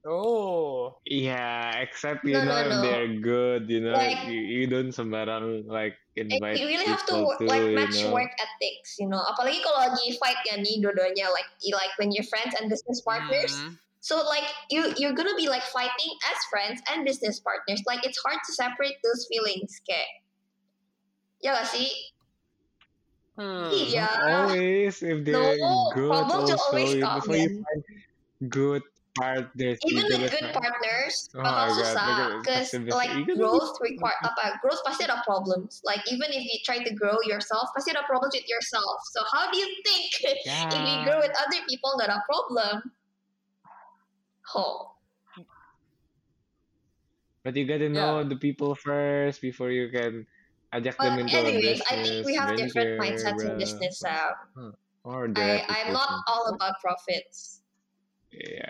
Oh, 0.00 0.96
yeah, 1.04 1.76
except 1.76 2.24
you 2.24 2.32
No, 2.32 2.44
know 2.44 2.56
no, 2.56 2.60
if 2.60 2.68
no. 2.72 2.80
they're 2.80 3.20
good, 3.20 3.68
you 3.68 3.80
know, 3.84 3.92
Like- 3.92 4.28
you, 4.32 4.40
you 4.40 4.66
don't 4.66 4.96
sembarang 4.96 5.68
like 5.68 5.92
And 6.09 6.09
invite 6.28 6.60
you 6.60 6.66
really 6.68 6.84
have 6.84 7.06
to 7.08 7.24
work, 7.24 7.38
to, 7.40 7.48
like 7.48 7.62
you 7.64 7.76
match 7.78 7.96
know. 8.02 8.12
work 8.12 8.32
ethics, 8.36 9.00
you 9.00 9.08
know. 9.08 9.22
Apalagi 9.24 9.62
kalau 9.64 9.88
lagi 9.88 10.18
fight 10.20 10.36
ya 10.44 10.60
nih 10.60 10.82
dua-duanya 10.84 11.32
like 11.32 11.48
you- 11.64 11.76
like 11.78 11.94
when 11.96 12.12
you're 12.12 12.26
friends 12.28 12.52
and 12.60 12.68
business 12.68 13.00
partners. 13.00 13.56
Mm. 13.56 13.80
So 14.00 14.20
like 14.24 14.48
you 14.72 14.92
you're 14.96 15.12
gonna 15.16 15.36
be 15.36 15.48
like 15.48 15.64
fighting 15.72 16.12
as 16.32 16.38
friends 16.48 16.80
and 16.88 17.04
business 17.04 17.40
partners. 17.40 17.84
Like 17.84 18.04
it's 18.04 18.20
hard 18.24 18.40
to 18.44 18.52
separate 18.52 18.96
those 19.04 19.28
feelings, 19.28 19.80
kayak. 19.84 20.24
Ya 21.40 21.56
gak 21.56 21.68
sih? 21.72 21.88
Hmm. 23.40 23.72
Iya. 23.72 24.08
Always, 24.20 25.00
if 25.00 25.24
they're 25.24 25.56
No, 25.56 25.92
good, 25.96 26.12
problems 26.12 26.48
will 26.52 26.60
also, 26.60 26.68
always 26.76 26.90
you- 26.92 27.00
you 27.00 27.22
find 27.24 27.52
good 28.52 28.84
partners, 29.16 29.78
you 29.84 29.98
Even 29.98 30.20
with 30.22 30.30
good 30.30 30.40
find- 30.40 30.54
partners, 30.54 31.28
Oh 31.34 31.42
bakal 31.42 31.66
my 31.66 31.74
susah, 31.74 32.16
because 32.40 32.68
like 32.94 33.10
you 33.16 33.24
gotta 33.24 33.24
be 33.26 33.34
growth 33.36 33.74
require 33.82 34.20
apa? 34.28 34.58
Growth 34.62 34.80
pasti 34.86 35.04
ada 35.04 35.20
problems. 35.26 35.82
Like 35.84 36.00
even 36.10 36.30
if 36.30 36.42
you 36.46 36.58
try 36.64 36.78
to 36.82 36.92
grow 36.94 37.18
yourself, 37.26 37.68
pasti 37.74 37.90
ada 37.90 38.06
problems 38.06 38.32
with 38.38 38.46
yourself. 38.46 38.98
So 39.12 39.20
how 39.30 39.50
do 39.50 39.56
you 39.58 39.68
think 39.82 40.06
if 40.38 40.80
you 40.86 40.96
grow 41.04 41.18
with 41.18 41.34
other 41.34 41.60
people 41.68 41.94
not 41.98 42.10
a 42.10 42.22
problem? 42.26 42.94
Oh, 44.54 44.98
But 47.42 47.56
you 47.56 47.64
gotta 47.64 47.88
know 47.88 48.20
the 48.26 48.36
people 48.36 48.74
first 48.74 49.40
before 49.40 49.70
you 49.72 49.88
can 49.88 50.26
ajak 50.76 50.94
but 51.00 51.16
them 51.16 51.24
into 51.24 51.34
a 51.34 51.40
anyways, 51.40 51.80
business 51.80 51.88
I 51.88 51.94
think 52.04 52.26
we 52.26 52.34
have 52.36 52.52
different 52.52 53.00
venture, 53.00 53.00
mindsets 53.00 53.40
in 53.42 53.48
bro. 53.54 53.58
business. 53.58 53.94
Sam. 53.98 54.74
Or 55.02 55.24
I 55.38 55.64
I'm 55.66 55.96
not 55.96 56.20
all 56.28 56.52
about 56.52 56.76
profits. 56.84 57.62
Yeah. 58.34 58.68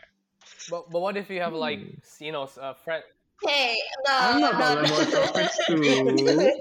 But 0.68 0.90
but 0.90 1.00
what 1.00 1.16
if 1.16 1.30
you 1.30 1.40
have 1.40 1.54
like 1.54 1.78
Hmm. 1.80 2.24
you 2.24 2.32
know 2.32 2.44
s- 2.44 2.58
a 2.61 2.74
friend 2.74 3.02
Hey, 3.40 3.72
no, 4.04 4.12
I'm 4.20 4.40
not 4.40 4.52
no, 4.61 4.84
no. 4.84 4.84
about 4.84 5.08
topics 5.08 5.56
too. 5.66 6.52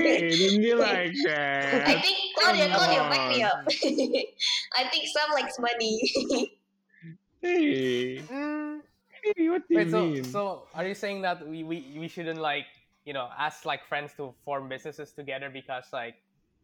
Hey, 0.00 0.32
didn't 0.32 0.62
you 0.64 0.76
like 0.80 1.12
that? 1.28 1.84
I 1.86 2.00
think 2.00 2.16
Claudia, 2.32 2.72
Come 2.72 2.80
Claudia, 2.80 3.02
back 3.12 3.28
me 3.28 3.42
up. 3.44 3.60
I 4.80 4.88
think 4.88 5.04
Sam 5.12 5.28
likes 5.36 5.58
money. 5.60 6.00
Hey, 7.42 8.22
Mm, 8.30 8.80
hey, 9.10 9.48
what 9.50 9.66
do 9.66 9.74
you 9.74 9.78
wait, 9.82 9.90
so 9.90 10.00
mean? 10.06 10.24
so 10.24 10.68
are 10.74 10.86
you 10.86 10.94
saying 10.94 11.22
that 11.22 11.42
we, 11.46 11.64
we 11.66 11.98
we 11.98 12.06
shouldn't 12.06 12.38
like 12.40 12.66
you 13.04 13.12
know 13.12 13.28
ask 13.36 13.66
like 13.66 13.82
friends 13.84 14.14
to 14.16 14.32
form 14.46 14.68
businesses 14.70 15.10
together 15.12 15.50
because 15.50 15.90
like 15.92 16.14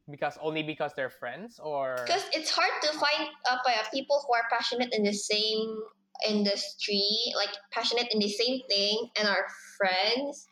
because 0.08 0.38
only 0.40 0.62
because 0.62 0.94
they're 0.94 1.10
friends 1.10 1.58
or 1.58 2.06
Because 2.06 2.22
it's 2.32 2.54
hard 2.54 2.70
to 2.86 2.94
find 2.94 3.26
apa 3.50 3.68
ya, 3.74 3.82
people 3.92 4.22
who 4.22 4.30
are 4.38 4.46
passionate 4.54 4.94
in 4.94 5.02
the 5.02 5.12
same 5.12 5.82
industry, 6.26 7.06
like 7.36 7.50
passionate 7.72 8.08
in 8.10 8.18
the 8.18 8.28
same 8.30 8.60
thing, 8.68 9.10
and 9.18 9.28
are 9.28 9.46
friends, 9.76 10.48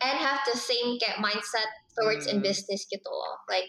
and 0.00 0.18
have 0.18 0.40
the 0.46 0.56
same 0.56 0.98
kayak 0.98 1.18
mindset 1.20 1.68
towards 1.98 2.26
in 2.26 2.40
Mm. 2.40 2.44
business 2.44 2.86
gitu 2.88 3.08
loh. 3.10 3.36
Like 3.48 3.68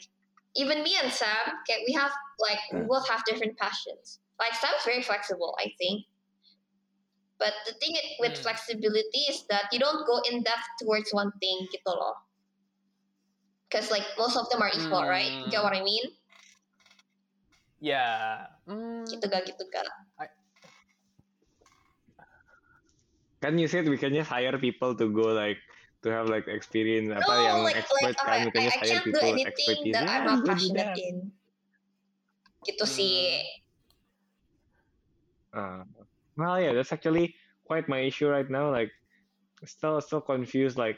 even 0.55 0.83
me 0.83 0.95
and 1.01 1.11
Sam, 1.11 1.59
kayak 1.67 1.83
we 1.87 1.93
have 1.93 2.13
like 2.39 2.61
we 2.75 2.85
both 2.87 3.07
have 3.09 3.23
different 3.27 3.57
passions. 3.57 4.19
Like 4.39 4.55
Sam's 4.55 4.83
very 4.85 5.03
flexible, 5.03 5.55
I 5.59 5.71
think. 5.77 6.05
But 7.39 7.53
the 7.65 7.73
thing 7.73 7.95
with 8.19 8.37
Mm. 8.37 8.43
flexibility 8.43 9.19
is 9.27 9.45
that 9.49 9.67
you 9.71 9.79
don't 9.79 10.05
go 10.07 10.21
in 10.29 10.43
depth 10.43 10.67
towards 10.79 11.11
one 11.11 11.31
thing 11.41 11.67
gitu 11.71 11.91
loh. 11.91 12.15
Because 13.69 13.89
like 13.91 14.05
most 14.17 14.37
of 14.37 14.49
them 14.49 14.61
are 14.61 14.71
equal, 14.73 15.03
right? 15.07 15.31
You 15.43 15.49
get 15.51 15.63
Mm. 15.63 15.63
what 15.63 15.75
I 15.75 15.81
mean? 15.83 16.03
yeah 17.79 18.47
mm, 18.69 19.05
Gitu 19.09 19.25
ga, 19.31 19.39
gitu 19.43 19.63
ga. 19.73 19.83
Kan 23.41 23.57
you 23.57 23.67
said 23.67 23.89
we 23.89 23.97
can 23.97 24.13
just 24.13 24.29
hire 24.29 24.53
people 24.57 24.93
to 24.93 25.09
go 25.09 25.33
like 25.33 25.57
to 26.05 26.09
have 26.13 26.29
like 26.29 26.45
experience 26.49 27.09
apa 27.09 27.25
No, 27.29 27.41
yang 27.45 27.57
like 27.65 27.77
expert 27.77 28.13
like 28.13 28.17
kan 28.21 28.39
we 28.45 28.51
can 28.53 28.61
I, 28.61 28.65
just 28.69 28.77
I 28.77 28.81
hire 28.81 28.89
can't 28.89 29.01
do 29.05 29.09
people 29.11 29.29
anything 29.33 29.49
expertise. 29.49 29.93
that 29.97 30.05
I'm 30.07 30.25
not 30.25 30.39
passionate 30.45 30.93
that. 30.93 30.97
in. 30.97 31.15
Gitu 32.61 32.85
sih. 32.85 33.41
Uh, 35.51 35.83
well, 36.37 36.55
yeah, 36.61 36.71
that's 36.73 36.93
actually 36.93 37.35
quite 37.67 37.89
my 37.89 37.99
issue 37.99 38.29
right 38.29 38.47
now. 38.49 38.71
Like, 38.71 38.91
still, 39.65 39.99
still 39.99 40.21
confused. 40.21 40.77
Like, 40.77 40.97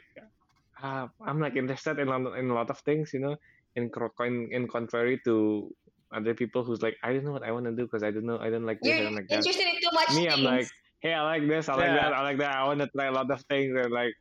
uh, 0.78 1.08
I'm 1.26 1.40
like 1.40 1.56
interested 1.56 1.98
in 2.00 2.08
a 2.08 2.18
lot- 2.20 2.38
in 2.38 2.52
a 2.52 2.56
lot 2.56 2.70
of 2.70 2.78
things, 2.86 3.14
you 3.14 3.20
know, 3.20 3.36
in 3.76 3.90
cro- 3.90 4.14
in, 4.22 4.52
in 4.54 4.68
contrary 4.68 5.20
to 5.26 5.72
other 6.14 6.36
people 6.38 6.64
who's 6.64 6.82
like, 6.86 6.96
I 7.02 7.14
don't 7.18 7.26
know 7.26 7.34
what 7.34 7.42
I 7.44 7.52
want 7.52 7.66
to 7.66 7.74
do 7.74 7.90
because 7.90 8.04
I 8.04 8.12
don't 8.14 8.30
know, 8.30 8.38
I 8.38 8.54
don't 8.54 8.66
like 8.68 8.78
this, 8.86 8.94
You're 8.94 9.10
don't 9.10 9.18
like 9.18 9.28
that. 9.34 9.42
interested 9.42 9.66
in 9.66 9.78
too 9.82 9.94
much 9.96 10.10
Me, 10.14 10.30
things. 10.30 10.34
I'm 10.38 10.44
like, 10.46 10.70
hey, 11.04 11.14
I 11.14 11.24
like 11.24 11.48
this, 11.50 11.70
I 11.70 11.76
like 11.76 11.94
Yeah. 11.94 11.96
that, 11.96 12.14
I 12.14 12.24
like 12.24 12.40
that. 12.40 12.56
I 12.56 12.66
want 12.66 12.82
to 12.82 12.90
try 12.96 13.08
a 13.08 13.14
lot 13.14 13.32
of 13.32 13.42
things, 13.50 13.76
and 13.78 13.92
like, 13.94 14.14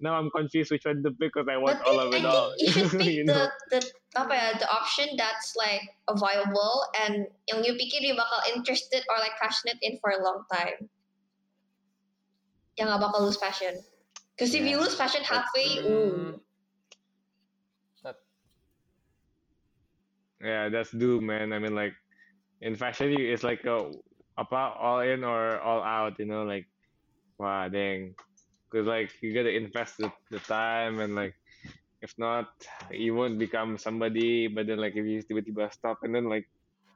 now 0.00 0.14
I'm 0.14 0.30
confused 0.30 0.70
which 0.70 0.84
one 0.86 1.02
to 1.04 1.10
pick 1.10 1.32
because 1.34 1.48
I 1.50 1.56
want 1.58 1.78
but 1.78 1.88
all 1.88 2.00
of 2.00 2.12
I 2.12 2.20
it 2.20 2.24
think 2.24 2.26
all. 2.26 2.52
you 2.58 2.72
should 2.72 2.92
pick 2.98 3.16
you 3.16 3.24
the 3.26 3.34
know? 3.34 3.48
the 3.72 3.80
apa 4.16 4.34
ya, 4.34 4.48
the 4.58 4.68
option 4.70 5.08
that's 5.16 5.56
like 5.56 5.82
viable 6.20 6.84
and 7.04 7.26
yang 7.48 7.64
you 7.64 7.74
pikir 7.74 8.04
you 8.04 8.14
bakal 8.14 8.40
interested 8.54 9.04
or 9.08 9.18
like 9.18 9.36
passionate 9.40 9.78
in 9.82 9.98
for 10.00 10.12
a 10.12 10.22
long 10.22 10.44
time. 10.52 10.88
Yang 12.76 12.88
gak 12.92 13.02
bakal 13.08 13.20
lose 13.24 13.40
passion. 13.40 13.74
Because 14.36 14.52
if 14.52 14.64
you 14.64 14.76
lose 14.80 14.96
passion 14.96 15.24
halfway, 15.24 15.80
ooh. 15.88 16.36
that, 18.04 18.16
Yeah, 20.40 20.68
that's 20.68 20.92
doom, 20.92 21.26
man. 21.26 21.52
I 21.52 21.58
mean, 21.58 21.74
like 21.74 21.94
in 22.60 22.76
fashion, 22.76 23.12
it's 23.12 23.42
like 23.42 23.64
a 23.64 23.90
apa 24.38 24.76
all 24.76 25.00
in 25.00 25.24
or 25.24 25.58
all 25.60 25.82
out, 25.82 26.18
you 26.18 26.26
know, 26.28 26.44
like 26.44 26.68
wow, 27.38 27.68
dang. 27.68 28.14
Because 28.70 28.86
like 28.86 29.10
you 29.22 29.32
gotta 29.32 29.54
invest 29.54 29.96
the, 29.98 30.12
the 30.30 30.38
time 30.40 31.00
and 31.00 31.14
like 31.14 31.34
if 32.02 32.12
not, 32.18 32.48
you 32.90 33.14
won't 33.14 33.38
become 33.38 33.78
somebody. 33.78 34.48
But 34.48 34.66
then 34.66 34.78
like 34.78 34.96
if 34.96 35.04
you 35.06 35.22
tiba-tiba 35.22 35.72
stop 35.72 36.00
and 36.02 36.14
then 36.14 36.28
like 36.28 36.44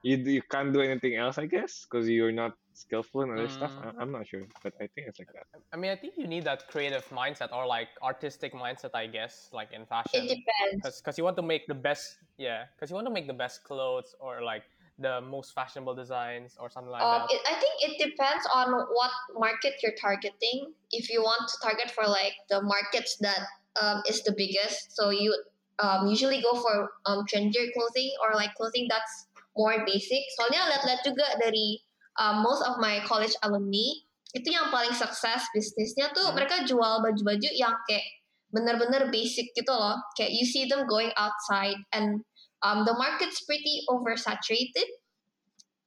you 0.03 0.17
you 0.17 0.43
can't 0.43 0.73
do 0.73 0.81
anything 0.81 1.17
else, 1.17 1.39
I 1.39 1.47
guess, 1.47 1.87
because 1.89 2.09
you're 2.09 2.33
not 2.33 2.53
skillful 2.73 3.23
in 3.23 3.33
other 3.33 3.49
stuff. 3.49 3.73
Mm. 3.73 3.85
I, 3.85 4.03
I'm 4.03 4.13
not 4.13 4.27
sure, 4.27 4.45
but 4.65 4.73
I 4.81 4.89
think 4.93 5.09
it's 5.09 5.19
like 5.19 5.29
that. 5.37 5.45
I 5.73 5.77
mean 5.77 5.91
I 5.93 5.97
think 5.97 6.15
you 6.17 6.27
need 6.27 6.45
that 6.45 6.69
creative 6.69 7.05
mindset 7.13 7.53
or 7.53 7.67
like 7.67 7.89
artistic 8.03 8.53
mindset 8.55 8.93
I 8.95 9.07
guess 9.07 9.49
like 9.53 9.73
in 9.73 9.85
fashion 9.85 10.25
It 10.25 10.41
fashion 10.45 10.81
depends. 10.81 11.01
because 11.01 11.17
you 11.19 11.25
want 11.25 11.37
to 11.37 11.45
make 11.45 11.67
the 11.69 11.77
best 11.77 12.17
yeah 12.39 12.65
because 12.75 12.89
you 12.91 12.97
want 12.97 13.07
to 13.07 13.13
make 13.13 13.27
the 13.29 13.37
best 13.37 13.65
clothes 13.65 14.15
or 14.21 14.41
like 14.43 14.65
the 15.01 15.21
most 15.25 15.57
fashionable 15.57 15.97
designs 15.97 16.57
or 16.61 16.69
something 16.69 16.93
like 16.93 17.03
Um, 17.03 17.25
that 17.25 17.33
it, 17.33 17.41
I 17.49 17.57
think 17.57 17.75
it 17.81 17.95
depends 17.97 18.45
on 18.53 18.73
what 18.93 19.13
market 19.35 19.81
you're 19.83 19.97
targeting. 19.97 20.77
If 20.93 21.09
you 21.09 21.25
want 21.25 21.49
to 21.49 21.57
target 21.65 21.91
for 21.91 22.05
like 22.05 22.37
the 22.53 22.61
markets 22.61 23.17
that 23.25 23.41
um, 23.81 24.05
is 24.07 24.23
the 24.23 24.33
biggest, 24.37 24.95
so 24.95 25.11
you 25.11 25.33
um, 25.81 26.07
usually 26.07 26.45
go 26.45 26.55
for 26.55 26.93
um, 27.09 27.25
trendier 27.25 27.73
clothing 27.73 28.13
or 28.21 28.37
like 28.37 28.53
clothing 28.55 28.87
that's 28.93 29.27
more 29.57 29.81
basic. 29.89 30.23
Soalnya 30.37 30.69
lihat-lihat 30.69 31.01
juga 31.03 31.27
dari 31.41 31.81
um, 32.21 32.45
most 32.45 32.61
of 32.63 32.77
my 32.77 33.01
college 33.09 33.33
alumni 33.43 34.05
itu 34.31 34.55
yang 34.55 34.71
paling 34.71 34.95
sukses 34.95 35.43
bisnisnya 35.51 36.15
tuh 36.15 36.31
Hmm. 36.31 36.39
mereka 36.39 36.63
jual 36.63 37.03
baju-baju 37.03 37.51
yang 37.51 37.75
kayak 37.89 38.05
bener-bener 38.51 39.11
basic 39.11 39.51
gitu 39.55 39.73
loh. 39.73 39.99
Kayak 40.15 40.31
you 40.35 40.47
see 40.47 40.67
them 40.71 40.87
going 40.87 41.11
outside 41.19 41.79
and 41.91 42.23
um, 42.63 42.85
the 42.85 42.95
market's 42.95 43.45
pretty 43.45 43.83
oversaturated. 43.89 44.89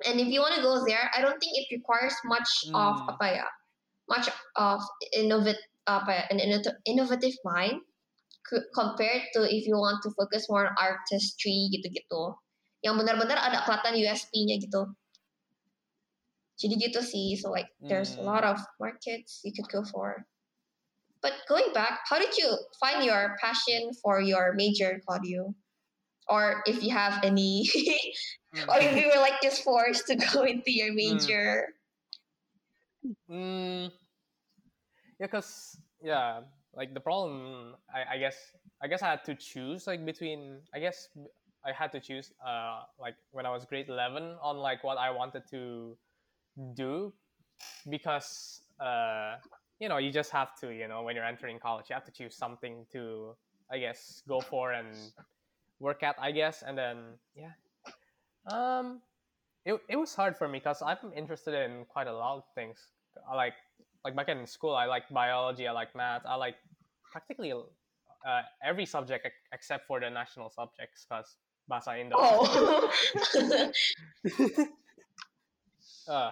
And 0.06 0.20
if 0.20 0.28
you 0.28 0.42
want 0.42 0.56
to 0.56 0.62
go 0.62 0.84
there, 0.86 1.10
I 1.16 1.22
don't 1.22 1.40
think 1.40 1.56
it 1.56 1.68
requires 1.72 2.16
much 2.26 2.50
of 2.76 3.00
Mm. 3.08 3.14
apa 3.16 3.28
ya, 3.40 3.48
much 4.10 4.28
of 4.60 4.82
innovate 5.16 5.62
apa 5.88 6.12
ya, 6.12 6.24
an 6.32 6.40
inno- 6.44 6.80
innovative 6.84 7.36
mind 7.48 7.80
co- 8.48 8.68
compared 8.76 9.24
to 9.36 9.48
if 9.48 9.64
you 9.64 9.76
want 9.80 10.04
to 10.04 10.12
focus 10.16 10.48
more 10.52 10.68
on 10.68 10.76
artistry 10.76 11.72
gitu-gitu. 11.72 12.36
Yang 12.84 13.00
benar-benar 13.00 13.40
ada 13.40 13.64
kelihatan 13.64 13.96
USP-nya 13.96 14.60
gitu. 14.60 14.92
Jadi 16.60 16.74
gitu 16.84 17.00
sih. 17.00 17.36
So 17.40 17.52
like 17.52 17.72
there's 17.80 18.20
a 18.20 18.24
Mm. 18.24 18.28
lot 18.28 18.44
of 18.44 18.60
markets 18.80 19.40
you 19.48 19.56
could 19.56 19.68
go 19.72 19.88
for. 19.88 20.28
But 21.24 21.48
going 21.48 21.72
back, 21.72 22.04
how 22.12 22.20
did 22.20 22.36
you 22.36 22.52
find 22.84 23.08
your 23.08 23.40
passion 23.40 23.96
for 24.04 24.20
your 24.20 24.52
major, 24.60 25.00
Claudio? 25.08 25.56
Or 26.30 26.64
if 26.66 26.84
you 26.84 26.92
have 26.92 27.24
any 27.24 27.68
Mm. 28.54 28.68
or 28.70 28.78
if 28.80 28.96
you 28.96 29.08
were 29.08 29.20
like 29.20 29.42
just 29.42 29.64
forced 29.64 30.08
to 30.08 30.16
go 30.16 30.44
into 30.44 30.72
your 30.72 30.94
major. 30.94 31.74
Mm, 33.30 33.92
yeah, 35.20 35.28
cause 35.28 35.78
yeah, 36.02 36.42
like 36.74 36.94
the 36.94 37.00
problem, 37.00 37.76
I, 37.94 38.16
I 38.16 38.18
guess, 38.18 38.38
I 38.82 38.88
guess 38.88 39.02
I 39.02 39.10
had 39.10 39.24
to 39.26 39.36
choose 39.36 39.88
like 39.88 40.06
between, 40.06 40.62
I 40.74 40.80
guess 40.80 41.10
I 41.66 41.72
had 41.72 41.92
to 41.94 42.00
choose, 42.00 42.32
uh, 42.46 42.84
like 43.00 43.16
when 43.32 43.46
I 43.46 43.50
was 43.50 43.66
grade 43.66 43.90
eleven 43.90 44.36
on 44.42 44.58
like 44.58 44.84
what 44.84 44.98
I 44.98 45.10
wanted 45.10 45.44
to 45.50 45.98
do, 46.76 47.14
because 47.90 48.62
uh, 48.80 49.36
you 49.80 49.90
know, 49.90 49.98
you 49.98 50.12
just 50.12 50.32
have 50.32 50.56
to, 50.62 50.72
you 50.72 50.88
know, 50.88 51.04
when 51.04 51.16
you're 51.16 51.26
entering 51.26 51.60
college, 51.60 51.88
you 51.90 51.96
have 51.96 52.06
to 52.06 52.12
choose 52.12 52.36
something 52.38 52.86
to, 52.94 53.36
I 53.72 53.80
guess, 53.80 54.22
go 54.28 54.40
for 54.40 54.72
and 54.72 54.96
work 55.80 56.04
at, 56.04 56.16
I 56.20 56.32
guess, 56.32 56.64
and 56.66 56.78
then 56.78 56.98
yeah, 57.36 57.54
um, 58.52 59.02
it, 59.66 59.80
it 59.90 59.96
was 59.96 60.14
hard 60.16 60.38
for 60.38 60.48
me 60.48 60.60
because 60.60 60.82
I'm 60.82 60.98
interested 61.16 61.54
in 61.54 61.86
quite 61.86 62.08
a 62.08 62.14
lot 62.14 62.38
of 62.38 62.44
things. 62.56 62.78
I 63.30 63.36
like 63.36 63.54
like 64.04 64.16
back 64.16 64.30
in 64.30 64.46
school, 64.48 64.76
I 64.76 64.86
like 64.86 65.10
biology, 65.10 65.68
I 65.68 65.72
like 65.72 65.96
math, 65.96 66.24
I 66.26 66.36
like 66.36 66.56
practically 67.12 67.54
uh, 67.54 68.42
every 68.64 68.86
subject 68.86 69.28
except 69.54 69.88
for 69.88 70.00
the 70.00 70.10
national 70.10 70.50
subjects 70.50 71.06
because 71.08 71.38
bahasa 71.70 72.00
Indo. 72.00 72.16
Oh. 72.20 72.92
Uh, 76.08 76.32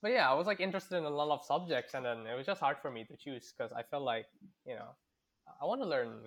but 0.00 0.12
yeah, 0.12 0.30
I 0.30 0.34
was 0.34 0.46
like 0.46 0.60
interested 0.60 0.96
in 0.96 1.04
a 1.04 1.10
lot 1.10 1.30
of 1.30 1.44
subjects, 1.44 1.94
and 1.94 2.04
then 2.04 2.26
it 2.26 2.36
was 2.36 2.46
just 2.46 2.60
hard 2.60 2.78
for 2.80 2.90
me 2.90 3.04
to 3.04 3.16
choose 3.16 3.52
because 3.52 3.72
I 3.72 3.82
felt 3.82 4.04
like 4.04 4.26
you 4.64 4.74
know 4.74 4.94
I 5.60 5.64
want 5.64 5.80
to 5.82 5.88
learn 5.88 6.22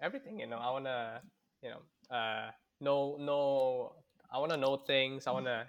everything. 0.00 0.40
You 0.40 0.46
know, 0.46 0.56
I 0.56 0.70
want 0.70 0.86
to 0.86 1.20
you 1.62 1.70
know 1.70 1.82
uh, 2.14 2.50
know 2.80 3.16
know 3.20 3.92
I 4.32 4.38
want 4.38 4.52
to 4.52 4.58
know 4.58 4.76
things. 4.76 5.26
I 5.26 5.32
want 5.32 5.46
to 5.46 5.66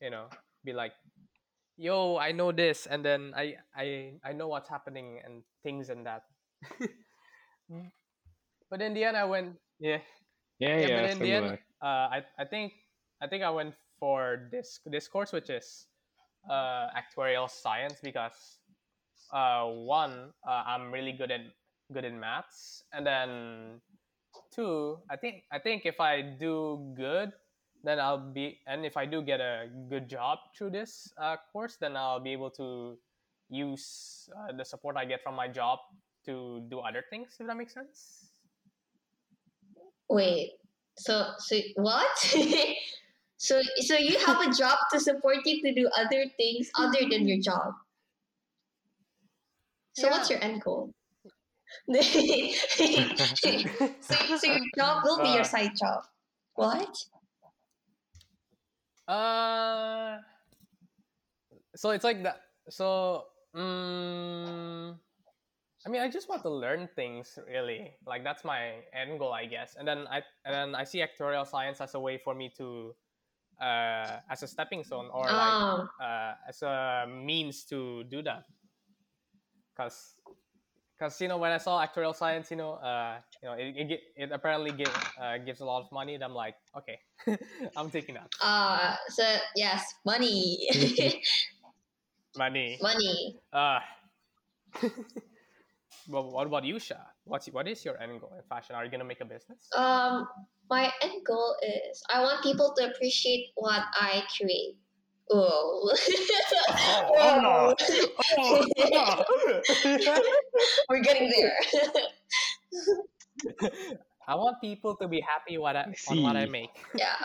you 0.00 0.10
know 0.10 0.26
be 0.64 0.72
like, 0.72 0.92
yo, 1.76 2.16
I 2.18 2.32
know 2.32 2.52
this, 2.52 2.86
and 2.86 3.04
then 3.04 3.32
I 3.36 3.56
I 3.74 4.14
I 4.24 4.32
know 4.32 4.48
what's 4.48 4.68
happening 4.68 5.20
and 5.24 5.42
things 5.62 5.90
and 5.90 6.06
that. 6.06 6.24
but 8.70 8.80
in 8.82 8.94
the 8.94 9.04
end, 9.04 9.16
I 9.16 9.24
went 9.24 9.56
yeah 9.80 9.98
Yeah, 10.58 10.78
yeah, 10.78 10.86
yeah, 10.86 11.02
but 11.02 11.10
in 11.10 11.18
the 11.18 11.32
end, 11.32 11.58
uh, 11.82 12.06
I, 12.14 12.22
I 12.38 12.44
think 12.44 12.72
I 13.20 13.26
think 13.26 13.42
I 13.42 13.50
went 13.50 13.74
for 13.98 14.48
this 14.52 14.80
this 14.86 15.08
course, 15.08 15.32
which 15.32 15.50
is 15.50 15.86
uh, 16.48 16.86
actuarial 16.94 17.50
science, 17.50 17.98
because 18.02 18.58
uh, 19.32 19.66
one, 19.66 20.30
uh, 20.46 20.62
I'm 20.66 20.92
really 20.92 21.12
good 21.12 21.30
in 21.30 21.50
good 21.92 22.04
in 22.04 22.18
maths, 22.20 22.84
and 22.92 23.06
then 23.06 23.80
two, 24.54 24.98
I 25.10 25.16
think 25.16 25.44
I 25.50 25.58
think 25.58 25.84
if 25.84 26.00
I 26.00 26.22
do 26.22 26.92
good, 26.94 27.32
then 27.84 27.98
I'll 27.98 28.20
be, 28.20 28.60
and 28.66 28.84
if 28.84 28.96
I 28.96 29.06
do 29.06 29.22
get 29.22 29.40
a 29.40 29.68
good 29.88 30.08
job 30.08 30.38
through 30.56 30.70
this 30.70 31.12
uh, 31.18 31.36
course, 31.52 31.76
then 31.80 31.96
I'll 31.96 32.20
be 32.20 32.32
able 32.32 32.50
to 32.50 32.96
use 33.50 34.28
uh, 34.36 34.52
the 34.56 34.64
support 34.64 34.96
I 34.96 35.04
get 35.04 35.22
from 35.22 35.34
my 35.34 35.48
job 35.48 35.78
to 36.26 36.62
do 36.68 36.78
other 36.78 37.04
things. 37.10 37.36
If 37.40 37.46
that 37.46 37.56
makes 37.56 37.74
sense. 37.74 38.30
Wait. 40.08 40.52
So 40.96 41.32
so 41.38 41.56
what? 41.76 42.18
so 43.36 43.60
so 43.80 43.96
you 43.96 44.18
have 44.26 44.40
a 44.40 44.52
job 44.52 44.78
to 44.92 45.00
support 45.00 45.38
you 45.44 45.62
to 45.62 45.74
do 45.74 45.88
other 45.96 46.26
things 46.36 46.70
other 46.78 47.00
than 47.10 47.26
your 47.26 47.40
job. 47.40 47.72
So 49.94 50.08
what's 50.08 50.30
your 50.30 50.42
end 50.42 50.62
goal? 50.62 50.92
so, 54.00 54.16
so 54.36 54.46
your 54.46 54.60
job 54.76 54.98
will 55.04 55.20
be 55.20 55.30
your 55.30 55.42
Uh. 55.42 55.44
side 55.44 55.72
job. 55.78 56.04
What? 56.54 56.94
Uh, 59.08 60.18
so 61.74 61.90
it's 61.90 62.04
like 62.04 62.22
that. 62.22 62.40
So, 62.68 63.24
um, 63.54 64.98
I 65.86 65.88
mean, 65.90 66.02
I 66.02 66.08
just 66.08 66.28
want 66.28 66.42
to 66.42 66.50
learn 66.50 66.88
things 66.94 67.38
really. 67.46 67.94
Like 68.06 68.24
that's 68.24 68.44
my 68.44 68.82
end 68.92 69.18
goal, 69.18 69.32
I 69.32 69.46
guess. 69.46 69.74
And 69.78 69.86
then 69.86 70.06
I 70.08 70.22
and 70.44 70.54
then 70.54 70.74
I 70.74 70.84
see 70.84 71.00
actuarial 71.02 71.46
science 71.46 71.80
as 71.80 71.94
a 71.94 72.00
way 72.00 72.18
for 72.18 72.34
me 72.34 72.50
to, 72.58 72.94
uh, 73.60 74.20
as 74.30 74.42
a 74.42 74.48
stepping 74.48 74.84
stone 74.84 75.08
or 75.12 75.34
like 75.34 75.58
Um, 75.64 75.88
uh, 76.00 76.34
as 76.48 76.62
a 76.62 77.06
means 77.08 77.64
to 77.66 78.04
do 78.04 78.22
that. 78.22 78.44
Cause, 79.76 80.20
cause 81.02 81.20
you 81.20 81.26
know 81.26 81.36
when 81.36 81.50
I 81.50 81.58
saw 81.58 81.84
actuarial 81.84 82.14
science, 82.14 82.50
you 82.50 82.56
know, 82.56 82.74
uh, 82.78 83.18
you 83.42 83.48
know, 83.48 83.54
it 83.58 83.74
it, 83.74 84.00
it 84.16 84.30
apparently 84.30 84.70
give, 84.70 84.94
uh, 85.20 85.38
gives 85.38 85.60
a 85.60 85.64
lot 85.64 85.82
of 85.82 85.90
money. 85.90 86.14
And 86.14 86.22
I'm 86.22 86.34
like, 86.34 86.54
okay, 86.78 86.98
I'm 87.76 87.90
taking 87.90 88.14
that 88.14 88.30
uh 88.40 88.94
so 89.08 89.24
yes, 89.56 89.82
money. 90.06 90.68
money. 92.36 92.78
money. 92.80 93.40
Uh, 93.52 93.80
well, 96.08 96.30
what 96.30 96.46
about 96.46 96.64
you, 96.64 96.78
Sha? 96.78 97.02
What's 97.24 97.46
what 97.48 97.66
is 97.66 97.84
your 97.84 98.00
end 98.00 98.20
goal 98.20 98.32
in 98.38 98.46
fashion? 98.46 98.76
Are 98.76 98.84
you 98.84 98.90
gonna 98.90 99.10
make 99.12 99.20
a 99.20 99.26
business? 99.26 99.66
Um 99.74 100.26
my 100.70 100.92
end 101.02 101.26
goal 101.26 101.56
is 101.62 102.02
I 102.14 102.22
want 102.22 102.42
people 102.42 102.74
to 102.78 102.86
appreciate 102.90 103.50
what 103.56 103.82
I 103.98 104.22
create. 104.36 104.78
Whoa. 105.32 105.88
oh, 107.16 107.40
no. 107.40 107.74
Oh, 108.38 108.60
no. 108.92 109.24
We're 110.88 111.00
getting 111.00 111.32
there. 111.32 111.56
I 114.28 114.34
want 114.36 114.60
people 114.60 114.94
to 115.00 115.08
be 115.08 115.20
happy 115.20 115.58
what 115.58 115.74
I, 115.76 115.92
on 116.08 116.22
what 116.22 116.36
I 116.36 116.46
make. 116.46 116.70
yeah. 116.94 117.16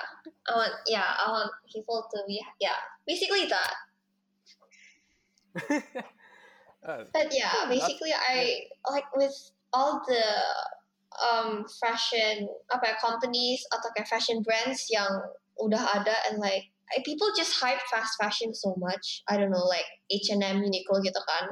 I 0.50 0.56
want 0.56 0.74
yeah, 0.88 1.04
I 1.20 1.30
want 1.30 1.52
people 1.72 2.08
to 2.10 2.20
be 2.28 2.42
yeah. 2.60 2.80
Basically 3.06 3.46
that. 3.52 3.74
Uh, 6.88 7.04
But 7.12 7.34
yeah, 7.36 7.52
Yeah, 7.52 7.68
basically 7.68 8.14
I 8.16 8.64
like 8.88 9.12
with 9.18 9.34
all 9.74 10.00
the 10.08 10.24
um 11.20 11.66
fashion 11.84 12.48
apa 12.72 12.94
ya, 12.94 12.96
companies 13.02 13.66
atau 13.76 13.92
kayak 13.92 14.08
fashion 14.08 14.40
brands 14.40 14.88
yang 14.88 15.10
udah 15.60 15.84
ada 16.00 16.16
and 16.32 16.40
like 16.40 16.64
I- 16.64 16.77
people 17.06 17.28
just 17.36 17.60
hype 17.60 17.82
fast 17.92 18.16
fashion 18.20 18.54
so 18.56 18.76
much. 18.78 19.24
I 19.28 19.38
don't 19.38 19.52
know 19.52 19.66
like 19.66 19.86
H&M, 20.12 20.64
Uniqlo 20.64 21.04
gitu 21.04 21.22
kan. 21.28 21.46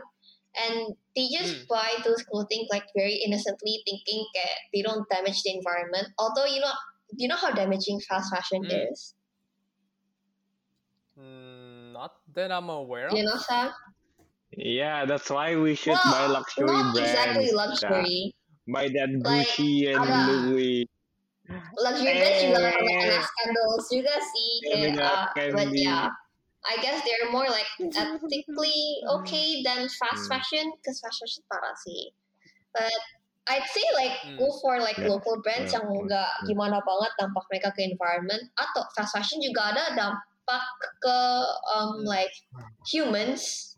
And 0.55 0.75
they 1.15 1.27
just 1.27 1.67
Hmm. 1.67 1.67
buy 1.67 1.99
those 2.07 2.23
clothing 2.23 2.63
like 2.71 2.87
very 2.95 3.19
innocently 3.19 3.83
thinking 3.83 4.23
that 4.39 4.55
they 4.71 4.81
don't 4.81 5.03
damage 5.11 5.43
the 5.43 5.51
environment. 5.51 6.07
Although 6.17 6.47
you 6.47 6.61
know 6.63 6.71
you 7.19 7.27
know 7.27 7.35
how 7.35 7.51
damaging 7.51 7.99
fast 8.07 8.31
fashion 8.31 8.63
Hmm. 8.63 8.71
is. 8.91 9.15
mm, 11.17 11.91
not 11.93 12.19
that 12.33 12.51
I'm 12.51 12.69
aware 12.69 13.07
of. 13.07 13.13
You 13.13 13.23
know, 13.23 13.37
Sam? 13.37 13.71
Yeah, 14.51 15.05
that's 15.05 15.29
why 15.29 15.55
we 15.55 15.75
should 15.75 15.99
buy 16.03 16.27
luxury 16.27 16.65
not 16.67 16.93
brands. 16.95 16.99
exactly 16.99 17.47
Sha. 17.51 17.55
luxury. 17.55 18.35
Buy 18.67 18.87
that 18.89 19.09
Like, 19.23 19.47
Gucci 19.47 19.87
and 19.91 20.03
ada- 20.03 20.25
Louis. 21.73 21.81
luxury 21.81 22.13
brands 22.21 22.39
juga 22.45 22.59
Eh. 22.61 22.97
kena 23.01 23.19
scandals 23.25 23.85
juga 23.89 24.13
sih 24.21 24.49
kayak 24.69 24.93
uh, 25.01 25.25
but 25.55 25.69
yeah 25.73 26.07
I 26.65 26.81
guess 26.81 26.97
they're 27.05 27.29
more 27.29 27.45
like 27.45 27.69
ethically 27.93 28.81
okay 29.21 29.61
than 29.61 29.85
fast 29.85 30.25
Hmm. 30.25 30.31
fashion 30.37 30.65
because 30.81 30.97
fast 31.01 31.21
fashion 31.21 31.41
parah 31.45 31.77
sih 31.85 32.09
but 32.73 32.93
I'd 33.45 33.69
say 33.69 33.85
like 33.93 34.17
Hmm. 34.25 34.41
go 34.41 34.49
for 34.65 34.81
like 34.81 34.97
Yeah. 34.97 35.05
local 35.05 35.37
brands 35.45 35.69
Yeah. 35.69 35.85
yang 35.85 35.93
enggak 35.93 36.25
Yeah. 36.41 36.45
gimana 36.49 36.81
banget 36.81 37.11
dampak 37.21 37.45
mereka 37.53 37.69
ke 37.77 37.85
environment 37.85 38.49
atau 38.57 38.81
fast 38.97 39.13
fashion 39.13 39.37
juga 39.37 39.69
ada 39.77 39.93
dampak 39.93 40.63
ke 41.01 41.17
um 41.77 42.01
Hmm. 42.01 42.09
like 42.09 42.33
humans 42.89 43.77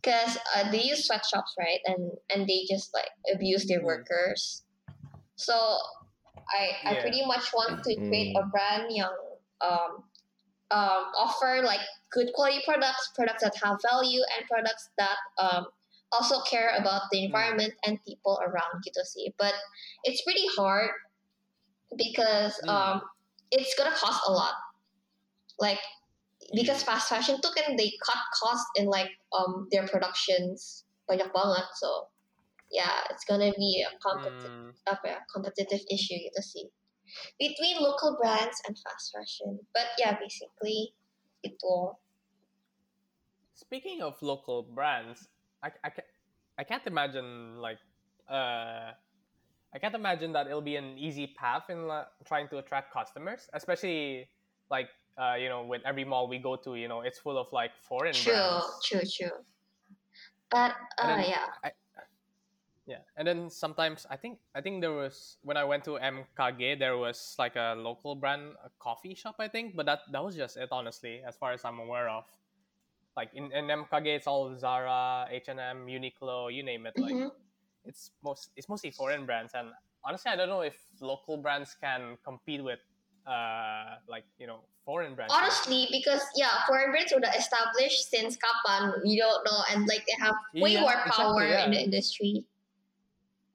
because 0.00 0.36
uh, 0.56 0.68
they 0.68 0.80
use 0.84 1.08
sweatshops 1.08 1.56
right 1.56 1.80
and 1.88 2.20
and 2.32 2.44
they 2.44 2.68
just 2.68 2.92
like 2.92 3.12
abuse 3.32 3.64
their 3.64 3.80
Hmm. 3.80 3.88
workers 3.96 4.64
so 5.40 5.56
I 6.52 6.90
I 6.90 6.94
pretty 7.00 7.24
much 7.26 7.52
want 7.54 7.82
to 7.84 7.92
create 8.08 8.34
Mm. 8.34 8.36
a 8.36 8.46
brand 8.46 8.90
yang 8.90 9.14
um 9.62 10.04
um 10.70 11.02
offer 11.18 11.62
like 11.64 11.80
good 12.12 12.32
quality 12.34 12.62
products, 12.66 13.10
products 13.14 13.42
that 13.42 13.54
have 13.62 13.78
value, 13.82 14.22
and 14.36 14.46
products 14.48 14.90
that 14.98 15.18
um 15.38 15.66
also 16.12 16.42
care 16.42 16.74
about 16.76 17.02
the 17.12 17.24
environment 17.24 17.74
and 17.86 18.02
people 18.04 18.38
around 18.42 18.82
gitu 18.82 19.02
sih. 19.06 19.30
But 19.38 19.54
it's 20.04 20.22
pretty 20.26 20.46
hard 20.58 20.90
because 21.96 22.58
Mm. 22.64 22.70
um 22.70 22.96
it's 23.50 23.74
gonna 23.78 23.94
cost 23.94 24.22
a 24.28 24.32
lot. 24.32 24.54
Like 25.58 25.80
because 26.54 26.82
fast 26.82 27.08
fashion 27.08 27.40
tuh 27.40 27.52
kan 27.54 27.76
they 27.76 27.94
cut 28.02 28.18
costs 28.34 28.66
in 28.76 28.86
like 28.90 29.10
um 29.32 29.68
their 29.70 29.86
productions 29.86 30.84
banyak 31.06 31.30
banget 31.30 31.66
so 31.78 32.09
yeah 32.70 33.02
it's 33.10 33.26
gonna 33.26 33.52
be 33.58 33.84
a 33.84 33.90
competitive 33.98 34.50
Mm, 34.50 34.70
ya 34.86 35.18
competitive 35.30 35.82
issue 35.90 36.18
gitu 36.18 36.40
sih 36.42 36.66
between 37.38 37.78
local 37.82 38.16
brands 38.20 38.62
and 38.66 38.78
fast 38.78 39.12
fashion. 39.12 39.58
But 39.74 39.88
yeah 39.98 40.14
basically 40.18 40.94
itu 41.42 41.94
Speaking 43.54 44.00
of 44.00 44.16
local 44.24 44.64
brands, 44.64 45.28
I, 45.62 45.68
I, 45.84 45.90
I 46.58 46.64
can't 46.64 46.86
imagine 46.86 47.60
like 47.60 47.76
uh, 48.24 48.96
I 49.74 49.78
can't 49.78 49.94
imagine 49.94 50.32
that 50.32 50.46
it'll 50.48 50.64
be 50.64 50.76
an 50.76 50.96
easy 50.96 51.28
path 51.36 51.68
in 51.68 51.84
trying 52.24 52.48
to 52.48 52.58
attract 52.58 52.90
customers, 52.92 53.48
especially 53.52 54.30
like 54.70 54.88
uh, 55.18 55.36
you 55.36 55.48
know 55.48 55.62
with 55.62 55.82
every 55.84 56.04
mall 56.04 56.26
we 56.26 56.38
go 56.38 56.56
to, 56.56 56.74
you 56.74 56.88
know 56.88 57.02
it's 57.02 57.18
full 57.20 57.36
of 57.36 57.52
like 57.52 57.70
foreign 57.84 58.14
true 58.16 58.32
brands. 58.32 58.80
true 58.82 59.04
true. 59.04 59.28
True. 59.28 59.36
but 60.50 60.72
uh 60.98 61.20
yeah. 61.22 61.52
I, 61.62 61.70
yeah, 62.90 63.06
and 63.14 63.22
then 63.22 63.46
sometimes 63.46 64.02
I 64.10 64.18
think 64.18 64.42
I 64.50 64.60
think 64.60 64.82
there 64.82 64.90
was 64.90 65.38
when 65.46 65.54
I 65.54 65.62
went 65.62 65.86
to 65.86 65.94
MKG 66.02 66.74
there 66.74 66.98
was 66.98 67.38
like 67.38 67.54
a 67.54 67.78
local 67.78 68.18
brand 68.18 68.58
a 68.66 68.70
coffee 68.82 69.14
shop 69.14 69.36
I 69.38 69.46
think, 69.46 69.78
but 69.78 69.86
that 69.86 70.00
that 70.10 70.18
was 70.18 70.34
just 70.34 70.58
it 70.58 70.68
honestly 70.74 71.22
as 71.22 71.38
far 71.38 71.54
as 71.54 71.62
I'm 71.64 71.78
aware 71.78 72.10
of. 72.10 72.26
Like 73.14 73.30
in, 73.34 73.54
in 73.54 73.70
MKG 73.70 74.10
it's 74.18 74.26
all 74.26 74.50
Zara, 74.58 75.30
H 75.30 75.46
and 75.46 75.60
M, 75.62 75.86
Uniqlo, 75.86 76.50
you 76.50 76.66
name 76.66 76.82
it. 76.90 76.98
Like 76.98 77.14
Mhm. 77.14 77.30
it's 77.86 78.10
most 78.26 78.50
it's 78.58 78.66
mostly 78.66 78.90
foreign 78.90 79.22
brands, 79.22 79.54
and 79.54 79.70
honestly 80.02 80.34
I 80.34 80.36
don't 80.36 80.50
know 80.50 80.66
if 80.66 80.74
local 81.00 81.38
brands 81.38 81.76
can 81.78 82.18
compete 82.26 82.62
with 82.64 82.82
uh 83.22 84.02
like 84.10 84.24
you 84.42 84.46
know 84.50 84.66
foreign 84.82 85.14
brands. 85.14 85.30
honestly 85.30 85.86
because 85.92 86.24
yeah 86.34 86.64
foreign 86.66 86.90
brands 86.90 87.12
udah 87.12 87.30
established 87.36 88.08
since 88.08 88.34
kapan 88.40 88.96
we 89.04 89.20
don't 89.20 89.44
know 89.44 89.60
and 89.70 89.86
like 89.86 90.02
they 90.08 90.16
have 90.18 90.34
way 90.56 90.74
Yeah, 90.74 90.80
more 90.80 90.96
power 91.06 91.44
exactly, 91.44 91.62
in 91.62 91.70
the 91.70 91.80
industry 91.84 92.32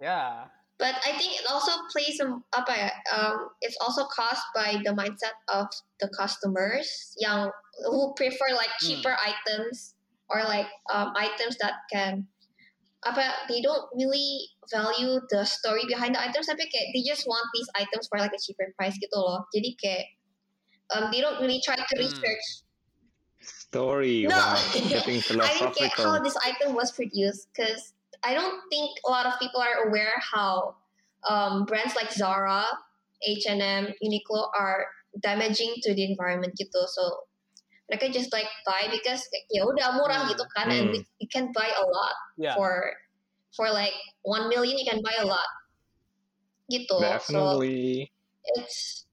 Yeah. 0.01 0.47
But 0.77 0.95
I 1.07 1.15
think 1.15 1.39
it 1.39 1.47
also 1.47 1.71
plays 1.87 2.19
a 2.19 2.27
apa 2.51 2.73
ya, 2.75 2.91
um, 3.15 3.47
it's 3.63 3.79
also 3.79 4.03
caused 4.11 4.43
by 4.51 4.75
the 4.83 4.91
mindset 4.91 5.39
of 5.47 5.71
the 6.03 6.11
customers 6.11 7.15
young 7.15 7.47
who 7.87 8.11
prefer 8.19 8.51
like 8.51 8.71
Hmm. 8.83 8.99
cheaper 8.99 9.15
items 9.15 9.95
or 10.27 10.43
like 10.43 10.67
um, 10.91 11.15
items 11.15 11.55
that 11.63 11.79
can 11.87 12.27
apa 13.07 13.47
they 13.47 13.61
don't 13.61 13.87
really 13.95 14.49
value 14.67 15.21
the 15.29 15.45
story 15.45 15.85
behind 15.87 16.17
the 16.17 16.19
items 16.19 16.49
tapi 16.49 16.65
kayak 16.67 16.91
they 16.91 17.05
just 17.07 17.23
want 17.29 17.45
these 17.55 17.69
items 17.79 18.09
for 18.11 18.19
like 18.19 18.33
a 18.35 18.41
cheaper 18.41 18.67
price 18.75 18.99
gitu 18.99 19.15
loh. 19.15 19.47
Jadi 19.55 19.79
kayak 19.79 20.05
um, 20.91 21.07
they 21.07 21.23
don't 21.23 21.39
really 21.39 21.63
try 21.63 21.79
to 21.79 21.95
Hmm. 21.95 22.03
research 22.03 22.67
Story. 23.45 24.25
No. 24.25 24.35
Wow. 24.35 24.57
Getting 24.73 25.21
I 25.39 25.53
didn't 25.55 25.77
get 25.77 25.93
how 25.95 26.19
this 26.19 26.35
item 26.43 26.73
was 26.75 26.91
produced 26.91 27.47
because 27.53 27.94
I 28.25 28.33
don't 28.33 28.57
think 28.73 28.89
a 29.05 29.09
lot 29.11 29.25
of 29.29 29.37
people 29.39 29.61
are 29.61 29.87
aware 29.87 30.17
how 30.17 30.75
um, 31.29 31.65
brands 31.65 31.95
like 31.95 32.11
Zara, 32.11 32.65
H 33.21 33.45
and 33.47 33.61
M, 33.61 33.93
Uniqlo 34.03 34.49
are 34.57 34.87
damaging 35.21 35.73
to 35.83 35.93
the 35.93 36.03
environment 36.09 36.57
gitu. 36.57 36.81
So 36.89 37.29
mereka 37.85 38.09
just 38.09 38.33
like 38.33 38.49
buy 38.65 38.89
because 38.89 39.21
ya 39.53 39.61
udah 39.61 39.93
murah 39.93 40.25
Hmm. 40.25 40.29
gitu 40.33 40.45
kan, 40.57 40.67
and 40.73 40.89
Hmm. 40.89 40.93
we, 40.93 40.99
you 41.21 41.29
can 41.29 41.53
buy 41.53 41.69
a 41.69 41.85
lot 41.85 42.15
Yeah. 42.41 42.57
for 42.57 42.97
for 43.53 43.69
like 43.69 43.93
one 44.25 44.49
million 44.49 44.73
you 44.75 44.89
can 44.89 45.05
buy 45.05 45.13
a 45.21 45.27
lot 45.29 45.45
gitu. 46.73 46.97
So 47.21 47.61
it's 48.57 49.05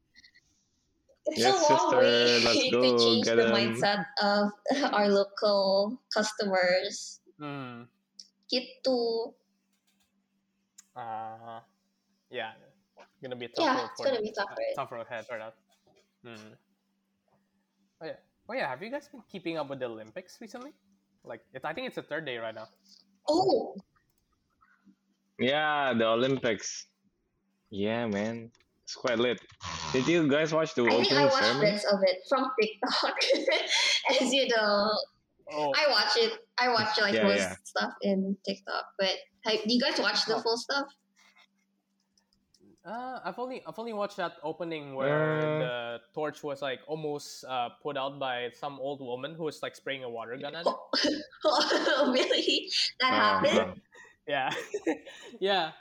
it's 1.28 1.38
Yes, 1.38 1.54
a 1.54 1.68
long 1.68 1.68
sister, 1.68 2.00
way 2.00 2.40
let's 2.48 2.58
to 2.72 2.80
change 3.04 3.24
get 3.28 3.36
the 3.36 3.44
'em. 3.44 3.52
mindset 3.52 4.02
of 4.24 4.42
our 4.96 5.08
local 5.12 6.00
customers 6.16 7.20
Mm. 7.40 7.86
Gitu. 8.52 9.32
Uh, 10.92 11.64
yeah, 12.28 12.52
gonna 13.24 13.36
be 13.36 13.48
a 13.48 13.52
tough 13.56 13.64
Yeah, 13.64 13.88
it's 13.88 13.96
for 13.96 14.04
gonna 14.04 14.20
them. 14.20 14.28
be 14.28 14.32
tough 14.36 14.52
uh, 14.52 14.54
for 14.54 14.64
tough 14.76 14.90
road 14.92 15.06
ahead 15.08 15.24
for 15.24 15.38
that. 15.40 15.54
Hmm. 16.20 16.52
Oh 18.02 18.06
yeah. 18.06 18.20
Oh 18.48 18.54
yeah. 18.54 18.68
Have 18.68 18.82
you 18.84 18.90
guys 18.92 19.08
been 19.08 19.24
keeping 19.30 19.56
up 19.56 19.70
with 19.72 19.80
the 19.80 19.88
Olympics 19.88 20.36
recently? 20.40 20.76
Like, 21.24 21.40
it, 21.54 21.64
I 21.64 21.72
think 21.72 21.86
it's 21.86 21.96
the 21.96 22.02
third 22.04 22.26
day 22.26 22.36
right 22.36 22.54
now. 22.54 22.68
Oh, 23.30 23.78
Yeah, 25.38 25.94
the 25.94 26.06
Olympics. 26.06 26.86
Yeah, 27.70 28.06
man. 28.10 28.50
It's 28.82 28.94
quite 28.98 29.18
lit. 29.18 29.38
Did 29.94 30.06
you 30.10 30.26
guys 30.28 30.52
watch 30.52 30.74
the 30.74 30.82
I 30.84 30.90
think 30.98 31.12
I 31.14 31.24
watched 31.24 31.38
ceremony? 31.38 31.70
bits 31.70 31.86
of 31.86 32.02
it 32.02 32.18
from 32.28 32.50
TikTok. 32.60 33.16
As 34.20 34.28
you 34.34 34.50
know, 34.50 34.90
Oh, 35.52 35.70
I 35.74 35.86
watch 35.90 36.16
it. 36.18 36.41
I 36.58 36.68
watch 36.68 36.98
like 37.00 37.14
Yeah, 37.14 37.24
most 37.24 37.38
yeah. 37.38 37.54
stuff 37.64 37.92
in 38.02 38.36
TikTok. 38.46 38.84
But 38.98 39.16
have, 39.44 39.62
do 39.64 39.72
you 39.74 39.80
guys 39.80 39.98
watch 39.98 40.24
the 40.26 40.36
Oh. 40.36 40.42
full 40.42 40.56
stuff? 40.56 40.86
uh, 42.84 43.20
I've 43.24 43.38
only 43.38 43.62
I've 43.66 43.78
only 43.78 43.92
watched 43.92 44.16
that 44.18 44.32
opening 44.42 44.94
where 44.94 45.38
Uh. 45.38 45.58
the 45.62 46.00
torch 46.14 46.42
was 46.42 46.62
like 46.62 46.80
almost 46.86 47.44
uh, 47.46 47.70
put 47.82 47.96
out 47.96 48.18
by 48.18 48.50
some 48.58 48.78
old 48.80 49.00
woman 49.00 49.34
who 49.34 49.44
was 49.44 49.62
like 49.62 49.76
spraying 49.76 50.02
a 50.04 50.10
water 50.10 50.36
gun 50.36 50.54
at 50.54 50.66
it. 50.66 50.74
Oh, 51.44 52.10
really? 52.12 52.68
That 53.00 53.12
Uh, 53.12 53.16
happened? 53.46 53.80
Yeah, 54.26 54.50
yeah. 55.40 55.72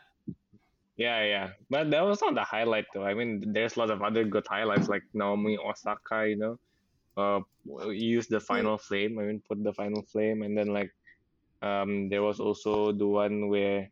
yeah, 0.98 1.24
yeah. 1.26 1.48
But 1.70 1.90
that 1.92 2.02
was 2.02 2.22
not 2.22 2.36
the 2.36 2.44
highlight 2.44 2.86
though. 2.94 3.04
I 3.06 3.14
mean, 3.14 3.54
there's 3.54 3.76
a 3.76 3.80
lot 3.80 3.90
of 3.92 4.02
other 4.02 4.24
good 4.24 4.46
highlights 4.48 4.88
like 4.90 5.04
Naomi 5.14 5.58
Osaka, 5.58 6.28
you 6.30 6.38
know, 6.38 6.60
uh, 7.18 7.42
use 7.90 8.28
the 8.28 8.40
final 8.40 8.78
flame. 8.78 9.20
I 9.20 9.28
mean, 9.28 9.42
put 9.44 9.64
the 9.64 9.74
final 9.74 10.02
flame, 10.04 10.44
and 10.44 10.58
then 10.58 10.72
like, 10.72 10.92
um, 11.62 12.10
there 12.10 12.24
was 12.24 12.40
also 12.40 12.92
the 12.92 13.08
one 13.08 13.50
where, 13.50 13.90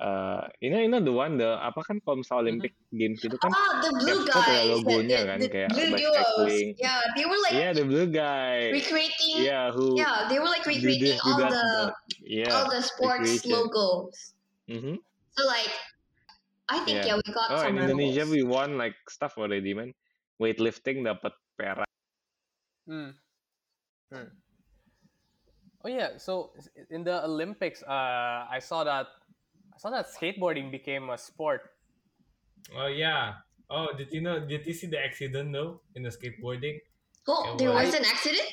uh, 0.00 0.48
you 0.60 0.70
know, 0.70 0.80
you 0.80 0.88
know 0.88 1.00
the 1.00 1.12
one 1.12 1.36
the 1.36 1.60
apa 1.60 1.84
kan 1.84 2.00
kalau 2.00 2.24
misal 2.24 2.40
Olympic 2.40 2.72
Games 2.88 3.20
itu 3.20 3.36
kan, 3.36 3.52
Ah, 3.52 3.84
the 3.84 3.90
blue 3.92 4.24
Tiap 4.24 4.32
sport 4.32 4.44
ada 4.48 4.52
guys. 4.56 4.68
logonya 4.72 5.18
the, 5.20 5.26
kan, 5.28 5.38
the 5.38 5.48
kayak 5.52 5.68
blue 5.70 5.90
duos. 5.92 6.54
Yeah, 6.80 7.00
they 7.16 7.24
were 7.28 7.40
like 7.44 7.52
yeah, 7.52 7.70
the 7.76 7.84
blue 7.84 8.08
guy, 8.08 8.72
recreating. 8.72 9.36
Yeah. 9.44 9.68
who 9.70 10.00
yeah, 10.00 10.24
they 10.32 10.40
were 10.40 10.48
like 10.48 10.64
do 10.64 10.72
recreating 10.72 11.04
this, 11.04 11.20
do 11.20 11.30
all 11.30 11.38
that, 11.44 11.52
the 11.52 11.66
yeah, 12.24 12.48
all 12.48 12.66
the 12.72 12.80
sports 12.80 13.28
recreation. 13.44 13.52
logos. 13.52 14.16
mm-hmm. 14.66 14.96
So 15.36 15.42
like, 15.46 15.70
I 16.72 16.80
think 16.86 17.04
Yeah. 17.04 17.14
yeah, 17.14 17.16
we 17.20 17.28
got 17.30 17.50
Oh, 17.52 17.60
some 17.62 17.76
in 17.76 17.84
Indonesia 17.84 18.24
we 18.24 18.40
won 18.42 18.78
like 18.80 18.96
stuff 19.10 19.36
already, 19.36 19.74
man. 19.76 19.92
Weightlifting 20.40 21.04
dapat 21.04 21.36
perak. 21.54 21.84
Hmm. 22.90 23.14
Hmm. 24.10 24.28
Oh 25.86 25.88
yeah. 25.88 26.18
So 26.18 26.50
in 26.90 27.06
the 27.06 27.22
Olympics, 27.22 27.86
uh, 27.86 28.50
I 28.50 28.58
saw 28.58 28.82
that 28.82 29.06
I 29.70 29.78
saw 29.78 29.94
that 29.94 30.10
skateboarding 30.10 30.74
became 30.74 31.06
a 31.08 31.16
sport. 31.16 31.70
Oh 32.74 32.90
yeah. 32.90 33.38
Oh, 33.70 33.94
did 33.94 34.10
you 34.10 34.20
know? 34.20 34.42
Did 34.42 34.66
you 34.66 34.74
see 34.74 34.90
the 34.90 34.98
accident 34.98 35.54
though 35.54 35.86
in 35.94 36.02
the 36.02 36.10
skateboarding? 36.10 36.82
Oh, 37.30 37.46
Yeah, 37.46 37.54
there 37.56 37.70
well, 37.70 37.78
was 37.86 37.94
an 37.94 38.02
accident. 38.04 38.50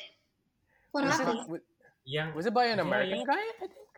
What 0.94 1.02
Was 1.04 1.18
it, 1.18 1.26
happened? 1.26 1.40
wa- 1.50 1.66
Yeah. 2.06 2.30
was 2.32 2.46
it 2.46 2.54
by 2.54 2.70
an 2.70 2.78
American 2.78 3.26
yeah. 3.26 3.34
guy? 3.34 3.44
I 3.58 3.66
think. 3.66 3.94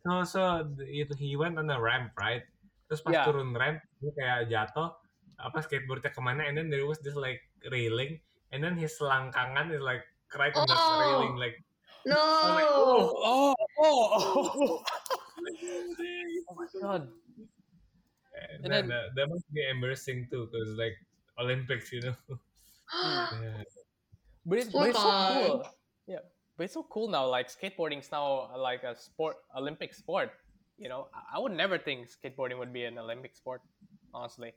So 0.00 0.24
so 0.24 0.40
the- 0.64 0.88
it, 0.88 1.12
he 1.20 1.36
went 1.36 1.60
on 1.60 1.68
a 1.68 1.76
ramp, 1.76 2.16
right? 2.16 2.42
Terus 2.88 3.04
pas 3.04 3.12
Yeah. 3.12 3.24
turun 3.28 3.52
ramp, 3.52 3.84
dia 4.00 4.10
kayak 4.16 4.40
jatuh. 4.48 4.96
Apa 5.36 5.60
skateboardnya 5.60 6.10
kemana? 6.16 6.48
And 6.48 6.56
then 6.56 6.72
there 6.72 6.88
was 6.88 6.96
this 7.04 7.14
like 7.14 7.44
railing, 7.68 8.18
and 8.56 8.64
then 8.64 8.74
his 8.80 8.96
selangkangan 8.96 9.68
is 9.76 9.84
like 9.84 10.00
right 10.32 10.54
on 10.56 10.64
that 10.64 10.80
Oh. 10.80 10.96
railing, 11.04 11.36
like. 11.36 11.60
No. 12.08 12.16
I'm 12.16 12.54
like, 12.56 12.70
Oh, 12.72 13.12
oh, 13.20 13.54
oh, 13.84 14.80
oh 16.48 16.54
my 16.56 16.66
god. 16.80 17.02
And, 18.32 18.64
And 18.64 18.72
then, 18.72 18.72
then- 18.72 18.88
that, 18.88 19.04
that 19.16 19.26
must 19.28 19.44
be 19.52 19.60
embarrassing 19.68 20.28
too, 20.32 20.48
because 20.48 20.72
like 20.80 20.96
Olympics, 21.38 21.92
you 21.92 22.00
know. 22.00 22.16
Yeah. 23.42 23.62
But 24.46 24.58
it's, 24.62 24.70
Poor 24.70 24.80
but 24.86 24.88
it's 24.94 25.02
so 25.02 25.10
guy. 25.10 25.42
cool. 25.46 25.66
Yeah, 26.06 26.22
but 26.56 26.64
it's 26.64 26.74
so 26.78 26.86
cool 26.88 27.08
now. 27.10 27.26
Like 27.26 27.50
skateboarding's 27.50 28.08
now 28.14 28.48
uh, 28.54 28.58
like 28.58 28.84
a 28.86 28.94
sport, 28.94 29.36
Olympic 29.58 29.92
sport. 29.92 30.30
You 30.78 30.88
know, 30.88 31.08
I- 31.12 31.36
I 31.36 31.38
would 31.42 31.52
never 31.52 31.76
think 31.82 32.06
skateboarding 32.08 32.56
would 32.62 32.72
be 32.72 32.84
an 32.86 32.96
Olympic 32.96 33.34
sport. 33.34 33.60
Honestly. 34.14 34.54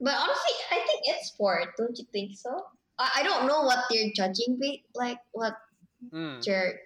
But 0.00 0.14
honestly, 0.14 0.54
I 0.70 0.76
think 0.86 1.00
it's 1.06 1.28
sport. 1.28 1.74
Don't 1.76 1.96
you 1.98 2.04
think 2.12 2.36
so? 2.38 2.50
I, 2.98 3.20
I 3.20 3.22
don't 3.22 3.46
know 3.46 3.62
what 3.62 3.84
they're 3.90 4.10
judging 4.14 4.58
with, 4.60 4.80
like 4.94 5.18
what 5.32 5.54
Mm. 6.14 6.38
they're 6.46 6.78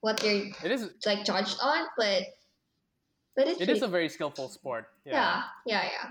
what 0.00 0.16
they're 0.20 0.48
It 0.64 0.70
is. 0.72 0.88
like 1.04 1.22
judged 1.22 1.58
on, 1.60 1.84
but 1.98 2.22
but 3.36 3.46
it's 3.46 3.60
It 3.60 3.68
is 3.68 3.82
a 3.82 3.88
very 3.88 4.08
skillful 4.08 4.48
sport. 4.48 4.86
yeah, 5.04 5.44
yeah, 5.66 5.84
yeah. 5.84 6.08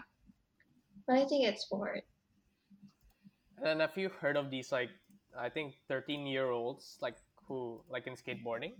But 1.07 1.17
I 1.17 1.25
think 1.25 1.47
it's 1.49 1.63
sport. 1.65 2.03
And 3.63 3.81
have 3.81 3.97
you 3.97 4.09
heard 4.21 4.37
of 4.37 4.51
these 4.51 4.71
like 4.71 4.89
I 5.37 5.49
think 5.49 5.73
thirteen 5.87 6.27
year 6.27 6.51
olds 6.51 6.97
like 7.01 7.17
who 7.47 7.81
like 7.89 8.05
in 8.05 8.13
skateboarding? 8.13 8.73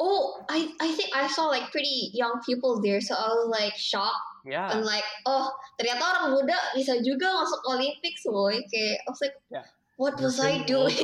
Oh, 0.00 0.44
I 0.48 0.68
I 0.80 0.88
think 0.92 1.10
I 1.14 1.26
saw 1.28 1.46
like 1.46 1.70
pretty 1.70 2.10
young 2.12 2.40
people 2.44 2.80
there, 2.82 3.00
so 3.00 3.14
I 3.14 3.28
was 3.28 3.48
like 3.50 3.74
shocked 3.76 4.16
Yeah. 4.46 4.70
and 4.70 4.86
like, 4.86 5.02
oh 5.26 5.50
ternyata 5.74 6.06
orang 6.06 6.38
muda 6.38 6.54
bisa 6.78 7.02
juga 7.02 7.26
masuk 7.34 7.60
Olympics, 7.66 8.22
boy. 8.24 8.62
Kayak 8.70 9.02
I 9.02 9.08
was 9.10 9.20
like, 9.20 9.36
Ya. 9.50 9.62
what 9.98 10.14
what 10.16 10.22
was 10.22 10.38
I 10.38 10.62
doing? 10.62 10.94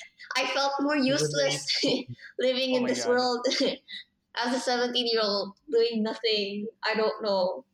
I 0.40 0.46
felt 0.54 0.78
more 0.80 0.96
useless 0.96 1.66
living 2.40 2.72
Oh 2.72 2.76
in 2.78 2.82
this 2.86 3.02
God. 3.04 3.10
world 3.18 3.42
as 4.46 4.50
a 4.54 4.60
17 4.62 4.94
year 5.06 5.20
old 5.20 5.58
doing 5.68 6.00
nothing. 6.06 6.70
I 6.86 6.94
don't 6.94 7.18
know. 7.20 7.66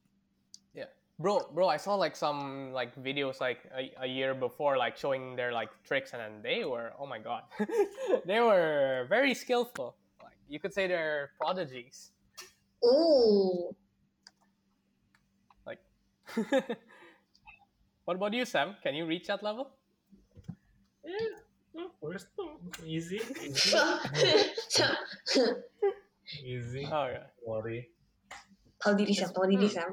Yeah. 0.75 0.91
Bro 1.21 1.53
bro 1.55 1.69
i 1.69 1.77
saw 1.81 1.95
like 1.97 2.17
some 2.17 2.73
like 2.77 2.93
videos 3.01 3.41
like 3.41 3.65
a, 3.73 3.89
a 4.05 4.09
year 4.09 4.35
before 4.37 4.77
like 4.77 4.97
showing 5.01 5.37
their 5.37 5.49
like 5.53 5.73
tricks 5.85 6.13
and 6.13 6.21
then 6.21 6.35
they 6.45 6.65
were 6.69 6.93
oh 7.01 7.07
my 7.09 7.17
god 7.17 7.49
they 8.29 8.37
were 8.41 9.09
very 9.09 9.33
skillful 9.33 9.97
like 9.97 10.06
you 10.49 10.59
could 10.61 10.73
say 10.73 10.87
they're 10.87 11.31
prodigies 11.39 12.13
Oh, 12.85 13.75
like 15.67 15.81
what 18.05 18.15
about 18.17 18.33
you 18.35 18.45
sam 18.45 18.77
can 18.83 18.95
you 18.95 19.07
reach 19.07 19.27
that 19.27 19.43
level 19.43 19.71
Yeah, 21.07 21.87
of 21.87 21.93
course. 22.01 22.27
no. 22.39 22.59
Easy, 22.85 23.21
easy, 23.43 23.55
so, 23.55 23.81
so 24.69 24.87
easy. 26.43 26.83
oh 26.91 27.07
yeah 27.07 27.27
Worry. 27.47 27.91
tahu 28.83 28.99
diri 28.99 29.15
hmm. 29.15 29.23
Sam, 29.23 29.31
tahu 29.35 29.47
diri 29.51 29.69
Sam. 29.71 29.91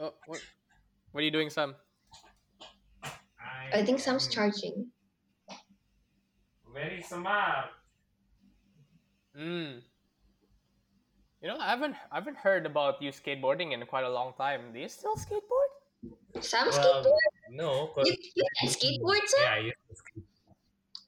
oh, 0.00 0.14
what, 0.26 0.40
what 1.12 1.20
are 1.20 1.26
you 1.26 1.34
doing 1.34 1.50
sam 1.50 1.74
I 3.74 3.82
think 3.82 3.98
Sam's 3.98 4.28
charging. 4.28 4.86
Very 6.72 7.02
smart. 7.02 7.70
Mm. 9.36 9.80
you 11.42 11.48
know 11.48 11.56
i 11.58 11.68
haven't 11.70 11.94
i 12.10 12.14
haven't 12.16 12.36
heard 12.36 12.66
about 12.66 13.00
you 13.02 13.10
skateboarding 13.10 13.72
in 13.72 13.84
quite 13.86 14.04
a 14.04 14.10
long 14.10 14.32
time 14.38 14.72
do 14.72 14.78
you 14.78 14.88
still 14.88 15.16
skateboard 15.16 15.72
Sam 16.40 16.68
Well, 16.68 16.82
skateboard? 17.04 17.32
no, 17.50 17.86
cause 17.94 18.06
You, 18.06 18.16
you 18.34 18.44
can 18.60 18.68
skateboard, 18.68 19.22
Sam? 19.24 19.40
yeah, 19.44 19.54
I 19.54 19.58
used 19.70 19.76
to 19.88 19.94
skate. 19.96 20.24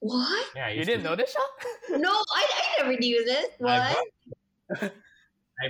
What? 0.00 0.46
Yeah, 0.54 0.66
I 0.66 0.70
you 0.70 0.84
didn't 0.84 1.02
to, 1.02 1.08
know 1.10 1.16
this 1.16 1.32
shop 1.32 1.50
No, 1.98 2.12
I, 2.14 2.42
I 2.46 2.62
never 2.78 2.96
knew 2.96 3.24
this. 3.24 3.48
What? 3.58 3.82
bought- 4.70 4.92
I 5.60 5.64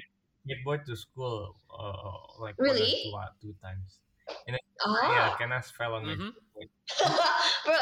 skateboard 0.45 0.85
to 0.87 0.95
school, 0.95 1.57
uh, 1.73 2.39
like 2.39 2.55
Really? 2.59 3.11
two, 3.11 3.17
uh, 3.17 3.33
two 3.41 3.55
times. 3.65 3.99
Yeah, 4.47 4.61
Ah, 4.85 5.37
Kenneth 5.41 5.73
fell 5.73 5.95
on 5.95 6.05
my 6.07 6.15
Mhm. 6.15 6.31
bro. 7.65 7.77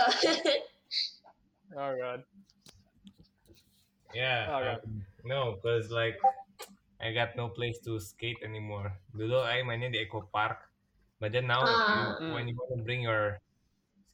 oh 1.77 1.93
god 1.99 2.23
Yeah. 4.15 4.79
Um, 4.79 5.03
no, 5.25 5.59
cause 5.63 5.91
like 5.91 6.19
I 7.03 7.13
got 7.13 7.37
no 7.37 7.49
place 7.51 7.79
to 7.85 7.99
skate 8.01 8.39
anymore. 8.43 8.95
Dulu 9.13 9.43
I 9.43 9.61
mainnya 9.67 9.91
di 9.93 9.99
Eco 10.01 10.25
Park, 10.33 10.71
but 11.21 11.35
then 11.35 11.51
now 11.51 11.61
Ah. 11.61 12.17
you- 12.23 12.33
when 12.33 12.47
you 12.49 12.55
want 12.57 12.79
to 12.79 12.85
bring 12.87 13.03
your 13.03 13.43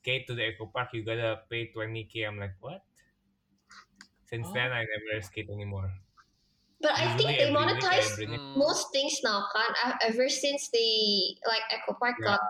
skate 0.01 0.27
to 0.27 0.35
the 0.35 0.57
Eco 0.57 0.67
Park, 0.67 0.91
you 0.97 1.05
gotta 1.05 1.45
pay 1.53 1.69
20k. 1.71 2.25
I'm 2.25 2.41
like, 2.41 2.57
what? 2.65 2.81
Since 4.27 4.49
Oh. 4.49 4.55
then, 4.55 4.73
I 4.73 4.87
never 4.87 5.21
skate 5.23 5.51
anymore. 5.51 5.91
but 6.81 6.97
I 6.97 7.13
think 7.21 7.37
they 7.37 7.45
every 7.45 7.53
week 7.53 7.61
I 7.61 7.77
monetize. 7.77 8.09
Mm. 8.17 8.57
most 8.57 8.89
things 8.89 9.21
now, 9.21 9.45
kan? 9.53 9.69
Uh, 9.85 9.95
Ever 10.01 10.33
since 10.33 10.73
they 10.73 11.37
like 11.45 11.61
Eco 11.69 11.93
Park 12.01 12.17
Yeah. 12.25 12.33
got 12.33 12.43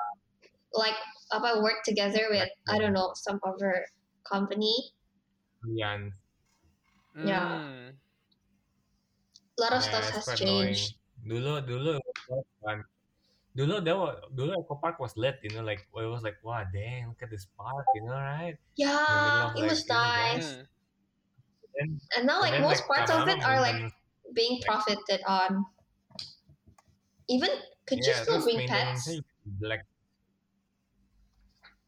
like 0.71 0.95
apa 1.35 1.59
work 1.59 1.83
together 1.83 2.31
with 2.31 2.47
I 2.71 2.79
don't 2.79 2.95
know 2.95 3.11
some 3.19 3.43
other 3.43 3.91
company. 4.23 4.95
Yeah. 5.67 6.15
Mm. 7.17 7.97
A 9.59 9.61
lot 9.61 9.73
of 9.73 9.83
Yeah, 9.83 9.89
stuff 9.89 10.05
it's 10.09 10.11
has 10.17 10.25
quite 10.25 10.41
annoying. 10.41 10.75
changed. 10.75 10.95
Dulu, 11.27 11.61
dulu, 11.67 11.97
it 11.97 12.03
was 12.29 12.45
fun. 12.65 12.85
Dulu, 13.57 13.81
there 13.85 13.97
was, 13.97 14.17
dulu 14.35 14.55
Eco 14.63 14.75
Park 14.77 14.99
was 15.01 15.17
lit, 15.17 15.39
you 15.43 15.51
know, 15.51 15.63
like 15.63 15.81
it 15.95 16.07
was 16.07 16.23
like, 16.23 16.39
wow, 16.43 16.65
dang, 16.73 17.09
look 17.09 17.23
at 17.23 17.31
this 17.31 17.47
park, 17.59 17.85
you 17.95 18.03
know, 18.05 18.13
right? 18.15 18.57
Yeah, 18.77 19.51
of, 19.51 19.57
it 19.59 19.63
was 19.69 19.89
like, 19.89 19.89
you 19.89 19.95
nice. 19.95 20.47
Mm. 20.55 20.67
then, 21.75 22.01
And 22.17 22.27
now, 22.27 22.41
like 22.41 22.53
then, 22.53 22.63
most 22.63 22.87
parts 22.87 23.11
of 23.11 23.29
it 23.29 23.43
are 23.45 23.61
like 23.61 23.75
maintenance- 23.75 23.95
being 24.35 24.61
profited 24.63 25.21
on. 25.27 25.67
Even 27.29 27.51
could 27.87 27.99
you 27.99 28.15
still 28.15 28.43
bring 28.43 28.67
pets? 28.69 29.07
maintenance-nya 29.09 29.83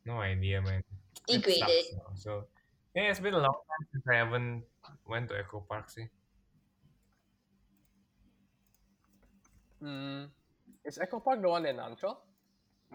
No 0.05 0.19
idea, 0.21 0.61
man. 0.63 0.83
It 1.29 1.43
Degraded. 1.43 1.85
sucks 1.87 1.95
now. 1.95 2.15
So, 2.15 2.49
yeah, 2.95 3.11
it's 3.11 3.21
been 3.21 3.35
a 3.35 3.39
long 3.39 3.55
time 3.55 3.89
since 3.93 4.05
I 4.11 4.17
haven't 4.17 4.65
went 5.07 5.29
to 5.31 5.39
Eco 5.39 5.61
Park 5.65 5.89
sih. 5.91 6.07
Mm, 9.83 10.31
is 10.85 10.99
Eco 11.03 11.19
Park 11.21 11.43
the 11.43 11.49
one 11.49 11.67
in 11.67 11.77
Ancol? 11.77 12.17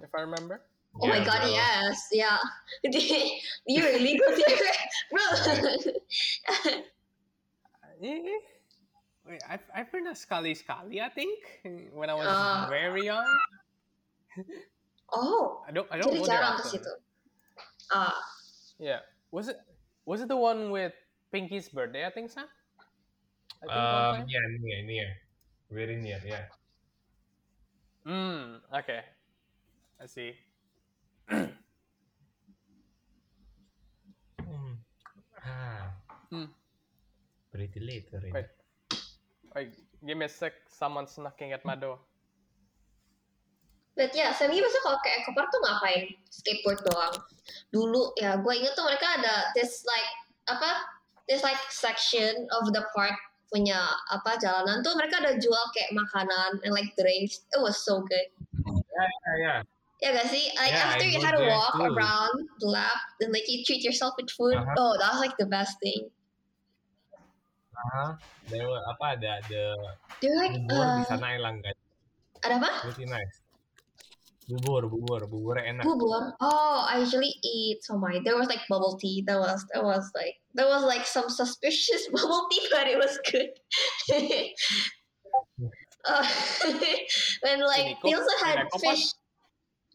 If 0.02 0.14
I 0.16 0.22
remember. 0.22 0.62
Oh 1.02 1.08
my 1.08 1.20
god, 1.24 1.42
bro. 1.42 1.52
yes, 1.52 2.08
yeah. 2.12 2.38
you 2.84 3.84
really 3.84 4.18
go 4.18 4.28
there, 4.34 4.74
bro. 5.12 5.26
Eh, 7.98 8.22
Wait, 9.28 9.42
I've, 9.50 9.66
I've 9.76 9.92
been 9.92 10.06
to 10.06 10.12
Skali 10.12 10.54
Skali, 10.54 11.02
I 11.02 11.10
think, 11.10 11.34
when 11.94 12.10
I 12.10 12.14
was 12.14 12.28
Ah. 12.30 12.68
very 12.70 13.06
young. 13.06 13.26
oh, 15.12 15.66
I 15.68 15.72
don't 15.74 15.88
I 15.92 15.98
don't 15.98 16.14
jadi 16.14 16.22
go 16.22 16.26
there 16.30 16.38
jarang 16.40 16.56
ke 16.56 16.62
often. 16.62 16.72
situ. 16.78 16.94
Ah, 17.92 18.14
Yeah. 18.78 19.02
Was 19.34 19.50
it 19.50 19.58
was 20.06 20.22
it 20.22 20.30
the 20.30 20.38
one 20.38 20.70
with 20.70 20.94
Pinky's 21.32 21.70
birthday, 21.70 22.06
I 22.06 22.12
think, 22.12 22.32
Sam? 22.32 22.48
I 23.60 23.66
think 23.66 23.72
Um, 23.72 24.30
yeah, 24.30 24.46
near, 24.62 24.80
near. 24.84 25.10
Very 25.70 25.96
near, 25.98 26.22
yeah. 26.24 26.46
Mm, 28.08 28.62
okay. 28.72 29.02
I 30.00 30.06
see. 30.08 30.32
Hmm. 31.28 31.52
Ah. 35.44 35.92
Hmm. 36.32 36.48
Pretty 37.52 37.80
late 37.80 38.08
already. 38.14 38.32
Wait. 38.32 38.48
Wait, 39.56 39.72
give 40.06 40.18
me 40.18 40.26
a 40.26 40.30
sec. 40.30 40.54
Someone's 40.72 41.18
knocking 41.18 41.52
at 41.52 41.66
my 41.66 41.76
door. 41.76 42.00
but 43.98 44.14
ya, 44.14 44.30
Semi 44.30 44.62
biasa 44.62 44.78
kalau 44.86 45.02
ke 45.02 45.10
Eco 45.10 45.34
Park 45.34 45.50
tuh 45.50 45.58
ngapain? 45.66 46.06
Skateboard 46.30 46.80
doang. 46.86 47.18
Dulu 47.74 48.14
ya, 48.22 48.38
gue 48.38 48.54
inget 48.54 48.78
tuh 48.78 48.86
mereka 48.86 49.10
ada 49.18 49.50
this 49.58 49.82
like 49.90 50.10
apa? 50.46 50.97
This 51.28 51.44
like 51.44 51.60
section 51.68 52.48
of 52.56 52.72
the 52.72 52.88
park 52.96 53.16
punya 53.48 53.80
apa 54.12 54.36
jalanan 54.40 54.84
tuh 54.84 54.96
mereka 55.00 55.24
ada 55.24 55.36
jual 55.40 55.64
kayak 55.72 55.92
makanan 55.96 56.60
and 56.64 56.72
like 56.72 56.92
drinks. 57.00 57.44
It 57.52 57.60
was 57.64 57.80
so 57.80 58.04
good. 58.04 58.28
Yeah, 58.68 59.36
yeah. 59.40 59.60
Ya 59.98 60.14
gak 60.14 60.30
sih? 60.30 60.54
Like 60.54 60.78
Yeah, 60.78 60.94
after 60.94 61.08
I 61.08 61.12
you 61.12 61.20
had 61.20 61.34
a 61.34 61.42
walk 61.50 61.74
too. 61.74 61.90
around 61.90 62.38
the 62.62 62.70
lab, 62.70 62.98
then 63.18 63.34
like 63.34 63.50
you 63.50 63.66
treat 63.66 63.82
yourself 63.82 64.14
with 64.14 64.30
food. 64.30 64.54
Uh-huh. 64.54 64.78
Oh, 64.78 64.94
that 65.02 65.10
was 65.10 65.22
like 65.24 65.34
the 65.42 65.50
best 65.50 65.82
thing. 65.82 66.06
Uh-huh. 67.74 68.14
There 68.50 68.68
were, 68.70 68.84
apa 68.94 69.18
ada 69.18 69.42
the 69.50 69.74
They're 70.22 70.38
like, 70.38 70.54
bubur 70.70 71.02
di 71.02 71.02
uh, 71.02 71.06
sana 71.10 71.34
elang 71.34 71.66
guys. 71.66 71.78
ada 72.46 72.62
apa? 72.62 72.72
Pretty 72.86 73.10
nice. 73.10 73.42
Bubur, 74.48 74.88
bubur, 74.88 75.28
bubur 75.28 75.60
enak. 75.60 75.84
Bubur. 75.84 76.32
Oh, 76.40 76.88
I 76.88 77.04
usually 77.04 77.36
eat 77.44 77.84
somai. 77.84 78.24
There 78.24 78.40
was 78.40 78.48
like 78.48 78.64
bubble 78.72 78.96
tea. 78.96 79.20
That 79.28 79.40
was 79.44 79.68
that 79.76 79.84
was 79.84 80.08
like 80.16 80.40
there 80.56 80.72
was 80.72 80.88
like 80.88 81.04
some 81.06 81.28
suspicious 81.28 82.08
bubble 82.16 82.48
tea, 82.48 82.64
but 82.72 82.88
it 82.88 82.96
was 82.96 83.20
good. 83.28 83.52
uh, 86.08 86.24
and 87.52 87.60
like 87.60 88.00
they 88.00 88.14
also 88.16 88.36
had 88.40 88.64
in 88.64 88.68
Eco 88.72 88.80
Park? 88.80 88.96
fish. 88.96 89.12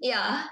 Yeah. 0.05 0.45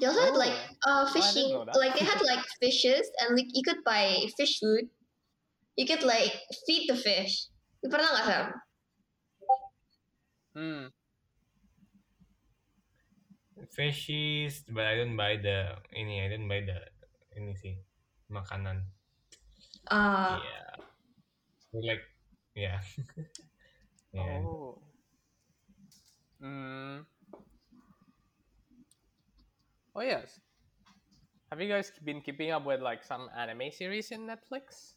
They 0.00 0.06
also 0.06 0.32
had 0.32 0.36
like 0.36 0.56
uh 0.88 1.12
fishing. 1.12 1.52
know. 1.52 1.68
Like 1.76 1.92
they 1.92 2.08
had 2.08 2.24
like 2.24 2.40
fishes, 2.56 3.04
and 3.20 3.36
like 3.36 3.52
you 3.52 3.60
could 3.68 3.84
buy 3.84 4.32
fish 4.40 4.60
food. 4.64 4.88
You 5.76 5.84
could 5.84 6.08
like 6.08 6.32
feed 6.64 6.88
the 6.88 6.96
fish. 6.96 7.52
You 7.84 7.92
pernah 7.92 8.16
nggak 8.16 8.24
Sam? 8.24 8.46
Hmm. 10.56 10.84
Fishies, 13.78 14.64
but 14.68 14.84
I 14.86 14.96
don't 14.98 15.14
buy 15.16 15.36
the 15.38 15.78
ini. 15.94 16.26
I 16.26 16.28
don't 16.34 16.48
buy 16.50 16.60
the 16.66 16.82
ini 17.38 17.54
sih 17.54 17.78
makanan. 18.26 18.82
Uh, 19.86 20.42
Yeah. 20.42 20.74
So 21.70 21.78
like, 21.78 22.02
yeah. 22.58 22.80
yeah. 24.12 24.42
Oh. 24.42 24.82
Mm. 26.42 27.06
Oh 29.94 30.00
yes. 30.02 30.40
Have 31.50 31.60
you 31.60 31.68
guys 31.68 31.92
been 32.04 32.20
keeping 32.20 32.50
up 32.50 32.64
with 32.66 32.80
like 32.82 33.04
some 33.04 33.30
anime 33.36 33.70
series 33.72 34.10
in 34.10 34.26
Netflix? 34.26 34.94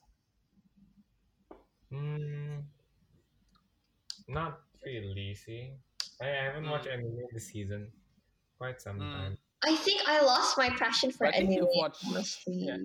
Hmm. 1.92 2.66
Not 4.28 4.60
really. 4.86 5.36
See, 5.36 5.74
I 6.22 6.26
I 6.26 6.44
haven't 6.50 6.70
watched 6.70 6.88
Mm. 6.88 6.94
anime 6.94 7.28
this 7.34 7.48
season. 7.52 7.92
Quite 8.62 8.80
some 8.80 9.00
Mm. 9.02 9.12
time. 9.12 9.38
I 9.66 9.76
think 9.76 10.02
I 10.06 10.22
lost 10.22 10.56
my 10.56 10.70
passion 10.70 11.10
for 11.10 11.26
I 11.26 11.32
think 11.32 11.50
anime. 11.50 11.66
you've 11.66 11.74
watched- 11.82 12.06
honestly. 12.06 12.54
yeah. 12.70 12.78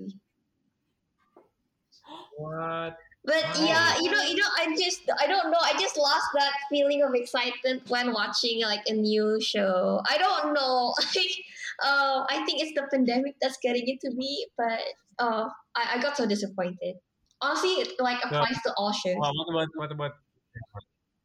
What? 2.39 2.97
But 3.25 3.45
Oh. 3.45 3.65
yeah, 3.67 3.99
you 4.01 4.09
know, 4.11 4.23
you 4.23 4.37
know, 4.37 4.49
I 4.57 4.75
just, 4.75 5.03
I 5.21 5.27
don't 5.27 5.51
know, 5.51 5.59
I 5.61 5.77
just 5.79 5.97
lost 5.99 6.29
that 6.35 6.55
feeling 6.71 7.03
of 7.03 7.13
excitement 7.15 7.83
when 7.91 8.13
watching 8.15 8.63
like 8.63 8.89
a 8.89 8.95
new 8.95 9.39
show. 9.41 10.01
I 10.09 10.17
don't 10.17 10.55
know, 10.55 10.95
like, 11.15 11.35
uh, 11.83 12.25
I 12.31 12.45
think 12.47 12.63
it's 12.63 12.73
the 12.79 12.87
pandemic 12.91 13.35
that's 13.43 13.59
getting 13.61 13.87
into 13.87 14.15
me, 14.17 14.47
but 14.57 14.81
uh, 15.19 15.51
I, 15.75 15.99
I 15.99 16.01
got 16.01 16.17
so 16.17 16.25
disappointed. 16.25 16.97
Honestly, 17.43 17.85
it 17.85 18.01
like 18.01 18.23
No. 18.31 18.41
applies 18.41 18.63
to 18.65 18.73
all 18.79 18.93
shows, 18.93 19.17
Wow, 19.19 19.33
what 19.35 19.49
about 19.53 19.69
what 19.77 19.93
about? 19.93 20.13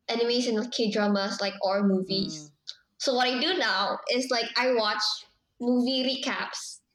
animes 0.10 0.50
and 0.50 0.60
K 0.74 0.92
dramas, 0.92 1.40
like 1.40 1.54
or 1.62 1.84
movies. 1.84 2.50
Mm. 2.50 2.52
So 3.02 3.16
what 3.18 3.26
I 3.26 3.42
do 3.42 3.58
now 3.58 3.98
is 4.14 4.30
like 4.30 4.46
I 4.56 4.74
watch 4.78 5.02
movie 5.60 6.06
recaps. 6.06 6.86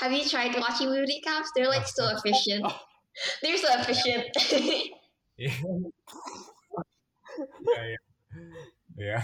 Have 0.00 0.10
you 0.10 0.24
tried 0.24 0.56
watching 0.56 0.88
movie 0.88 1.20
recaps? 1.20 1.48
They're 1.54 1.68
like 1.68 1.86
so 1.86 2.08
efficient. 2.16 2.64
They're 3.42 3.58
so 3.58 3.68
efficient. 3.78 4.24
Yeah. 5.38 5.54
yeah, 7.62 7.94
yeah. 8.98 9.22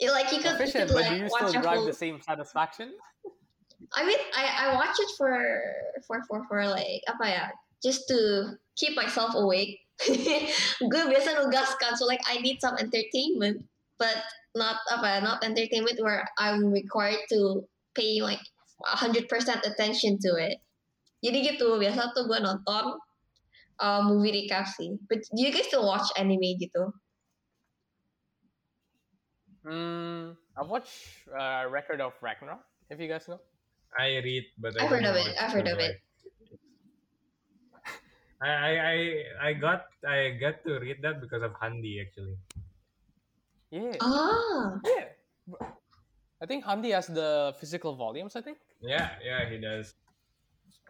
Yeah. 0.00 0.10
Like 0.10 0.32
you 0.32 0.38
could, 0.38 0.58
you 0.58 0.66
Efficient, 0.66 0.88
could 0.90 0.94
but 0.94 1.08
do 1.08 1.14
you 1.14 1.28
watch 1.30 1.46
still 1.50 1.60
a 1.60 1.62
drive 1.62 1.76
whole. 1.76 1.86
the 1.86 1.92
same 1.92 2.20
satisfaction? 2.20 2.90
I 3.94 4.04
mean, 4.04 4.18
I 4.34 4.66
I 4.66 4.74
watch 4.74 4.96
it 4.98 5.10
for 5.16 5.30
for 6.08 6.18
for 6.26 6.42
for 6.50 6.66
like 6.66 7.06
apa 7.06 7.26
ya? 7.30 7.44
Just 7.78 8.08
to 8.10 8.58
keep 8.74 8.96
myself 8.98 9.38
awake. 9.38 9.78
Gue 10.82 11.02
biasa 11.06 11.38
nugaskan, 11.38 11.94
so 11.94 12.10
like 12.10 12.26
I 12.26 12.42
need 12.42 12.58
some 12.58 12.74
entertainment, 12.74 13.62
but 14.02 14.18
not 14.54 14.76
apa 14.92 15.24
not 15.24 15.44
entertainment 15.44 15.96
where 16.00 16.24
I'm 16.36 16.72
required 16.72 17.24
to 17.32 17.64
pay 17.96 18.20
like 18.20 18.40
hundred 18.84 19.28
percent 19.28 19.64
attention 19.64 20.18
to 20.26 20.36
it. 20.36 20.60
Jadi 21.22 21.54
gitu 21.54 21.78
biasa 21.78 22.12
tuh 22.18 22.26
gue 22.26 22.38
nonton 22.42 22.98
uh, 23.78 24.00
movie 24.02 24.34
recap 24.34 24.66
sih. 24.66 24.98
But 25.06 25.22
do 25.30 25.40
you 25.40 25.54
guys 25.54 25.70
still 25.70 25.86
watch 25.86 26.10
anime 26.18 26.58
gitu? 26.58 26.90
Mm, 29.62 30.34
I've 30.58 30.66
watched 30.66 31.22
uh, 31.30 31.70
Record 31.70 32.02
of 32.02 32.18
Ragnarok. 32.18 32.66
If 32.90 32.98
you 32.98 33.06
guys 33.06 33.30
know. 33.30 33.38
I 33.92 34.18
read, 34.24 34.44
but 34.58 34.74
I 34.74 34.84
I've 34.84 34.90
heard 34.90 35.04
of 35.04 35.14
it, 35.14 35.36
I've 35.36 35.52
heard 35.52 35.68
of 35.68 35.78
it. 35.78 36.00
I, 38.40 38.48
I 38.48 38.72
I 38.72 38.96
I 39.38 39.50
got 39.52 39.86
I 40.02 40.34
got 40.40 40.64
to 40.64 40.80
read 40.80 41.04
that 41.04 41.20
because 41.20 41.44
of 41.44 41.52
Handi 41.60 42.00
actually. 42.00 42.40
Yeah. 43.72 43.96
Ah, 44.04 44.76
Yeah. 44.84 45.08
I 46.36 46.46
think 46.46 46.60
Handi 46.68 46.92
has 46.92 47.08
the 47.08 47.56
physical 47.56 47.96
volumes. 47.96 48.36
I 48.36 48.42
think. 48.44 48.60
Yeah, 48.84 49.16
yeah, 49.24 49.48
he 49.48 49.56
does. 49.56 49.96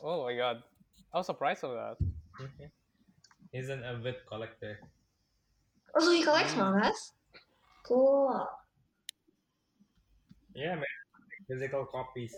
Oh 0.02 0.26
my 0.26 0.34
god, 0.34 0.66
I 1.14 1.22
was 1.22 1.30
surprised 1.30 1.62
of 1.62 1.78
that. 1.78 1.96
He's 3.54 3.70
an 3.70 3.84
avid 3.86 4.26
collector. 4.26 4.82
oh 5.94 6.00
so 6.00 6.10
he 6.10 6.24
collects 6.26 6.56
Hmm. 6.56 6.72
mangas? 6.74 7.12
Cool. 7.86 8.32
Yeah, 10.56 10.74
man. 10.74 10.96
Physical 11.46 11.84
copies. 11.86 12.32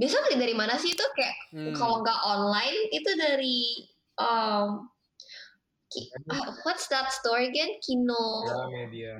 Biasa 0.00 0.16
beli 0.24 0.36
dari 0.40 0.54
mana 0.56 0.80
sih 0.80 0.96
itu 0.96 1.04
kayak 1.12 1.36
Hmm. 1.52 1.74
kalau 1.76 2.00
nggak 2.00 2.20
online 2.24 2.78
itu 2.88 3.10
dari 3.20 3.58
um 4.16 4.88
Ki- 5.96 6.12
ah, 6.28 6.52
what's 6.68 6.92
that 6.92 7.08
store 7.08 7.40
again? 7.40 7.80
Kino 7.80 8.44
Gramedia. 8.44 9.16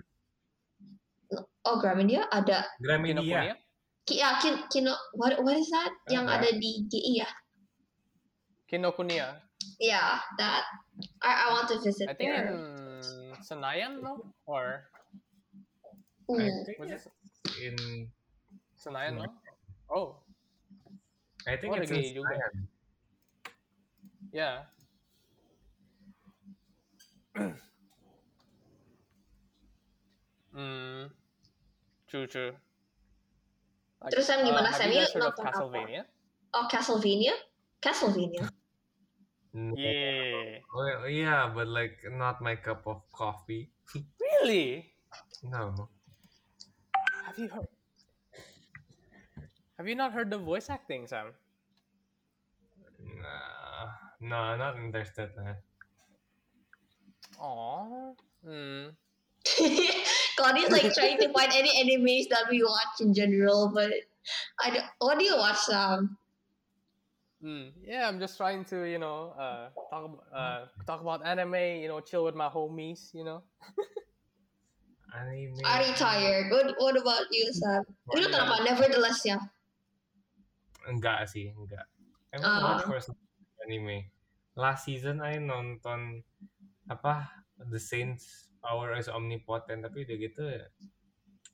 oh 1.64 1.76
Gramedia 1.80 2.28
ada 2.28 2.68
Gramedia. 2.84 3.56
Ki, 4.04 4.20
ya, 4.20 4.36
Kin, 4.38 4.60
Kino 4.68 4.92
what 5.16 5.40
what 5.40 5.56
is 5.56 5.72
that 5.72 5.88
yang 6.12 6.28
Ada. 6.28 6.44
ada 6.46 6.48
di 6.60 6.84
GI 6.86 7.24
ya? 7.24 7.28
Kinokuniya. 8.68 9.40
Yeah, 9.80 10.20
that 10.36 10.68
I 11.24 11.48
I 11.48 11.56
want 11.56 11.66
to 11.72 11.80
visit 11.80 12.06
I 12.06 12.14
think 12.14 12.28
there. 12.30 12.52
in 12.52 12.60
Senayan, 13.40 14.04
no? 14.04 14.20
Or 14.44 14.84
Hmm. 16.28 16.42
I 16.42 16.50
think 16.66 16.76
was 16.82 16.90
it 16.90 17.02
it's 17.06 17.08
in 17.62 17.76
Senayan, 18.76 19.22
no? 19.22 19.30
Oh, 19.88 20.18
I 21.46 21.54
think 21.56 21.72
Oh, 21.72 21.80
it's 21.80 21.90
in 21.94 22.02
juga. 22.14 22.34
Senayan. 22.36 22.54
Yeah. 24.34 24.54
Mm, 30.56 31.10
true, 32.08 32.26
true. 32.26 32.52
Like, 34.00 34.12
Terus 34.12 34.26
Sam 34.28 34.44
gimana 34.44 34.70
have 34.72 34.76
Sam? 34.76 34.88
you 34.92 35.00
You 35.00 35.04
guys 35.04 35.12
heard 35.12 35.24
of 35.24 35.34
nonton 35.34 35.44
apa? 35.44 35.52
Castlevania? 35.56 36.02
Oh 36.54 36.64
Castlevania? 36.68 37.34
Castlevania. 37.80 38.44
No. 39.56 39.72
Yeah. 39.72 40.60
Oh, 40.68 41.08
yeah, 41.08 41.48
but 41.48 41.64
like 41.68 41.96
not 42.12 42.44
my 42.44 42.56
cup 42.60 42.84
of 42.84 43.04
coffee. 43.12 43.72
Really? 44.20 44.92
No. 45.42 45.88
Have 47.24 47.38
you 47.40 47.48
heard? 47.48 47.68
Have 49.80 49.88
you 49.88 49.96
not 49.96 50.12
heard 50.12 50.28
the 50.28 50.36
voice 50.36 50.68
acting, 50.68 51.08
Sam? 51.08 51.32
Nah, 53.00 53.96
no, 54.20 54.56
not 54.60 54.76
interested, 54.76 55.32
man. 55.36 55.56
Aww. 57.40 58.14
Hmm. 58.44 58.94
Claudia's 60.36 60.70
like 60.70 60.92
trying 60.94 61.18
to 61.18 61.32
find 61.32 61.52
any 61.54 61.70
animes 61.78 62.28
that 62.30 62.50
we 62.50 62.62
watch 62.62 63.00
in 63.00 63.14
general, 63.14 63.70
but 63.72 63.92
I 64.62 64.70
don't, 64.70 64.84
what 64.98 65.18
do 65.18 65.24
you 65.24 65.36
watch, 65.36 65.58
Sam? 65.58 66.18
Mm, 67.44 67.72
yeah, 67.84 68.08
I'm 68.08 68.18
just 68.18 68.36
trying 68.36 68.64
to, 68.72 68.84
you 68.88 68.98
know, 68.98 69.30
uh, 69.38 69.68
talk 69.92 70.02
about 70.08 70.24
uh, 70.34 70.60
talk 70.86 71.00
about 71.00 71.20
anime. 71.24 71.78
You 71.78 71.88
know, 71.88 72.00
chill 72.00 72.24
with 72.24 72.34
my 72.34 72.48
homies. 72.48 73.12
You 73.14 73.24
know. 73.24 73.42
Anime. 75.14 75.54
I 75.64 75.86
retired. 75.86 76.50
What 76.50 76.74
What 76.80 76.96
about 76.96 77.28
you, 77.30 77.46
Sam? 77.52 77.84
Lu 78.12 78.24
nonton 78.26 78.40
apa? 78.40 78.56
Nevertheless, 78.66 79.20
ya. 79.22 79.38
Enggak 80.88 81.28
sih, 81.30 81.52
enggak. 81.54 81.86
I 82.34 82.40
haven't 82.40 82.50
Ah. 82.50 82.82
watched 82.88 83.14
anime. 83.64 84.10
Last 84.56 84.88
season 84.88 85.20
I 85.20 85.36
nonton 85.38 86.24
apa 86.86 87.28
The 87.70 87.80
Saints 87.80 88.50
Power 88.62 88.94
is 88.98 89.06
Omnipotent 89.10 89.86
tapi 89.86 90.04
udah 90.04 90.16
gitu 90.18 90.42
ya. 90.44 90.66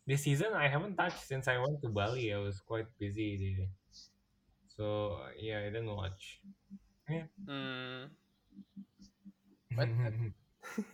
This 0.03 0.27
season 0.27 0.53
I 0.57 0.67
haven't 0.67 0.99
touched 0.99 1.23
since 1.23 1.47
I 1.47 1.63
went 1.63 1.79
to 1.87 1.89
Bali. 1.93 2.35
I 2.35 2.41
was 2.43 2.59
quite 2.59 2.91
busy. 2.99 3.39
Jadi. 3.39 3.71
So 4.67 5.15
yeah, 5.39 5.63
I 5.63 5.71
didn't 5.71 5.93
watch. 5.93 6.43
Mm. 7.47 8.11
But- 9.73 9.93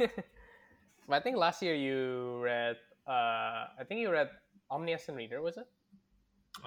but 1.08 1.14
I 1.14 1.20
think 1.24 1.36
last 1.40 1.62
year 1.62 1.74
you 1.74 2.38
read. 2.42 2.76
Uh, 3.08 3.72
I 3.80 3.82
think 3.88 4.04
you 4.04 4.12
read 4.12 4.28
Omniscient 4.68 5.16
Reader. 5.16 5.40
Was 5.40 5.56
it? 5.56 5.68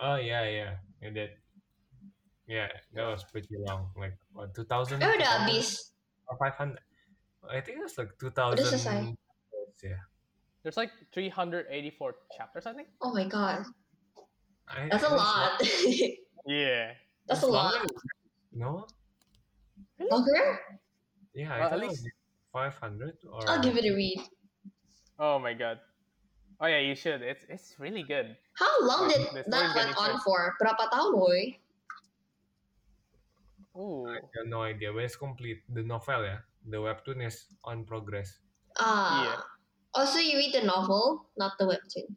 oh 0.01 0.15
yeah, 0.15 0.47
yeah, 0.47 0.71
I 1.03 1.09
did. 1.11 1.31
Yeah, 2.47 2.67
that 2.95 3.07
was 3.07 3.23
pretty 3.23 3.55
long. 3.59 3.91
Like 3.95 4.17
what, 4.33 4.55
2000? 4.55 4.99
Eh 4.99 5.07
udah 5.07 5.29
habis. 5.45 5.93
Or 6.27 6.35
500? 6.39 6.79
I 7.49 7.59
think 7.61 7.79
it's 7.81 7.97
like 7.97 8.13
2000. 8.19 8.59
Udah 8.59 8.65
selesai. 8.69 8.99
Yeah. 9.81 10.01
There's 10.61 10.77
like 10.77 10.93
384 11.13 11.73
chapters, 12.37 12.65
I 12.69 12.73
think. 12.77 12.93
Oh 13.01 13.09
my 13.13 13.25
god, 13.25 13.65
I, 14.69 14.85
that's 14.93 15.01
a 15.01 15.09
it 15.09 15.17
was 15.17 15.25
lot. 15.25 15.51
Yeah. 16.45 16.93
that's 17.25 17.41
a 17.41 17.49
It's 17.49 17.53
lot. 17.53 17.73
longer. 17.73 17.93
No? 18.53 18.71
Longer? 19.97 20.59
Yeah, 21.33 21.49
I 21.53 21.57
Well, 21.57 21.65
at 21.65 21.69
thought 21.73 21.81
it 21.81 21.89
was 21.89 22.01
least- 22.05 22.19
500 22.53 23.17
or 23.31 23.41
I'll 23.49 23.63
give 23.63 23.77
it 23.77 23.85
a 23.89 23.93
read. 23.95 24.21
Oh 25.17 25.39
my 25.41 25.53
god. 25.57 25.79
Oh 26.61 26.69
yeah, 26.69 26.77
you 26.83 26.93
should. 26.93 27.25
It's 27.25 27.41
it's 27.49 27.73
really 27.81 28.05
good. 28.05 28.37
How 28.53 28.69
long 28.85 29.09
did 29.09 29.21
The 29.33 29.41
story's 29.49 29.73
that 29.73 29.73
went 29.73 29.97
on 29.97 30.11
short. 30.21 30.21
for? 30.21 30.39
Berapa 30.61 30.93
tahun, 30.93 31.11
boy? 31.17 31.41
Ooh. 33.81 34.05
I 34.05 34.19
have 34.21 34.45
no 34.51 34.61
idea, 34.61 34.91
but 34.93 35.07
it's 35.09 35.15
complete. 35.17 35.63
The 35.73 35.81
novel, 35.81 36.21
yeah. 36.21 36.43
The 36.69 36.77
webtoon 36.77 37.25
is 37.25 37.45
on 37.63 37.85
progress. 37.85 38.39
Ah. 38.77 39.25
Yeah. 39.25 39.41
Also, 39.93 40.19
you 40.19 40.37
read 40.37 40.53
the 40.53 40.63
novel, 40.63 41.27
not 41.37 41.57
the 41.59 41.65
webtoon. 41.65 42.15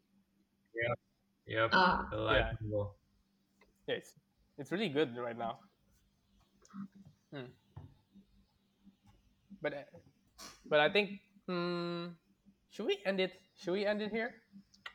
Yep. 1.46 1.70
Ah. 1.76 2.08
the 2.10 2.16
light 2.16 2.36
Yeah. 2.38 2.52
novel. 2.64 2.96
Yeah, 3.84 4.00
it's 4.00 4.16
it's 4.56 4.72
really 4.72 4.88
good 4.88 5.12
right 5.16 5.36
now. 5.36 5.60
Hmm. 7.28 7.52
But 9.60 9.72
uh, 9.74 9.88
but 10.64 10.80
I 10.80 10.88
think 10.88 11.20
hmm, 11.44 12.16
should 12.72 12.88
we 12.88 12.96
end 13.04 13.20
it? 13.20 13.36
Should 13.60 13.76
we 13.76 13.84
end 13.84 14.00
it 14.00 14.08
here? 14.12 14.40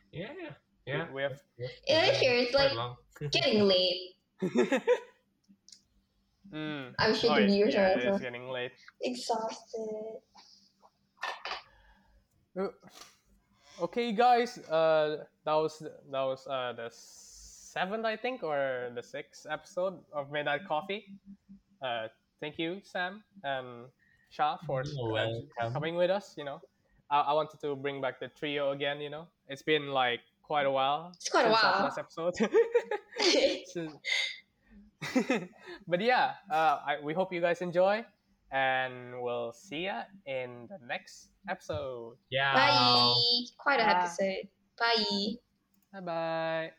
Yeah, 0.09 0.33
yeah. 0.33 0.53
Yeah. 0.89 1.05
We 1.13 1.21
have 1.21 1.37
Yeah, 1.85 2.09
sure. 2.17 2.33
It's 2.33 2.53
like 2.53 2.73
getting 3.31 3.61
late. 3.69 4.17
Mm. 6.53 6.93
I'm 6.97 7.15
sure 7.15 7.31
Oh, 7.31 7.35
the 7.35 7.41
yeah, 7.41 7.47
viewers 7.47 7.73
yeah, 7.73 7.81
are 7.93 7.97
it's 7.97 8.05
also 8.07 8.19
getting 8.19 8.49
late. 8.49 8.71
exhausted. 9.01 10.21
Uh, 12.57 12.67
Okay, 13.81 14.11
guys. 14.11 14.57
Uh, 14.67 15.23
that 15.45 15.53
was 15.53 15.79
that 15.79 16.23
was 16.25 16.45
uh 16.47 16.73
the 16.75 16.89
seventh, 16.91 18.03
I 18.03 18.17
think, 18.17 18.43
or 18.43 18.91
the 18.93 19.01
sixth 19.01 19.45
episode 19.49 19.99
of 20.11 20.31
Made 20.31 20.39
Midnight 20.45 20.67
Coffee. 20.67 21.05
Uh, 21.81 22.07
thank 22.41 22.59
you, 22.59 22.81
Sam 22.83 23.23
and 23.43 23.85
Shah, 24.31 24.57
for 24.67 24.83
You're 24.83 25.43
uh, 25.61 25.69
coming 25.71 25.95
with 25.95 26.09
us. 26.11 26.33
You 26.37 26.43
know, 26.43 26.59
I, 27.09 27.31
I 27.31 27.33
wanted 27.33 27.61
to 27.61 27.73
bring 27.77 28.01
back 28.01 28.19
the 28.19 28.27
trio 28.27 28.71
again. 28.71 28.99
You 28.99 29.11
know, 29.11 29.27
it's 29.47 29.63
been 29.63 29.93
like 29.93 30.19
quite 30.43 30.65
a 30.65 30.71
while. 30.71 31.11
It's 31.15 31.29
quite 31.29 31.45
a 31.45 31.49
since 31.49 31.61
that 31.61 31.75
while. 31.75 31.83
Last 31.85 31.99
episode. 31.99 32.35
Since- 33.65 33.95
but 35.87 36.01
yeah, 36.01 36.33
uh, 36.51 36.79
I, 36.85 36.97
we 37.03 37.13
hope 37.13 37.31
you 37.31 37.41
guys 37.41 37.61
enjoy, 37.61 38.03
and 38.51 39.21
we'll 39.21 39.53
see 39.53 39.85
ya 39.85 40.03
in 40.25 40.67
the 40.67 40.79
next 40.85 41.29
episode. 41.47 42.17
Yeah. 42.29 42.53
Bye. 42.53 43.15
Quite 43.57 43.79
an 43.79 43.89
episode. 43.89 44.47
Bye. 44.77 45.39
Bye 45.93 46.01
bye. 46.01 46.71